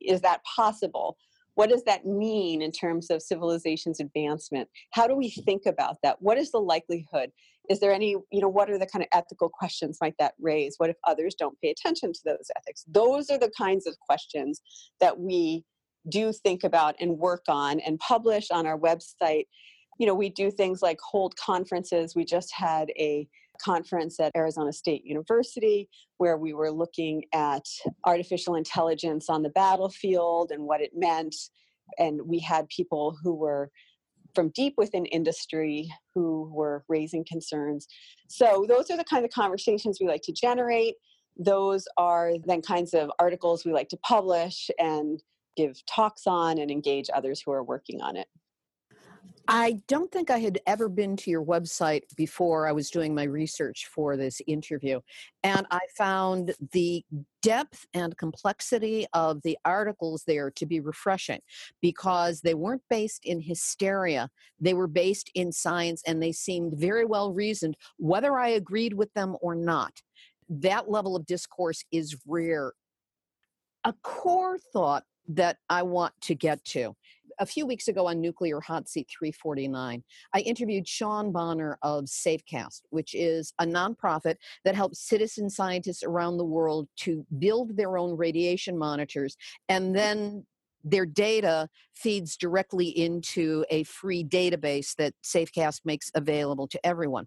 Is 0.00 0.20
that 0.22 0.40
possible? 0.44 1.16
What 1.54 1.70
does 1.70 1.84
that 1.84 2.06
mean 2.06 2.62
in 2.62 2.72
terms 2.72 3.10
of 3.10 3.22
civilization's 3.22 4.00
advancement? 4.00 4.68
How 4.92 5.06
do 5.06 5.14
we 5.14 5.30
think 5.30 5.66
about 5.66 5.96
that? 6.02 6.16
What 6.20 6.38
is 6.38 6.50
the 6.50 6.58
likelihood? 6.58 7.30
Is 7.70 7.80
there 7.80 7.92
any, 7.92 8.16
you 8.30 8.40
know, 8.40 8.48
what 8.48 8.70
are 8.70 8.78
the 8.78 8.86
kind 8.86 9.02
of 9.02 9.08
ethical 9.12 9.48
questions 9.48 9.98
might 10.00 10.14
that 10.18 10.34
raise? 10.40 10.74
What 10.78 10.90
if 10.90 10.96
others 11.06 11.34
don't 11.34 11.58
pay 11.60 11.70
attention 11.70 12.12
to 12.12 12.20
those 12.24 12.50
ethics? 12.56 12.84
Those 12.88 13.30
are 13.30 13.38
the 13.38 13.52
kinds 13.56 13.86
of 13.86 13.98
questions 14.00 14.60
that 15.00 15.18
we 15.18 15.64
do 16.08 16.32
think 16.32 16.64
about 16.64 16.96
and 17.00 17.18
work 17.18 17.44
on 17.48 17.80
and 17.80 17.98
publish 18.00 18.50
on 18.50 18.66
our 18.66 18.78
website. 18.78 19.46
You 19.98 20.06
know, 20.06 20.14
we 20.14 20.30
do 20.30 20.50
things 20.50 20.82
like 20.82 20.98
hold 21.00 21.36
conferences. 21.36 22.16
We 22.16 22.24
just 22.24 22.52
had 22.52 22.90
a 22.98 23.28
conference 23.62 24.18
at 24.18 24.32
Arizona 24.36 24.72
State 24.72 25.04
University 25.04 25.88
where 26.18 26.36
we 26.36 26.52
were 26.52 26.70
looking 26.70 27.24
at 27.32 27.64
artificial 28.04 28.56
intelligence 28.56 29.28
on 29.28 29.42
the 29.42 29.50
battlefield 29.50 30.50
and 30.50 30.64
what 30.64 30.80
it 30.80 30.90
meant. 30.96 31.36
And 31.98 32.20
we 32.24 32.40
had 32.40 32.68
people 32.68 33.16
who 33.22 33.34
were 33.34 33.70
from 34.34 34.50
deep 34.50 34.74
within 34.76 35.06
industry 35.06 35.92
who 36.14 36.50
were 36.52 36.84
raising 36.88 37.24
concerns. 37.24 37.86
So, 38.28 38.64
those 38.68 38.90
are 38.90 38.96
the 38.96 39.04
kind 39.04 39.24
of 39.24 39.30
conversations 39.30 39.98
we 40.00 40.06
like 40.06 40.22
to 40.22 40.32
generate. 40.32 40.94
Those 41.36 41.86
are 41.96 42.32
then 42.46 42.62
kinds 42.62 42.94
of 42.94 43.10
articles 43.18 43.64
we 43.64 43.72
like 43.72 43.88
to 43.90 43.96
publish 43.98 44.70
and 44.78 45.22
give 45.56 45.84
talks 45.86 46.22
on 46.26 46.58
and 46.58 46.70
engage 46.70 47.08
others 47.14 47.42
who 47.44 47.52
are 47.52 47.64
working 47.64 48.00
on 48.00 48.16
it. 48.16 48.26
I 49.48 49.80
don't 49.88 50.10
think 50.10 50.30
I 50.30 50.38
had 50.38 50.60
ever 50.66 50.88
been 50.88 51.16
to 51.16 51.30
your 51.30 51.44
website 51.44 52.02
before 52.16 52.66
I 52.68 52.72
was 52.72 52.90
doing 52.90 53.14
my 53.14 53.24
research 53.24 53.86
for 53.86 54.16
this 54.16 54.40
interview. 54.46 55.00
And 55.42 55.66
I 55.70 55.80
found 55.96 56.54
the 56.72 57.04
depth 57.42 57.86
and 57.92 58.16
complexity 58.16 59.06
of 59.12 59.42
the 59.42 59.58
articles 59.64 60.22
there 60.26 60.50
to 60.52 60.66
be 60.66 60.80
refreshing 60.80 61.40
because 61.80 62.40
they 62.40 62.54
weren't 62.54 62.82
based 62.88 63.24
in 63.24 63.40
hysteria. 63.40 64.30
They 64.60 64.74
were 64.74 64.86
based 64.86 65.30
in 65.34 65.50
science 65.50 66.02
and 66.06 66.22
they 66.22 66.32
seemed 66.32 66.74
very 66.78 67.04
well 67.04 67.32
reasoned, 67.32 67.76
whether 67.98 68.38
I 68.38 68.48
agreed 68.48 68.94
with 68.94 69.12
them 69.14 69.36
or 69.40 69.54
not. 69.54 70.02
That 70.48 70.90
level 70.90 71.16
of 71.16 71.26
discourse 71.26 71.84
is 71.90 72.16
rare. 72.26 72.72
A 73.84 73.94
core 74.02 74.58
thought 74.72 75.04
that 75.28 75.58
I 75.68 75.82
want 75.82 76.14
to 76.22 76.34
get 76.34 76.64
to 76.66 76.94
a 77.38 77.46
few 77.46 77.66
weeks 77.66 77.88
ago 77.88 78.06
on 78.06 78.20
Nuclear 78.20 78.60
Hot 78.60 78.88
Seat 78.88 79.08
349, 79.18 80.02
I 80.34 80.40
interviewed 80.40 80.86
Sean 80.86 81.32
Bonner 81.32 81.78
of 81.82 82.04
Safecast, 82.04 82.82
which 82.90 83.14
is 83.14 83.52
a 83.58 83.66
nonprofit 83.66 84.36
that 84.64 84.74
helps 84.74 85.00
citizen 85.00 85.50
scientists 85.50 86.02
around 86.02 86.36
the 86.36 86.44
world 86.44 86.88
to 86.98 87.26
build 87.38 87.76
their 87.76 87.98
own 87.98 88.16
radiation 88.16 88.78
monitors 88.78 89.36
and 89.68 89.94
then 89.94 90.44
their 90.84 91.06
data 91.06 91.68
feeds 91.94 92.36
directly 92.36 92.88
into 92.88 93.64
a 93.70 93.84
free 93.84 94.24
database 94.24 94.96
that 94.96 95.14
Safecast 95.24 95.82
makes 95.84 96.10
available 96.14 96.66
to 96.68 96.84
everyone. 96.84 97.26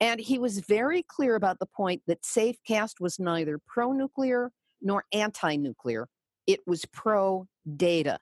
And 0.00 0.18
he 0.18 0.38
was 0.38 0.60
very 0.60 1.02
clear 1.02 1.34
about 1.34 1.58
the 1.58 1.66
point 1.66 2.02
that 2.06 2.22
Safecast 2.22 2.94
was 3.00 3.18
neither 3.18 3.60
pro 3.66 3.92
nuclear 3.92 4.50
nor 4.80 5.04
anti 5.12 5.56
nuclear, 5.56 6.08
it 6.46 6.60
was 6.66 6.84
pro 6.86 7.46
data 7.76 8.18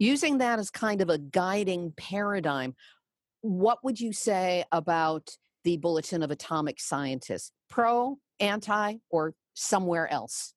using 0.00 0.38
that 0.38 0.58
as 0.58 0.70
kind 0.70 1.00
of 1.00 1.10
a 1.10 1.18
guiding 1.18 1.92
paradigm, 1.96 2.74
what 3.42 3.78
would 3.84 4.00
you 4.00 4.12
say 4.12 4.64
about 4.72 5.36
the 5.62 5.76
Bulletin 5.76 6.22
of 6.22 6.30
Atomic 6.32 6.80
Scientists? 6.80 7.52
Pro, 7.68 8.18
anti, 8.40 8.96
or 9.10 9.34
somewhere 9.54 10.10
else? 10.10 10.54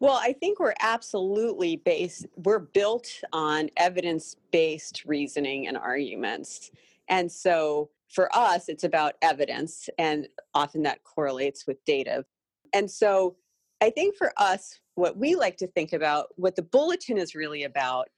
Well, 0.00 0.20
I 0.22 0.34
think 0.34 0.60
we're 0.60 0.74
absolutely 0.80 1.76
based, 1.76 2.26
we're 2.36 2.60
built 2.60 3.08
on 3.32 3.68
evidence 3.76 4.36
based 4.52 5.04
reasoning 5.04 5.66
and 5.66 5.76
arguments. 5.76 6.70
And 7.08 7.32
so 7.32 7.90
for 8.08 8.34
us, 8.36 8.68
it's 8.68 8.84
about 8.84 9.14
evidence, 9.22 9.88
and 9.98 10.28
often 10.54 10.82
that 10.82 11.02
correlates 11.04 11.66
with 11.66 11.84
data. 11.84 12.24
And 12.72 12.88
so 12.88 13.36
I 13.80 13.90
think 13.90 14.14
for 14.14 14.32
us, 14.36 14.78
what 14.94 15.16
we 15.16 15.34
like 15.34 15.56
to 15.58 15.66
think 15.68 15.92
about, 15.92 16.28
what 16.36 16.54
the 16.54 16.62
bulletin 16.62 17.18
is 17.18 17.34
really 17.34 17.64
about, 17.64 18.08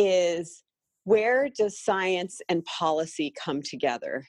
is 0.00 0.62
where 1.04 1.50
does 1.50 1.78
science 1.78 2.40
and 2.48 2.64
policy 2.64 3.32
come 3.38 3.60
together? 3.62 4.26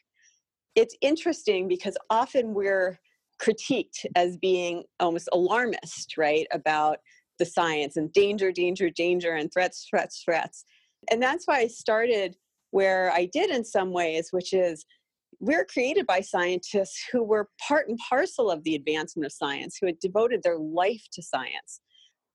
It's 0.76 0.96
interesting 1.02 1.70
because 1.70 1.98
often 2.10 2.54
we're 2.54 3.00
critiqued 3.42 4.06
as 4.16 4.38
being 4.38 4.84
almost 5.00 5.30
alarmist, 5.32 6.18
right, 6.18 6.46
about 6.52 6.98
the 7.40 7.46
science 7.46 7.96
and 7.96 8.12
danger, 8.12 8.52
danger, 8.52 8.90
danger, 8.90 9.34
and 9.34 9.52
threats, 9.52 9.88
threats, 9.90 10.22
threats. 10.24 10.66
And 11.10 11.22
that's 11.22 11.48
why 11.48 11.60
I 11.60 11.68
started 11.68 12.36
where 12.72 13.12
I 13.12 13.26
did 13.26 13.50
in 13.50 13.64
some 13.64 13.92
ways, 13.92 14.28
which 14.32 14.54
is 14.54 14.86
we're 15.40 15.66
created 15.66 16.06
by 16.06 16.22
scientists 16.22 17.04
who 17.12 17.24
were 17.24 17.50
part 17.68 17.88
and 17.88 17.98
parcel 17.98 18.52
of 18.52 18.64
the 18.64 18.76
advancement 18.76 19.26
of 19.26 19.32
science, 19.32 19.78
who 19.80 19.88
had 19.88 20.00
devoted 20.00 20.44
their 20.44 20.60
life 20.60 21.04
to 21.14 21.24
science. 21.24 21.82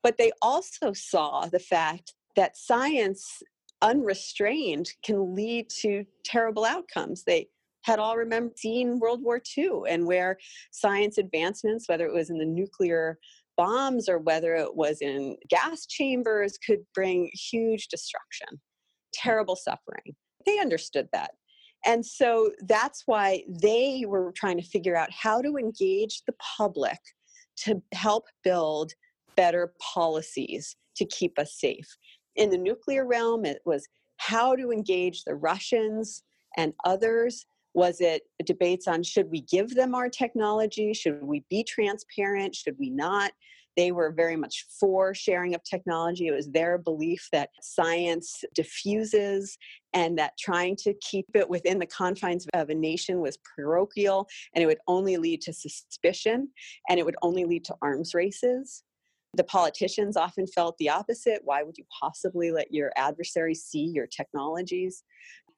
But 0.03 0.18
they 0.18 0.32
also 0.43 0.93
saw 0.93 1.47
the 1.47 1.59
fact 1.59 2.14
that 2.37 2.57
science 2.57 3.43
unrestrained 3.82 4.91
can 5.05 5.34
lead 5.34 5.68
to 5.80 6.05
terrible 6.24 6.64
outcomes. 6.64 7.24
They 7.24 7.49
had 7.84 7.99
all 7.99 8.16
remember 8.16 8.53
seen 8.57 8.99
World 8.99 9.22
War 9.22 9.41
II 9.57 9.82
and 9.89 10.07
where 10.07 10.39
science 10.72 11.18
advancements, 11.18 11.89
whether 11.89 12.07
it 12.07 12.14
was 12.14 12.30
in 12.30 12.39
the 12.39 12.45
nuclear 12.45 13.18
bombs 13.57 14.09
or 14.09 14.18
whether 14.18 14.55
it 14.55 14.74
was 14.74 15.01
in 15.01 15.37
gas 15.49 15.87
chambers, 15.87 16.59
could 16.59 16.80
bring 16.95 17.30
huge 17.32 17.89
destruction, 17.89 18.61
terrible 19.14 19.57
suffering. 19.57 20.14
They 20.45 20.59
understood 20.59 21.09
that. 21.12 21.30
And 21.84 22.05
so 22.05 22.51
that's 22.66 23.05
why 23.07 23.45
they 23.62 24.05
were 24.07 24.32
trying 24.32 24.61
to 24.61 24.66
figure 24.66 24.97
out 24.97 25.11
how 25.12 25.41
to 25.41 25.57
engage 25.57 26.22
the 26.26 26.34
public 26.57 26.99
to 27.59 27.80
help 27.95 28.24
build 28.43 28.93
better 29.37 29.72
policies 29.80 30.74
to 30.97 31.05
keep 31.05 31.39
us 31.39 31.55
safe 31.59 31.87
in 32.37 32.51
the 32.51 32.59
nuclear 32.59 33.07
realm, 33.07 33.45
it 33.45 33.61
was 33.64 33.87
how 34.18 34.57
to 34.57 34.70
engage 34.70 35.24
the 35.24 35.34
Russians 35.34 36.22
and 36.57 36.72
others. 36.84 37.47
Was 37.74 38.01
it 38.01 38.22
debates 38.45 38.89
on 38.89 39.03
should 39.03 39.30
we 39.30 39.43
give 39.43 39.74
them 39.74 39.95
our 39.95 40.09
technology? 40.09 40.95
Should 40.95 41.22
we 41.22 41.45
be 41.51 41.62
transparent? 41.64 42.55
Should 42.55 42.76
we 42.78 42.91
not? 42.91 43.32
They 43.76 43.93
were 43.93 44.11
very 44.11 44.37
much 44.37 44.64
for 44.80 45.14
sharing 45.14 45.55
of 45.55 45.62
technology. 45.62 46.28
It 46.28 46.34
was 46.34 46.49
their 46.49 46.78
belief 46.78 47.28
that 47.32 47.51
science 47.61 48.43
diffuses 48.55 49.59
and 49.93 50.18
that 50.18 50.32
trying 50.39 50.76
to 50.76 50.95
keep 51.03 51.26
it 51.34 51.49
within 51.49 51.78
the 51.78 51.87
confines 51.87 52.47
of 52.55 52.70
a 52.70 52.74
nation 52.74 53.20
was 53.20 53.39
parochial 53.55 54.26
and 54.55 54.62
it 54.62 54.66
would 54.66 54.78
only 54.89 55.18
lead 55.18 55.43
to 55.43 55.53
suspicion 55.53 56.49
and 56.89 56.99
it 56.99 57.05
would 57.05 57.16
only 57.20 57.45
lead 57.45 57.64
to 57.66 57.74
arms 57.82 58.14
races. 58.14 58.82
The 59.37 59.45
politicians 59.45 60.16
often 60.16 60.47
felt 60.47 60.78
the 60.78 60.89
opposite. 60.89 61.43
Why 61.45 61.62
would 61.62 61.76
you 61.76 61.84
possibly 62.01 62.51
let 62.51 62.72
your 62.72 62.91
adversary 62.97 63.55
see 63.55 63.84
your 63.84 64.07
technologies? 64.07 65.05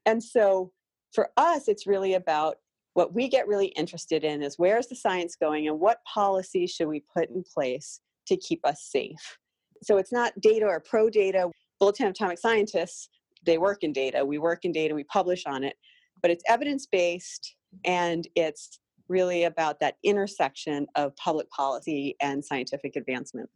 And 0.04 0.22
so 0.22 0.72
for 1.12 1.30
us, 1.36 1.68
it's 1.68 1.86
really 1.86 2.14
about 2.14 2.56
what 2.94 3.14
we 3.14 3.28
get 3.28 3.46
really 3.46 3.68
interested 3.68 4.24
in 4.24 4.42
is 4.42 4.58
where's 4.58 4.88
the 4.88 4.96
science 4.96 5.36
going 5.36 5.68
and 5.68 5.78
what 5.78 5.98
policies 6.12 6.72
should 6.72 6.88
we 6.88 7.04
put 7.16 7.30
in 7.30 7.44
place 7.54 8.00
to 8.26 8.36
keep 8.36 8.60
us 8.66 8.88
safe? 8.90 9.38
So 9.82 9.96
it's 9.98 10.12
not 10.12 10.32
data 10.40 10.66
or 10.66 10.80
pro 10.80 11.08
data. 11.08 11.48
Bulletin 11.78 12.08
Atomic 12.08 12.40
Scientists, 12.40 13.08
they 13.46 13.56
work 13.56 13.84
in 13.84 13.92
data. 13.92 14.24
We 14.24 14.38
work 14.38 14.64
in 14.64 14.72
data, 14.72 14.94
we 14.94 15.04
publish 15.04 15.46
on 15.46 15.62
it, 15.62 15.76
but 16.20 16.32
it's 16.32 16.42
evidence 16.48 16.86
based 16.86 17.54
and 17.84 18.26
it's 18.34 18.80
really 19.08 19.44
about 19.44 19.80
that 19.80 19.94
intersection 20.02 20.86
of 20.96 21.14
public 21.16 21.48
policy 21.50 22.16
and 22.20 22.44
scientific 22.44 22.96
advancement. 22.96 23.48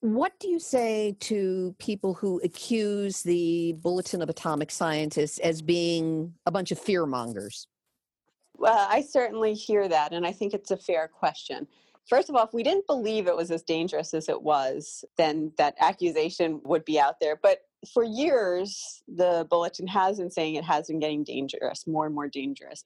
What 0.00 0.38
do 0.38 0.48
you 0.48 0.60
say 0.60 1.16
to 1.20 1.74
people 1.78 2.14
who 2.14 2.40
accuse 2.44 3.22
the 3.22 3.74
Bulletin 3.78 4.22
of 4.22 4.28
Atomic 4.28 4.70
Scientists 4.70 5.38
as 5.38 5.60
being 5.60 6.34
a 6.46 6.52
bunch 6.52 6.70
of 6.70 6.78
fear 6.78 7.04
mongers? 7.04 7.66
Well, 8.54 8.86
I 8.88 9.02
certainly 9.02 9.54
hear 9.54 9.88
that, 9.88 10.12
and 10.12 10.24
I 10.24 10.32
think 10.32 10.54
it's 10.54 10.70
a 10.70 10.76
fair 10.76 11.08
question. 11.08 11.66
First 12.08 12.28
of 12.28 12.36
all, 12.36 12.44
if 12.44 12.54
we 12.54 12.62
didn't 12.62 12.86
believe 12.86 13.26
it 13.26 13.36
was 13.36 13.50
as 13.50 13.62
dangerous 13.62 14.14
as 14.14 14.28
it 14.28 14.40
was, 14.40 15.04
then 15.16 15.52
that 15.58 15.74
accusation 15.80 16.60
would 16.64 16.84
be 16.84 16.98
out 16.98 17.16
there. 17.20 17.36
But 17.40 17.58
for 17.92 18.02
years, 18.02 19.02
the 19.08 19.46
bulletin 19.50 19.86
has 19.88 20.18
been 20.18 20.30
saying 20.30 20.54
it 20.54 20.64
has 20.64 20.86
been 20.86 21.00
getting 21.00 21.24
dangerous, 21.24 21.86
more 21.86 22.06
and 22.06 22.14
more 22.14 22.28
dangerous. 22.28 22.84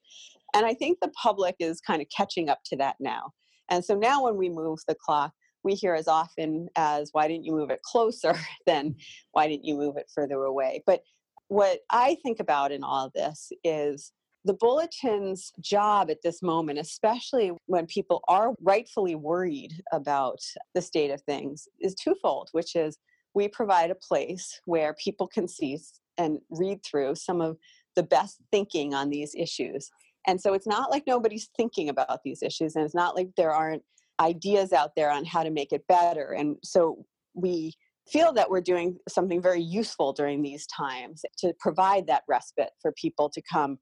And 0.55 0.67
I 0.67 0.75
think 0.75 0.99
the 1.01 1.09
public 1.11 1.57
is 1.61 1.81
kind 1.81 2.03
of 2.03 2.09
catching 2.15 2.49
up 2.49 2.61
to 2.67 2.77
that 2.77 2.97
now. 3.01 3.33
And 3.71 3.85
so 3.85 3.95
now 3.95 4.25
when 4.25 4.37
we 4.37 4.49
move 4.51 4.81
the 4.89 4.95
clock, 4.95 5.33
we 5.65 5.75
hear 5.75 5.95
as 5.95 6.09
often 6.09 6.69
as 6.77 7.11
why 7.13 7.29
didn't 7.29 7.45
you 7.45 7.53
move 7.53 7.71
it 7.71 7.83
closer 7.83 8.35
than 8.67 8.95
why 9.33 9.49
didn't 9.49 9.65
you 9.65 9.77
move 9.77 9.97
it 9.97 10.11
further 10.15 10.43
away? 10.45 10.83
But 10.87 11.03
what 11.49 11.81
i 11.91 12.17
think 12.23 12.41
about 12.41 12.73
in 12.73 12.83
all 12.83 13.11
this 13.15 13.53
is 13.63 14.13
the 14.47 14.55
bulletin's 14.55 15.53
job 15.61 16.11
at 16.11 16.23
this 16.23 16.41
moment 16.41 16.79
especially 16.79 17.53
when 17.67 17.85
people 17.85 18.23
are 18.27 18.55
rightfully 18.63 19.15
worried 19.15 19.83
about 19.93 20.39
the 20.75 20.81
state 20.81 21.11
of 21.11 21.21
things 21.23 21.69
is 21.83 21.95
twofold 21.95 22.49
which 22.53 22.75
is 22.75 22.97
we 23.35 23.49
provide 23.49 23.91
a 23.91 23.95
place 23.95 24.61
where 24.65 24.95
people 24.95 25.27
can 25.27 25.49
see 25.49 25.79
and 26.19 26.39
read 26.51 26.81
through 26.85 27.15
some 27.15 27.41
of 27.41 27.57
the 27.97 28.03
best 28.03 28.39
thinking 28.51 28.95
on 28.95 29.11
these 29.11 29.35
issues. 29.35 29.91
And 30.27 30.41
so 30.41 30.55
it's 30.55 30.67
not 30.67 30.91
like 30.91 31.05
nobody's 31.07 31.49
thinking 31.57 31.89
about 31.89 32.21
these 32.25 32.43
issues 32.43 32.77
and 32.77 32.85
it's 32.85 32.95
not 32.95 33.17
like 33.17 33.29
there 33.37 33.53
aren't 33.53 33.83
ideas 34.21 34.73
out 34.73 34.91
there 34.97 35.11
on 35.11 35.25
how 35.25 35.43
to 35.43 35.51
make 35.51 35.73
it 35.73 35.87
better. 35.89 36.33
And 36.33 36.57
so 36.63 37.05
we 37.35 37.75
feel 38.09 38.33
that 38.33 38.51
we're 38.51 38.61
doing 38.61 38.99
something 39.09 39.41
very 39.41 39.63
useful 39.63 40.13
during 40.13 40.43
these 40.43 40.67
times 40.67 41.23
to 41.39 41.55
provide 41.59 42.07
that 42.07 42.23
respite 42.29 42.73
for 42.81 42.93
people 42.93 43.31
to 43.31 43.43
come 43.51 43.79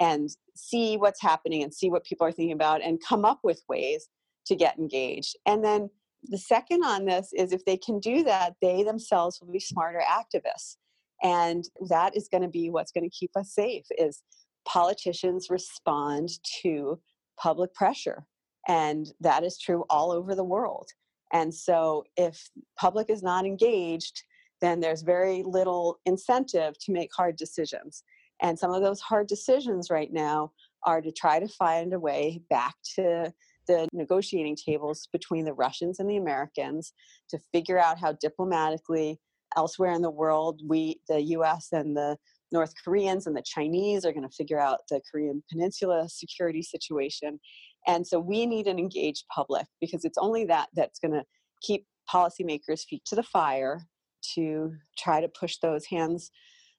and 0.00 0.28
see 0.56 0.96
what's 0.96 1.20
happening 1.22 1.62
and 1.62 1.72
see 1.72 1.90
what 1.90 2.04
people 2.04 2.26
are 2.26 2.32
thinking 2.32 2.54
about 2.54 2.82
and 2.82 3.02
come 3.06 3.24
up 3.24 3.40
with 3.42 3.62
ways 3.68 4.08
to 4.46 4.56
get 4.56 4.78
engaged. 4.78 5.36
And 5.46 5.64
then 5.64 5.90
the 6.24 6.38
second 6.38 6.84
on 6.84 7.04
this 7.04 7.30
is 7.32 7.52
if 7.52 7.64
they 7.64 7.76
can 7.76 8.00
do 8.00 8.22
that, 8.24 8.54
they 8.62 8.82
themselves 8.82 9.40
will 9.40 9.52
be 9.52 9.60
smarter 9.60 10.02
activists. 10.08 10.76
And 11.22 11.64
that 11.88 12.16
is 12.16 12.28
going 12.28 12.42
to 12.42 12.48
be 12.48 12.70
what's 12.70 12.92
going 12.92 13.08
to 13.08 13.16
keep 13.16 13.30
us 13.36 13.54
safe 13.54 13.84
is 13.98 14.22
politicians 14.66 15.48
respond 15.50 16.30
to 16.62 17.00
public 17.38 17.74
pressure 17.74 18.26
and 18.68 19.12
that 19.20 19.44
is 19.44 19.58
true 19.58 19.84
all 19.90 20.10
over 20.10 20.34
the 20.34 20.44
world. 20.44 20.88
And 21.32 21.52
so 21.52 22.04
if 22.16 22.48
public 22.78 23.10
is 23.10 23.22
not 23.22 23.44
engaged, 23.44 24.22
then 24.60 24.80
there's 24.80 25.02
very 25.02 25.42
little 25.42 25.98
incentive 26.06 26.78
to 26.80 26.92
make 26.92 27.10
hard 27.14 27.36
decisions. 27.36 28.04
And 28.40 28.58
some 28.58 28.72
of 28.72 28.82
those 28.82 29.00
hard 29.00 29.26
decisions 29.26 29.90
right 29.90 30.12
now 30.12 30.52
are 30.84 31.00
to 31.00 31.12
try 31.12 31.40
to 31.40 31.48
find 31.48 31.92
a 31.92 31.98
way 31.98 32.42
back 32.50 32.74
to 32.96 33.32
the 33.66 33.88
negotiating 33.92 34.56
tables 34.56 35.08
between 35.12 35.44
the 35.44 35.54
Russians 35.54 35.98
and 35.98 36.08
the 36.08 36.16
Americans 36.16 36.92
to 37.30 37.38
figure 37.52 37.78
out 37.78 37.98
how 37.98 38.12
diplomatically 38.12 39.18
elsewhere 39.56 39.92
in 39.92 40.02
the 40.02 40.10
world 40.10 40.60
we 40.66 41.00
the 41.08 41.22
US 41.22 41.68
and 41.72 41.96
the 41.96 42.16
North 42.52 42.74
Koreans 42.84 43.26
and 43.26 43.36
the 43.36 43.42
Chinese 43.42 44.04
are 44.04 44.12
going 44.12 44.28
to 44.28 44.36
figure 44.36 44.60
out 44.60 44.80
the 44.88 45.00
Korean 45.10 45.42
Peninsula 45.50 46.08
security 46.08 46.62
situation 46.62 47.40
and 47.86 48.06
so 48.06 48.18
we 48.18 48.46
need 48.46 48.66
an 48.66 48.78
engaged 48.78 49.24
public 49.34 49.66
because 49.80 50.04
it's 50.04 50.18
only 50.18 50.44
that 50.46 50.68
that's 50.74 50.98
going 50.98 51.12
to 51.12 51.24
keep 51.60 51.86
policymakers' 52.12 52.84
feet 52.84 53.04
to 53.06 53.14
the 53.14 53.22
fire 53.22 53.86
to 54.34 54.74
try 54.96 55.20
to 55.20 55.28
push 55.28 55.58
those 55.58 55.86
hands 55.86 56.30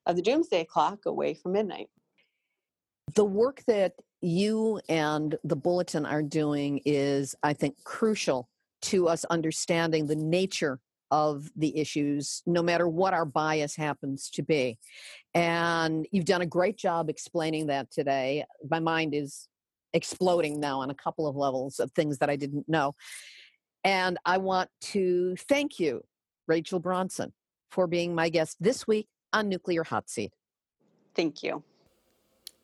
of 0.06 0.16
the 0.16 0.22
doomsday 0.22 0.64
clock 0.64 1.00
away 1.06 1.34
from 1.34 1.52
midnight. 1.52 1.88
The 3.14 3.24
work 3.24 3.62
that 3.66 3.94
you 4.20 4.80
and 4.88 5.36
the 5.44 5.56
Bulletin 5.56 6.06
are 6.06 6.22
doing 6.22 6.80
is, 6.84 7.34
I 7.42 7.52
think, 7.52 7.76
crucial 7.84 8.48
to 8.82 9.08
us 9.08 9.24
understanding 9.26 10.06
the 10.06 10.16
nature 10.16 10.80
of 11.10 11.48
the 11.56 11.76
issues, 11.76 12.42
no 12.46 12.62
matter 12.62 12.88
what 12.88 13.14
our 13.14 13.24
bias 13.24 13.76
happens 13.76 14.28
to 14.30 14.42
be. 14.42 14.78
And 15.34 16.06
you've 16.10 16.24
done 16.24 16.42
a 16.42 16.46
great 16.46 16.76
job 16.76 17.08
explaining 17.08 17.68
that 17.68 17.90
today. 17.92 18.44
My 18.68 18.80
mind 18.80 19.14
is 19.14 19.48
exploding 19.96 20.60
now 20.60 20.80
on 20.80 20.90
a 20.90 20.94
couple 20.94 21.26
of 21.26 21.34
levels 21.34 21.80
of 21.80 21.90
things 21.92 22.18
that 22.18 22.30
I 22.30 22.36
didn't 22.36 22.68
know. 22.68 22.94
And 23.82 24.18
I 24.24 24.38
want 24.38 24.70
to 24.92 25.36
thank 25.48 25.80
you, 25.80 26.04
Rachel 26.46 26.78
Bronson, 26.78 27.32
for 27.70 27.86
being 27.86 28.14
my 28.14 28.28
guest 28.28 28.56
this 28.60 28.86
week 28.86 29.08
on 29.32 29.48
Nuclear 29.48 29.84
Hot 29.84 30.08
Seat. 30.08 30.32
Thank 31.14 31.42
you. 31.42 31.62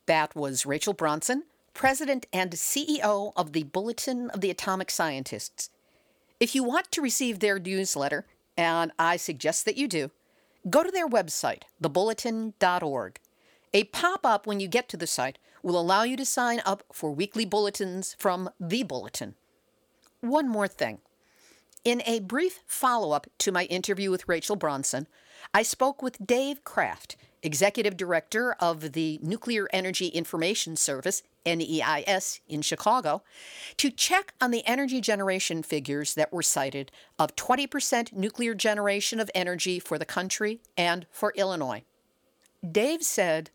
That 0.06 0.34
was 0.34 0.66
Rachel 0.66 0.92
Bronson, 0.92 1.44
President 1.74 2.26
and 2.32 2.52
CEO 2.52 3.32
of 3.36 3.52
the 3.52 3.62
Bulletin 3.64 4.30
of 4.30 4.40
the 4.40 4.50
Atomic 4.50 4.90
Scientists. 4.90 5.70
If 6.40 6.54
you 6.54 6.64
want 6.64 6.90
to 6.92 7.00
receive 7.00 7.38
their 7.38 7.58
newsletter, 7.58 8.26
and 8.56 8.92
I 8.98 9.16
suggest 9.16 9.64
that 9.64 9.76
you 9.76 9.88
do, 9.88 10.10
go 10.68 10.82
to 10.82 10.90
their 10.90 11.08
website, 11.08 11.62
thebulletin.org. 11.82 13.18
A 13.74 13.84
pop 13.84 14.26
up 14.26 14.46
when 14.46 14.60
you 14.60 14.68
get 14.68 14.88
to 14.90 14.98
the 14.98 15.06
site 15.06 15.38
will 15.62 15.80
allow 15.80 16.02
you 16.02 16.14
to 16.18 16.26
sign 16.26 16.60
up 16.66 16.82
for 16.92 17.10
weekly 17.10 17.46
bulletins 17.46 18.14
from 18.18 18.50
The 18.60 18.82
Bulletin. 18.82 19.34
One 20.20 20.46
more 20.46 20.68
thing. 20.68 20.98
In 21.82 22.02
a 22.04 22.20
brief 22.20 22.60
follow 22.66 23.12
up 23.12 23.26
to 23.38 23.50
my 23.50 23.64
interview 23.64 24.10
with 24.10 24.28
Rachel 24.28 24.56
Bronson, 24.56 25.08
I 25.54 25.62
spoke 25.62 26.02
with 26.02 26.26
Dave 26.26 26.62
Kraft, 26.64 27.16
Executive 27.42 27.96
Director 27.96 28.54
of 28.60 28.92
the 28.92 29.18
Nuclear 29.22 29.66
Energy 29.72 30.08
Information 30.08 30.76
Service, 30.76 31.22
NEIS, 31.46 32.40
in 32.46 32.60
Chicago, 32.60 33.22
to 33.78 33.90
check 33.90 34.34
on 34.38 34.50
the 34.50 34.66
energy 34.66 35.00
generation 35.00 35.62
figures 35.62 36.12
that 36.14 36.30
were 36.30 36.42
cited 36.42 36.92
of 37.18 37.36
20% 37.36 38.12
nuclear 38.12 38.54
generation 38.54 39.18
of 39.18 39.30
energy 39.34 39.78
for 39.78 39.98
the 39.98 40.04
country 40.04 40.60
and 40.76 41.06
for 41.10 41.32
Illinois. 41.36 41.82
Dave 42.70 43.02
said 43.02 43.50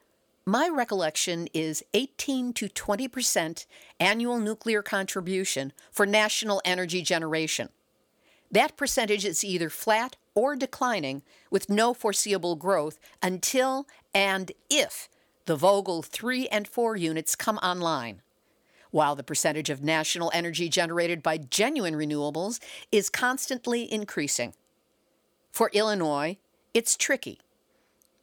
my 0.48 0.70
recollection 0.70 1.50
is 1.54 1.84
18 1.93 2.54
to 2.54 2.70
20 2.70 3.10
percent 3.10 3.66
annual 4.00 4.39
nuclear 4.39 4.82
contribution 4.82 5.74
for 5.91 6.06
national 6.06 6.62
energy 6.64 7.02
generation. 7.02 7.68
That 8.50 8.78
percentage 8.78 9.26
is 9.26 9.43
either 9.43 9.70
flat 9.70 10.16
or 10.36 10.56
declining 10.56 11.22
with 11.52 11.70
no 11.70 11.93
foreseeable 11.93 12.56
growth 12.56 12.98
until 13.22 13.88
and 14.14 14.54
if 14.70 15.10
the 15.48 15.58
Vogtle 15.58 16.06
3 16.06 16.48
and 16.48 16.66
4 16.66 16.95
units 16.95 17.36
come 17.36 17.58
online. 17.58 18.22
While 18.91 19.18
the 19.18 19.24
percentage 19.24 19.70
of 19.70 19.84
national 19.84 20.32
energy 20.34 20.70
generated 20.70 21.22
by 21.22 21.39
genuine 21.39 21.95
renewables 21.95 22.60
is 22.89 23.10
constantly 23.10 23.91
increasing. 23.91 24.54
For 25.52 25.70
Illinois, 25.74 26.38
it's 26.74 26.95
tricky 26.95 27.41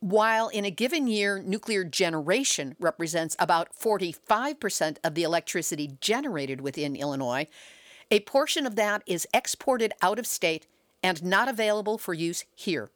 while 0.04 0.48
in 0.48 0.66
a 0.66 0.70
given 0.70 1.06
year, 1.06 1.42
nuclear 1.42 1.82
generation 1.82 2.76
represents 2.78 3.34
about 3.38 3.74
45% 3.74 4.98
of 5.02 5.14
the 5.14 5.22
electricity 5.22 5.96
generated 5.98 6.60
within 6.60 6.94
Illinois, 6.94 7.46
a 8.10 8.20
portion 8.20 8.66
of 8.66 8.76
that 8.76 9.02
is 9.06 9.26
exported 9.32 9.94
out 10.02 10.18
of 10.18 10.26
state 10.26 10.66
and 11.02 11.24
not 11.24 11.48
available 11.48 11.96
for 11.96 12.12
use 12.12 12.44
here. 12.54 12.90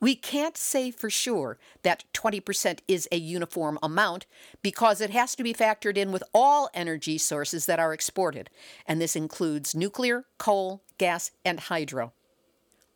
We 0.00 0.16
can't 0.16 0.56
say 0.56 0.90
for 0.90 1.08
sure 1.08 1.56
that 1.84 2.02
20% 2.14 2.80
is 2.88 3.08
a 3.12 3.16
uniform 3.16 3.78
amount 3.80 4.26
because 4.60 5.00
it 5.00 5.10
has 5.10 5.36
to 5.36 5.44
be 5.44 5.54
factored 5.54 5.96
in 5.96 6.10
with 6.10 6.24
all 6.34 6.68
energy 6.74 7.16
sources 7.18 7.66
that 7.66 7.78
are 7.78 7.92
exported, 7.92 8.50
and 8.86 9.00
this 9.00 9.14
includes 9.14 9.72
nuclear, 9.72 10.24
coal, 10.36 10.82
gas, 10.98 11.30
and 11.44 11.60
hydro. 11.60 12.12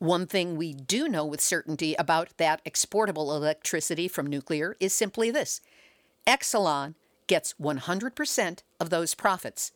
One 0.03 0.27
thing 0.27 0.57
we 0.57 0.75
do 0.75 1.07
know 1.07 1.25
with 1.25 1.41
certainty 1.41 1.95
about 1.95 2.37
that 2.39 2.61
exportable 2.67 3.37
electricity 3.37 4.09
from 4.09 4.27
nuclear 4.27 4.77
is 4.81 4.93
simply 4.93 5.31
this 5.31 5.61
Exelon 6.27 6.97
gets 7.29 7.55
100% 7.63 8.63
of 8.81 8.91
those 8.91 9.15
profits, 9.15 9.71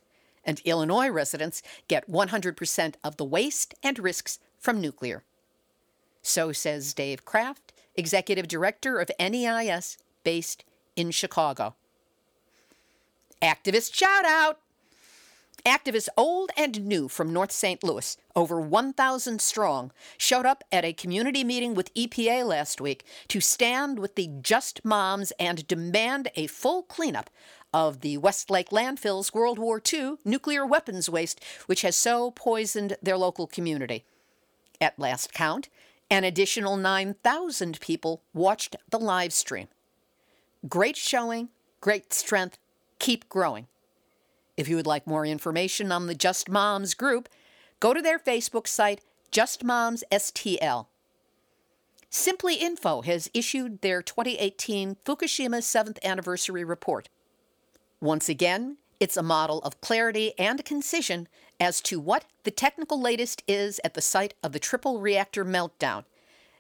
and 0.45 0.61
Illinois 0.65 1.11
residents 1.11 1.63
get 1.87 2.11
100% 2.11 2.95
of 3.05 3.19
the 3.19 3.25
waste 3.25 3.77
and 3.85 4.01
risks 4.01 4.41
from 4.59 4.81
nuclear. 4.81 5.23
So 6.23 6.51
says 6.51 6.93
Dave 6.93 7.25
Kraft, 7.25 7.73
Executive 7.95 8.49
Director 8.49 8.99
of 8.99 9.13
NEIS 9.21 9.97
based 10.25 10.65
in 10.97 11.13
Chicago. 11.13 11.77
Activist 13.41 13.95
shout 13.95 14.25
out! 14.25 14.59
Activists 15.67 16.09
old 16.17 16.53
and 16.57 16.87
new 16.87 17.09
from 17.09 17.33
North 17.33 17.51
St. 17.51 17.83
Louis, 17.83 18.17
over 18.37 18.61
1,000 18.61 19.41
strong, 19.41 19.91
showed 20.17 20.47
up 20.47 20.63
at 20.71 20.85
a 20.85 20.93
community 20.93 21.43
meeting 21.43 21.75
with 21.75 21.93
EPA 21.95 22.47
last 22.47 22.81
week 22.81 23.05
to 23.27 23.41
stand 23.41 23.99
with 23.99 24.15
the 24.15 24.31
Just 24.41 24.85
Moms 24.85 25.33
and 25.41 25.67
demand 25.67 26.29
a 26.37 26.47
full 26.47 26.85
cleanup 26.85 27.31
of 27.75 28.03
the 28.03 28.17
Westlake 28.17 28.71
landfill's 28.71 29.35
World 29.35 29.59
War 29.59 29.83
II 29.93 30.19
nuclear 30.25 30.65
weapons 30.65 31.11
waste, 31.11 31.43
which 31.67 31.83
has 31.83 31.97
so 31.97 32.31
poisoned 32.31 32.97
their 33.03 33.19
local 33.19 33.49
community. 33.49 34.05
At 34.81 35.01
last 35.01 35.33
count, 35.33 35.69
an 36.09 36.23
additional 36.23 36.77
9,000 36.77 37.81
people 37.81 38.23
watched 38.33 38.77
the 38.89 39.01
live 39.01 39.33
stream. 39.33 39.67
Great 40.69 40.97
showing, 40.97 41.49
great 41.81 42.13
strength, 42.13 42.57
keep 43.01 43.29
growing. 43.29 43.67
If 44.57 44.69
you 44.69 44.77
would 44.77 44.87
like 44.87 45.07
more 45.07 45.27
information 45.27 45.93
on 45.93 46.07
the 46.07 46.15
Just 46.15 46.49
Moms 46.49 46.95
group, 46.95 47.29
go 47.81 47.93
to 47.93 48.01
their 48.01 48.19
Facebook 48.19 48.67
site, 48.67 49.03
Just 49.31 49.63
Moms 49.63 50.03
STL. 50.11 50.87
Simply 52.09 52.55
Info 52.55 53.03
has 53.03 53.31
issued 53.35 53.83
their 53.83 54.01
2018 54.01 54.97
Fukushima 55.05 55.59
7th 55.59 56.03
Anniversary 56.03 56.65
Report. 56.65 57.09
Once 58.01 58.29
again, 58.29 58.79
it's 58.99 59.19
a 59.19 59.23
model 59.23 59.59
of 59.61 59.83
clarity 59.83 60.33
and 60.39 60.65
concision 60.65 61.29
as 61.61 61.83
to 61.83 62.01
what 62.01 62.25
the 62.45 62.51
technical 62.51 62.99
latest 63.01 63.43
is 63.47 63.79
at 63.85 63.93
the 63.93 64.01
site 64.01 64.33
of 64.43 64.53
the 64.53 64.59
triple 64.59 65.01
reactor 65.01 65.45
meltdown. 65.45 66.05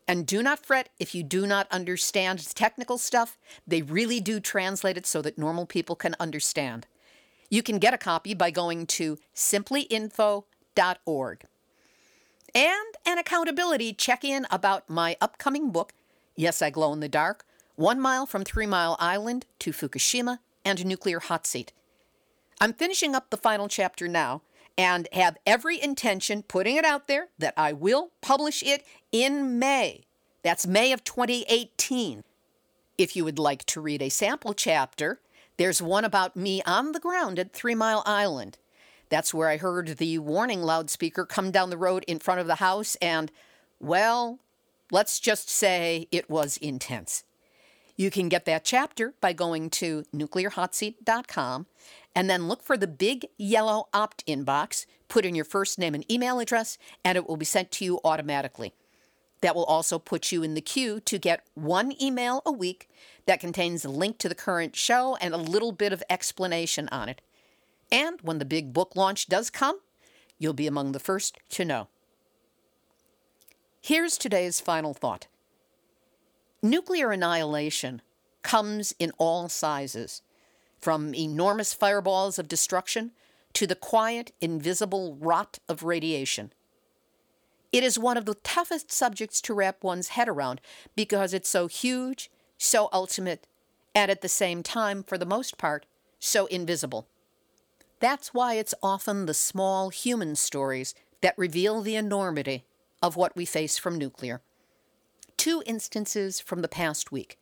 And 0.07 0.27
do 0.27 0.43
not 0.43 0.65
fret 0.65 0.91
if 0.99 1.15
you 1.15 1.23
do 1.23 1.47
not 1.47 1.67
understand 1.71 2.55
technical 2.55 2.99
stuff. 2.99 3.39
They 3.67 3.83
really 3.83 4.21
do 4.21 4.39
translate 4.39 4.97
it 4.97 5.07
so 5.07 5.23
that 5.23 5.39
normal 5.39 5.65
people 5.67 5.97
can 5.97 6.15
understand. 6.21 6.87
You 7.49 7.63
can 7.63 7.79
get 7.79 7.95
a 7.95 7.99
copy 7.99 8.35
by 8.35 8.51
going 8.51 8.87
to 8.87 9.19
simplyinfo.org. 9.35 11.45
And 12.55 12.95
an 13.05 13.19
accountability 13.19 13.93
check 13.93 14.25
in 14.25 14.47
about 14.51 14.89
my 14.89 15.17
upcoming 15.21 15.71
book, 15.71 15.93
Yes, 16.35 16.63
I 16.63 16.71
Glow 16.71 16.93
in 16.93 17.01
the 17.01 17.09
Dark 17.09 17.45
One 17.77 18.01
Mile 18.01 18.27
from 18.27 18.45
Three 18.45 18.67
Mile 18.67 18.97
Island 18.99 19.47
to 19.61 19.73
Fukushima 19.73 20.41
and 20.65 20.85
Nuclear 20.85 21.21
Hot 21.21 21.47
Seat. 21.47 21.73
I'm 22.61 22.73
finishing 22.73 23.15
up 23.15 23.31
the 23.31 23.37
final 23.37 23.69
chapter 23.69 24.09
now 24.09 24.43
and 24.79 25.09
have 25.13 25.37
every 25.47 25.83
intention, 25.83 26.43
putting 26.43 26.77
it 26.77 26.85
out 26.85 27.09
there, 27.09 27.29
that 27.39 27.55
I 27.57 27.73
will 27.73 28.11
publish 28.21 28.63
it 28.63 28.85
in 29.13 29.59
May. 29.59 30.05
That's 30.43 30.67
May 30.67 30.93
of 30.93 31.05
2018. 31.05 32.25
If 32.99 33.17
you 33.17 33.25
would 33.25 33.39
like 33.39 33.65
to 33.67 33.81
read 33.81 34.01
a 34.01 34.09
sample 34.09 34.55
chapter, 34.55 35.21
there's 35.57 35.81
one 35.81 36.05
about 36.05 36.37
me 36.37 36.63
on 36.67 36.93
the 36.93 37.01
ground 37.01 37.39
at 37.39 37.53
Three 37.53 37.75
Mile 37.75 38.03
Island. 38.05 38.59
That's 39.09 39.33
where 39.33 39.49
I 39.49 39.57
heard 39.57 39.99
the 39.99 40.19
warning 40.19 40.63
loudspeaker 40.63 41.25
come 41.25 41.51
down 41.51 41.71
the 41.71 41.77
road 41.77 42.05
in 42.07 42.19
front 42.19 42.41
of 42.41 42.47
the 42.47 42.57
house, 42.57 42.97
and, 42.97 43.31
well, 43.79 44.41
let's 44.91 45.21
just 45.21 45.49
say 45.49 46.09
it 46.11 46.29
was 46.29 46.57
intense. 46.57 47.25
You 47.97 48.11
can 48.11 48.29
get 48.29 48.45
that 48.45 48.65
chapter 48.65 49.15
by 49.21 49.33
going 49.33 49.71
to 49.71 50.05
nuclearhotseat.com 50.15 51.67
and 52.15 52.31
then 52.31 52.49
look 52.49 52.63
for 52.63 52.77
the 52.77 52.87
big 52.87 53.27
yellow 53.39 53.89
opt 53.95 54.23
in 54.27 54.45
box, 54.45 54.87
put 55.09 55.25
in 55.25 55.35
your 55.35 55.45
first 55.45 55.79
name 55.79 55.95
and 55.95 56.11
email 56.11 56.39
address, 56.39 56.77
and 57.05 57.17
it 57.17 57.27
will 57.27 57.37
be 57.37 57.47
sent 57.47 57.71
to 57.73 57.85
you 57.85 58.01
automatically. 58.05 58.75
That 59.41 59.55
will 59.55 59.65
also 59.65 59.99
put 59.99 60.33
you 60.33 60.43
in 60.43 60.55
the 60.55 60.61
queue 60.61 61.01
to 61.01 61.19
get 61.19 61.45
one 61.55 61.93
email 62.01 62.43
a 62.47 62.53
week 62.53 62.89
that 63.27 63.41
contains 63.41 63.85
a 63.85 63.91
link 63.91 64.19
to 64.19 64.29
the 64.29 64.35
current 64.35 64.77
show 64.77 65.17
and 65.17 65.35
a 65.35 65.39
little 65.39 65.73
bit 65.73 65.93
of 65.93 66.03
explanation 66.09 66.89
on 66.91 67.09
it. 67.09 67.21
And 67.93 68.21
when 68.23 68.39
the 68.39 68.45
big 68.45 68.73
book 68.73 68.97
launch 68.97 69.27
does 69.27 69.51
come, 69.51 69.81
you'll 70.39 70.53
be 70.53 70.67
among 70.67 70.93
the 70.93 70.99
first 70.99 71.39
to 71.51 71.65
know. 71.65 71.89
Here's 73.81 74.19
today's 74.19 74.61
final 74.61 74.95
thought 74.95 75.27
Nuclear 76.63 77.13
annihilation 77.13 78.03
comes 78.43 78.95
in 78.99 79.13
all 79.19 79.49
sizes, 79.49 80.23
from 80.81 81.15
enormous 81.15 81.73
fireballs 81.73 82.39
of 82.39 82.49
destruction 82.49 83.13
to 83.53 83.67
the 83.67 83.75
quiet, 83.75 84.33
invisible 84.41 85.17
rot 85.21 85.59
of 85.69 85.83
radiation. 85.83 86.53
It 87.77 87.85
is 87.85 87.99
one 87.99 88.17
of 88.17 88.25
the 88.25 88.37
toughest 88.37 88.91
subjects 88.91 89.39
to 89.43 89.53
wrap 89.53 89.85
one's 89.85 90.09
head 90.09 90.31
around 90.31 90.63
because 90.95 91.35
it's 91.35 91.51
so 91.51 91.67
huge, 91.67 92.31
so 92.57 92.89
ultimate, 92.91 93.47
and 93.95 94.11
at 94.11 94.23
the 94.23 94.31
same 94.31 94.63
time, 94.63 95.03
for 95.03 95.19
the 95.19 95.27
most 95.27 95.59
part, 95.59 95.85
so 96.19 96.47
invisible. 96.47 97.07
That's 98.01 98.33
why 98.33 98.55
it's 98.55 98.73
often 98.83 99.27
the 99.27 99.35
small 99.35 99.91
human 99.91 100.37
stories 100.37 100.95
that 101.21 101.37
reveal 101.37 101.83
the 101.83 101.97
enormity 101.97 102.65
of 103.03 103.15
what 103.15 103.37
we 103.37 103.45
face 103.45 103.77
from 103.77 103.99
nuclear. 103.99 104.41
Two 105.37 105.63
instances 105.67 106.41
from 106.41 106.63
the 106.63 106.69
past 106.69 107.13
week. 107.13 107.37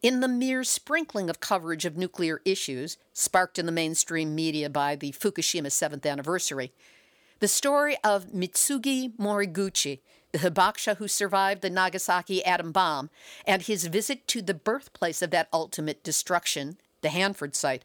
In 0.00 0.20
the 0.20 0.28
mere 0.28 0.64
sprinkling 0.64 1.28
of 1.28 1.40
coverage 1.40 1.84
of 1.84 1.98
nuclear 1.98 2.40
issues, 2.46 2.96
sparked 3.12 3.58
in 3.58 3.66
the 3.66 3.72
mainstream 3.72 4.34
media 4.34 4.70
by 4.70 4.96
the 4.96 5.12
Fukushima 5.12 5.68
7th 5.68 6.10
anniversary, 6.10 6.72
the 7.38 7.48
story 7.48 7.96
of 8.02 8.32
Mitsugi 8.32 9.12
Moriguchi, 9.16 10.00
the 10.32 10.38
hibakusha 10.38 10.96
who 10.96 11.08
survived 11.08 11.62
the 11.62 11.70
Nagasaki 11.70 12.44
atom 12.44 12.72
bomb, 12.72 13.10
and 13.46 13.62
his 13.62 13.86
visit 13.86 14.26
to 14.28 14.42
the 14.42 14.54
birthplace 14.54 15.22
of 15.22 15.30
that 15.30 15.48
ultimate 15.52 16.02
destruction, 16.02 16.78
the 17.02 17.10
Hanford 17.10 17.54
site, 17.54 17.84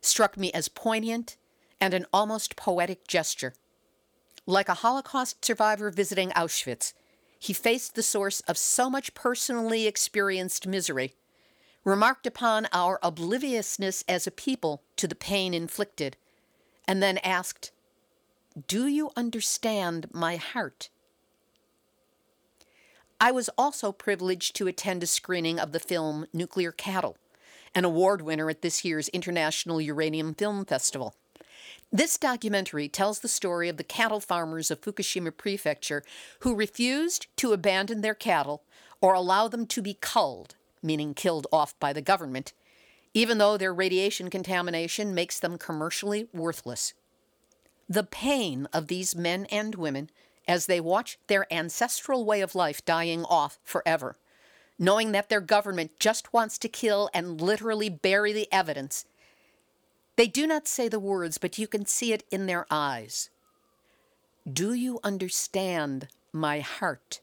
struck 0.00 0.36
me 0.36 0.52
as 0.52 0.68
poignant 0.68 1.36
and 1.80 1.92
an 1.92 2.06
almost 2.12 2.56
poetic 2.56 3.06
gesture. 3.06 3.54
Like 4.46 4.68
a 4.68 4.74
Holocaust 4.74 5.44
survivor 5.44 5.90
visiting 5.90 6.30
Auschwitz, 6.30 6.92
he 7.38 7.52
faced 7.52 7.94
the 7.94 8.02
source 8.02 8.40
of 8.40 8.56
so 8.56 8.88
much 8.88 9.14
personally 9.14 9.86
experienced 9.86 10.66
misery, 10.66 11.14
remarked 11.84 12.26
upon 12.26 12.66
our 12.72 12.98
obliviousness 13.02 14.04
as 14.08 14.26
a 14.26 14.32
people 14.32 14.82
to 14.96 15.06
the 15.06 15.14
pain 15.14 15.54
inflicted, 15.54 16.16
and 16.86 17.02
then 17.02 17.18
asked, 17.18 17.70
do 18.66 18.86
you 18.86 19.10
understand 19.16 20.08
my 20.12 20.36
heart? 20.36 20.88
I 23.20 23.30
was 23.32 23.50
also 23.58 23.92
privileged 23.92 24.54
to 24.56 24.66
attend 24.68 25.02
a 25.02 25.06
screening 25.06 25.58
of 25.58 25.72
the 25.72 25.80
film 25.80 26.26
Nuclear 26.32 26.72
Cattle, 26.72 27.16
an 27.74 27.84
award 27.84 28.22
winner 28.22 28.48
at 28.48 28.62
this 28.62 28.84
year's 28.84 29.08
International 29.08 29.80
Uranium 29.80 30.34
Film 30.34 30.64
Festival. 30.64 31.14
This 31.90 32.18
documentary 32.18 32.88
tells 32.88 33.20
the 33.20 33.28
story 33.28 33.68
of 33.68 33.76
the 33.76 33.84
cattle 33.84 34.20
farmers 34.20 34.70
of 34.70 34.80
Fukushima 34.80 35.36
Prefecture 35.36 36.04
who 36.40 36.54
refused 36.54 37.26
to 37.36 37.52
abandon 37.52 38.02
their 38.02 38.14
cattle 38.14 38.62
or 39.00 39.14
allow 39.14 39.48
them 39.48 39.66
to 39.66 39.82
be 39.82 39.94
culled, 40.00 40.54
meaning 40.82 41.14
killed 41.14 41.46
off 41.52 41.78
by 41.80 41.92
the 41.92 42.02
government, 42.02 42.52
even 43.14 43.38
though 43.38 43.56
their 43.56 43.72
radiation 43.72 44.30
contamination 44.30 45.14
makes 45.14 45.40
them 45.40 45.58
commercially 45.58 46.28
worthless. 46.32 46.94
The 47.88 48.04
pain 48.04 48.68
of 48.72 48.88
these 48.88 49.16
men 49.16 49.46
and 49.46 49.74
women 49.74 50.10
as 50.46 50.66
they 50.66 50.80
watch 50.80 51.18
their 51.26 51.52
ancestral 51.52 52.24
way 52.24 52.40
of 52.40 52.54
life 52.54 52.84
dying 52.84 53.24
off 53.24 53.58
forever, 53.64 54.16
knowing 54.78 55.12
that 55.12 55.28
their 55.28 55.40
government 55.40 55.92
just 55.98 56.32
wants 56.32 56.58
to 56.58 56.68
kill 56.68 57.10
and 57.12 57.40
literally 57.40 57.88
bury 57.88 58.32
the 58.32 58.48
evidence. 58.52 59.04
They 60.16 60.26
do 60.26 60.46
not 60.46 60.66
say 60.66 60.88
the 60.88 60.98
words, 60.98 61.38
but 61.38 61.58
you 61.58 61.66
can 61.66 61.86
see 61.86 62.12
it 62.12 62.24
in 62.30 62.46
their 62.46 62.66
eyes. 62.70 63.30
Do 64.50 64.72
you 64.72 64.98
understand 65.04 66.08
my 66.32 66.60
heart? 66.60 67.20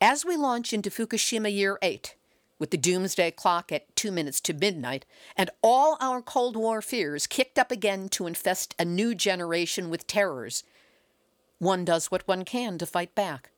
As 0.00 0.24
we 0.24 0.36
launch 0.36 0.72
into 0.72 0.90
Fukushima 0.90 1.52
Year 1.52 1.78
8, 1.82 2.16
with 2.62 2.70
the 2.70 2.76
doomsday 2.76 3.32
clock 3.32 3.72
at 3.72 3.96
two 3.96 4.12
minutes 4.12 4.40
to 4.40 4.54
midnight, 4.54 5.04
and 5.36 5.50
all 5.62 5.96
our 6.00 6.22
Cold 6.22 6.54
War 6.54 6.80
fears 6.80 7.26
kicked 7.26 7.58
up 7.58 7.72
again 7.72 8.08
to 8.10 8.28
infest 8.28 8.72
a 8.78 8.84
new 8.84 9.16
generation 9.16 9.90
with 9.90 10.06
terrors, 10.06 10.62
one 11.58 11.84
does 11.84 12.12
what 12.12 12.28
one 12.28 12.44
can 12.44 12.78
to 12.78 12.86
fight 12.86 13.16
back. 13.16 13.50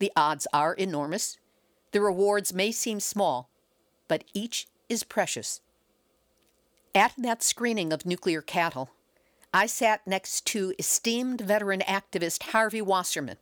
The 0.00 0.10
odds 0.16 0.48
are 0.52 0.74
enormous. 0.74 1.38
The 1.92 2.00
rewards 2.00 2.52
may 2.52 2.72
seem 2.72 2.98
small, 2.98 3.48
but 4.08 4.24
each 4.34 4.66
is 4.88 5.04
precious. 5.04 5.60
At 6.96 7.12
that 7.16 7.44
screening 7.44 7.92
of 7.92 8.04
Nuclear 8.04 8.42
Cattle, 8.42 8.90
I 9.52 9.66
sat 9.66 10.04
next 10.04 10.44
to 10.46 10.74
esteemed 10.80 11.42
veteran 11.42 11.82
activist 11.86 12.42
Harvey 12.50 12.82
Wasserman 12.82 13.38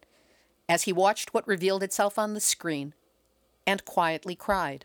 as 0.68 0.82
he 0.82 0.92
watched 0.92 1.32
what 1.32 1.48
revealed 1.48 1.82
itself 1.82 2.18
on 2.18 2.34
the 2.34 2.40
screen 2.40 2.92
and 3.66 3.84
quietly 3.84 4.34
cried. 4.34 4.84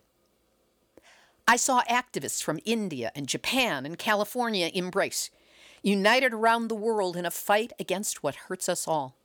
I 1.47 1.55
saw 1.55 1.81
activists 1.83 2.43
from 2.43 2.59
India 2.65 3.11
and 3.15 3.27
Japan 3.27 3.85
and 3.85 3.97
California 3.97 4.69
embrace, 4.73 5.29
united 5.81 6.33
around 6.33 6.67
the 6.67 6.75
world 6.75 7.15
in 7.15 7.25
a 7.25 7.31
fight 7.31 7.71
against 7.79 8.21
what 8.21 8.35
hurts 8.35 8.67
us 8.67 8.87
all. 8.87 9.15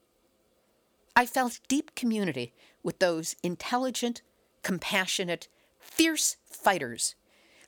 I 1.17 1.27
felt 1.27 1.61
deep 1.69 1.95
community 1.95 2.53
with 2.83 2.99
those 3.01 3.37
intelligent, 3.43 4.23
compassionate, 4.63 5.49
fierce 5.81 6.37
fighters 6.45 7.17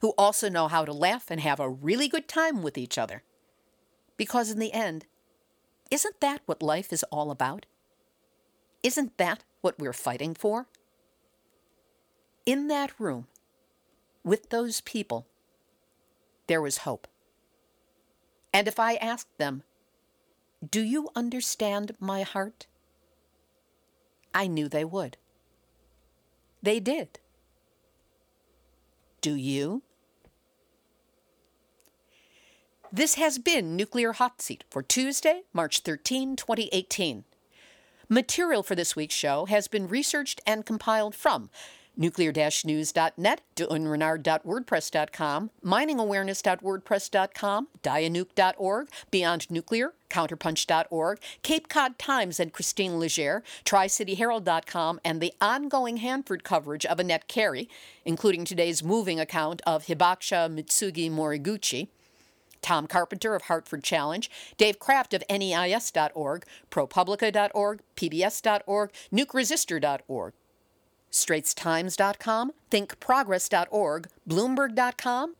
who 0.01 0.13
also 0.17 0.49
know 0.49 0.67
how 0.67 0.85
to 0.85 0.93
laugh 0.93 1.29
and 1.29 1.41
have 1.41 1.59
a 1.59 1.69
really 1.69 2.07
good 2.07 2.27
time 2.27 2.61
with 2.61 2.77
each 2.77 2.97
other. 2.97 3.23
Because 4.17 4.49
in 4.51 4.59
the 4.59 4.73
end, 4.73 5.05
isn't 5.91 6.19
that 6.21 6.41
what 6.45 6.63
life 6.63 6.93
is 6.93 7.03
all 7.11 7.31
about? 7.31 7.65
Isn't 8.83 9.17
that 9.17 9.43
what 9.61 9.79
we're 9.79 9.93
fighting 9.93 10.33
for? 10.33 10.67
In 12.45 12.67
that 12.67 12.91
room, 12.99 13.27
with 14.23 14.49
those 14.49 14.81
people, 14.81 15.25
there 16.47 16.61
was 16.61 16.79
hope. 16.79 17.07
And 18.53 18.67
if 18.67 18.79
I 18.79 18.95
asked 18.95 19.37
them, 19.37 19.63
Do 20.67 20.81
you 20.81 21.09
understand 21.15 21.95
my 21.99 22.21
heart? 22.21 22.67
I 24.33 24.47
knew 24.47 24.67
they 24.67 24.85
would. 24.85 25.17
They 26.61 26.79
did. 26.79 27.19
Do 29.21 29.33
you? 29.35 29.81
This 32.91 33.15
has 33.15 33.39
been 33.39 33.75
Nuclear 33.75 34.13
Hot 34.13 34.41
Seat 34.41 34.63
for 34.69 34.83
Tuesday, 34.83 35.41
March 35.51 35.79
13, 35.79 36.35
2018. 36.35 37.23
Material 38.07 38.61
for 38.61 38.75
this 38.75 38.95
week's 38.95 39.15
show 39.15 39.45
has 39.45 39.67
been 39.67 39.87
researched 39.87 40.41
and 40.45 40.65
compiled 40.65 41.15
from 41.15 41.49
nuclear-news.net, 41.97 43.41
dunrenard.wordpress.com, 43.55 45.49
miningawareness.wordpress.com, 45.63 47.67
dianuke.org, 47.83 48.87
Beyond 49.11 49.51
Nuclear, 49.51 49.93
counterpunch.org, 50.09 51.19
Cape 51.43 51.69
Cod 51.69 51.99
Times 51.99 52.39
and 52.39 52.53
Christine 52.53 52.99
Legere, 52.99 53.43
tricityherald.com, 53.65 54.99
and 55.03 55.21
the 55.21 55.33
ongoing 55.41 55.97
Hanford 55.97 56.43
coverage 56.43 56.85
of 56.85 56.99
Annette 56.99 57.27
Cary, 57.27 57.67
including 58.05 58.45
today's 58.45 58.83
moving 58.83 59.19
account 59.19 59.61
of 59.65 59.85
Hibakusha 59.85 60.53
Mitsugi 60.53 61.11
Moriguchi, 61.11 61.87
Tom 62.61 62.87
Carpenter 62.87 63.35
of 63.35 63.43
Hanford 63.43 63.83
Challenge, 63.83 64.29
Dave 64.57 64.79
Kraft 64.79 65.13
of 65.13 65.23
NEIS.org, 65.29 66.45
ProPublica.org, 66.71 67.81
PBS.org, 67.95 68.91
NukeResister.org, 69.13 70.33
StraitsTimes.com, 71.15 72.51
ThinkProgress.org, 72.69 74.07
Bloomberg.com, 74.29 75.35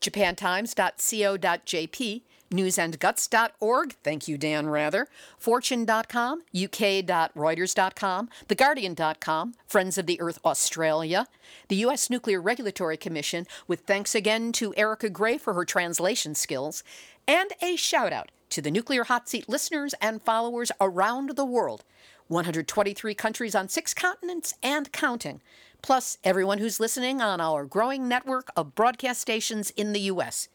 JapanTimes.co.jp, 0.00 2.22
newsandguts.org, 2.50 3.96
thank 4.04 4.28
you, 4.28 4.38
Dan 4.38 4.68
Rather, 4.68 5.08
fortune.com, 5.38 6.42
uk.reuters.com, 6.54 8.28
theguardian.com, 8.48 9.54
Friends 9.66 9.98
of 9.98 10.06
the 10.06 10.20
Earth 10.20 10.38
Australia, 10.44 11.26
the 11.68 11.76
U.S. 11.76 12.10
Nuclear 12.10 12.42
Regulatory 12.42 12.98
Commission, 12.98 13.46
with 13.66 13.80
thanks 13.80 14.14
again 14.14 14.52
to 14.52 14.74
Erica 14.76 15.08
Gray 15.08 15.38
for 15.38 15.54
her 15.54 15.64
translation 15.64 16.34
skills, 16.34 16.84
and 17.26 17.52
a 17.62 17.76
shout 17.76 18.12
out 18.12 18.30
to 18.50 18.60
the 18.60 18.70
Nuclear 18.70 19.04
Hot 19.04 19.26
Seat 19.28 19.48
listeners 19.48 19.94
and 20.00 20.22
followers 20.22 20.70
around 20.80 21.36
the 21.36 21.46
world, 21.46 21.84
123 22.28 23.14
countries 23.14 23.54
on 23.54 23.68
six 23.68 23.92
continents 23.92 24.54
and 24.62 24.92
counting, 24.92 25.40
plus 25.82 26.18
everyone 26.22 26.58
who's 26.58 26.80
listening 26.80 27.20
on 27.20 27.40
our 27.40 27.64
growing 27.64 28.06
network 28.06 28.50
of 28.56 28.74
broadcast 28.74 29.20
stations 29.20 29.70
in 29.70 29.92
the 29.92 30.00
U.S. 30.00 30.48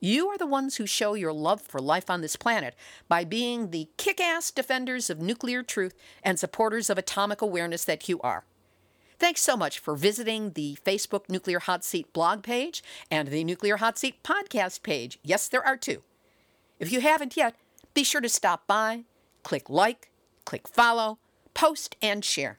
You 0.00 0.28
are 0.28 0.38
the 0.38 0.46
ones 0.46 0.76
who 0.76 0.86
show 0.86 1.12
your 1.12 1.32
love 1.32 1.60
for 1.60 1.78
life 1.78 2.08
on 2.08 2.22
this 2.22 2.36
planet 2.36 2.74
by 3.06 3.24
being 3.24 3.70
the 3.70 3.88
kick 3.98 4.18
ass 4.18 4.50
defenders 4.50 5.10
of 5.10 5.20
nuclear 5.20 5.62
truth 5.62 5.94
and 6.22 6.38
supporters 6.38 6.88
of 6.88 6.96
atomic 6.96 7.42
awareness 7.42 7.84
that 7.84 8.08
you 8.08 8.18
are. 8.22 8.44
Thanks 9.18 9.42
so 9.42 9.58
much 9.58 9.78
for 9.78 9.94
visiting 9.96 10.52
the 10.52 10.78
Facebook 10.86 11.28
Nuclear 11.28 11.58
Hot 11.58 11.84
Seat 11.84 12.10
blog 12.14 12.42
page 12.42 12.82
and 13.10 13.28
the 13.28 13.44
Nuclear 13.44 13.76
Hot 13.76 13.98
Seat 13.98 14.22
podcast 14.22 14.82
page. 14.82 15.18
Yes, 15.22 15.46
there 15.46 15.64
are 15.66 15.76
two. 15.76 16.02
If 16.78 16.90
you 16.90 17.02
haven't 17.02 17.36
yet, 17.36 17.54
be 17.92 18.02
sure 18.02 18.22
to 18.22 18.30
stop 18.30 18.66
by, 18.66 19.04
click 19.42 19.68
like, 19.68 20.09
click 20.44 20.68
follow, 20.68 21.18
post, 21.54 21.96
and 22.02 22.24
share. 22.24 22.58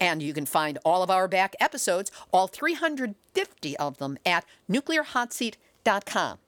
And 0.00 0.22
you 0.22 0.34
can 0.34 0.46
find 0.46 0.78
all 0.84 1.02
of 1.02 1.10
our 1.10 1.26
back 1.26 1.56
episodes, 1.58 2.10
all 2.32 2.46
350 2.46 3.76
of 3.78 3.98
them, 3.98 4.18
at 4.26 4.44
nuclearhotseat.com. 4.70 6.38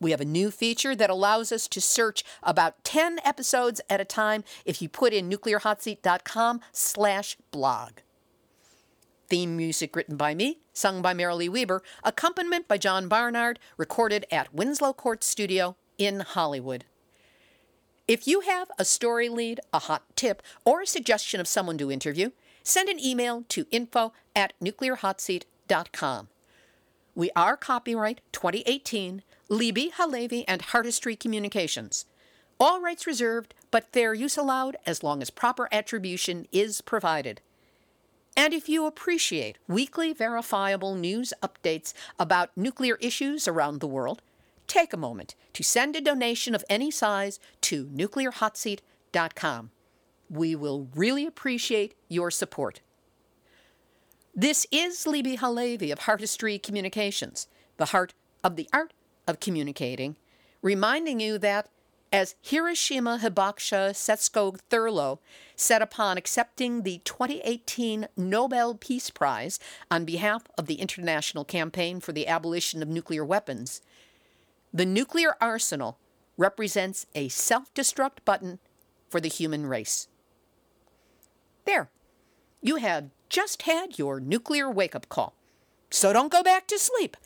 We 0.00 0.12
have 0.12 0.20
a 0.20 0.24
new 0.24 0.50
feature 0.50 0.96
that 0.96 1.10
allows 1.10 1.52
us 1.52 1.68
to 1.68 1.80
search 1.80 2.24
about 2.42 2.82
10 2.84 3.18
episodes 3.24 3.82
at 3.90 4.00
a 4.00 4.04
time 4.04 4.44
if 4.64 4.80
you 4.80 4.88
put 4.88 5.12
in 5.12 5.28
nuclearhotseat.com 5.28 6.60
slash 6.72 7.36
blog. 7.50 7.92
Theme 9.28 9.56
music 9.56 9.94
written 9.94 10.16
by 10.16 10.34
me, 10.34 10.58
sung 10.72 11.02
by 11.02 11.14
Marilee 11.14 11.50
Weber, 11.50 11.82
accompaniment 12.02 12.66
by 12.66 12.78
John 12.78 13.06
Barnard, 13.06 13.60
recorded 13.76 14.26
at 14.32 14.52
Winslow 14.52 14.94
Court 14.94 15.22
Studio 15.22 15.76
in 15.98 16.20
Hollywood. 16.20 16.84
If 18.10 18.26
you 18.26 18.40
have 18.40 18.72
a 18.76 18.84
story 18.84 19.28
lead, 19.28 19.60
a 19.72 19.78
hot 19.78 20.02
tip, 20.16 20.42
or 20.64 20.82
a 20.82 20.86
suggestion 20.86 21.40
of 21.40 21.46
someone 21.46 21.78
to 21.78 21.92
interview, 21.92 22.30
send 22.64 22.88
an 22.88 22.98
email 22.98 23.44
to 23.50 23.66
info 23.70 24.12
at 24.34 24.52
nuclearhotseat.com. 24.60 26.28
We 27.14 27.30
are 27.36 27.56
copyright 27.56 28.20
2018 28.32 29.22
Libbe 29.48 29.92
HaLevy, 29.92 30.44
and 30.48 30.60
Heartistry 30.60 31.20
Communications. 31.20 32.06
All 32.58 32.80
rights 32.80 33.06
reserved, 33.06 33.54
but 33.70 33.92
fair 33.92 34.12
use 34.12 34.36
allowed 34.36 34.76
as 34.84 35.04
long 35.04 35.22
as 35.22 35.30
proper 35.30 35.68
attribution 35.70 36.48
is 36.50 36.80
provided. 36.80 37.40
And 38.36 38.52
if 38.52 38.68
you 38.68 38.86
appreciate 38.86 39.58
weekly 39.68 40.12
verifiable 40.12 40.96
news 40.96 41.32
updates 41.44 41.92
about 42.18 42.50
nuclear 42.56 42.96
issues 42.96 43.46
around 43.46 43.78
the 43.78 43.86
world, 43.86 44.20
take 44.70 44.92
a 44.92 44.96
moment 44.96 45.34
to 45.52 45.64
send 45.64 45.96
a 45.96 46.00
donation 46.00 46.54
of 46.54 46.64
any 46.70 46.92
size 46.92 47.40
to 47.60 47.86
nuclearhotseat.com. 47.86 49.70
We 50.30 50.54
will 50.54 50.88
really 50.94 51.26
appreciate 51.26 51.96
your 52.08 52.30
support. 52.30 52.80
This 54.32 54.68
is 54.70 55.06
Libbe 55.06 55.38
HaLevy 55.38 55.90
of 55.90 56.00
Heartistry 56.00 56.62
Communications, 56.62 57.48
the 57.78 57.86
heart 57.86 58.14
of 58.44 58.54
the 58.54 58.68
art 58.72 58.92
of 59.26 59.40
communicating, 59.40 60.16
reminding 60.62 61.18
you 61.18 61.36
that 61.38 61.68
as 62.12 62.36
Hiroshima 62.40 63.18
Hibakusha 63.22 63.90
Setsuko 63.90 64.58
Thurlow 64.68 65.18
set 65.56 65.82
upon 65.82 66.16
accepting 66.16 66.82
the 66.82 66.98
2018 67.04 68.06
Nobel 68.16 68.76
Peace 68.76 69.10
Prize 69.10 69.58
on 69.90 70.04
behalf 70.04 70.44
of 70.56 70.66
the 70.66 70.76
International 70.76 71.44
Campaign 71.44 72.00
for 72.00 72.12
the 72.12 72.28
Abolition 72.28 72.82
of 72.82 72.88
Nuclear 72.88 73.24
Weapons, 73.24 73.80
the 74.72 74.86
nuclear 74.86 75.34
arsenal 75.40 75.98
represents 76.36 77.06
a 77.14 77.28
self 77.28 77.72
destruct 77.74 78.24
button 78.24 78.58
for 79.08 79.20
the 79.20 79.28
human 79.28 79.66
race. 79.66 80.08
There, 81.64 81.90
you 82.62 82.76
have 82.76 83.10
just 83.28 83.62
had 83.62 83.98
your 83.98 84.20
nuclear 84.20 84.70
wake 84.70 84.94
up 84.94 85.08
call. 85.08 85.34
So 85.90 86.12
don't 86.12 86.32
go 86.32 86.42
back 86.42 86.66
to 86.68 86.78
sleep, 86.78 87.16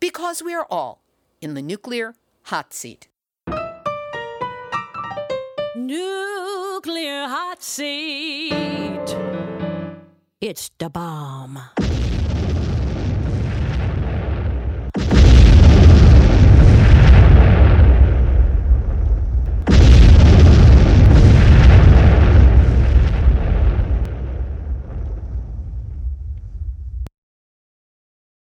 because 0.00 0.42
we 0.42 0.54
are 0.54 0.66
all 0.70 1.02
in 1.40 1.54
the 1.54 1.62
nuclear 1.62 2.14
hot 2.44 2.72
seat. 2.72 3.08
Nuclear 5.76 7.28
hot 7.28 7.62
seat. 7.62 9.16
It's 10.40 10.70
the 10.78 10.88
bomb. 10.88 11.58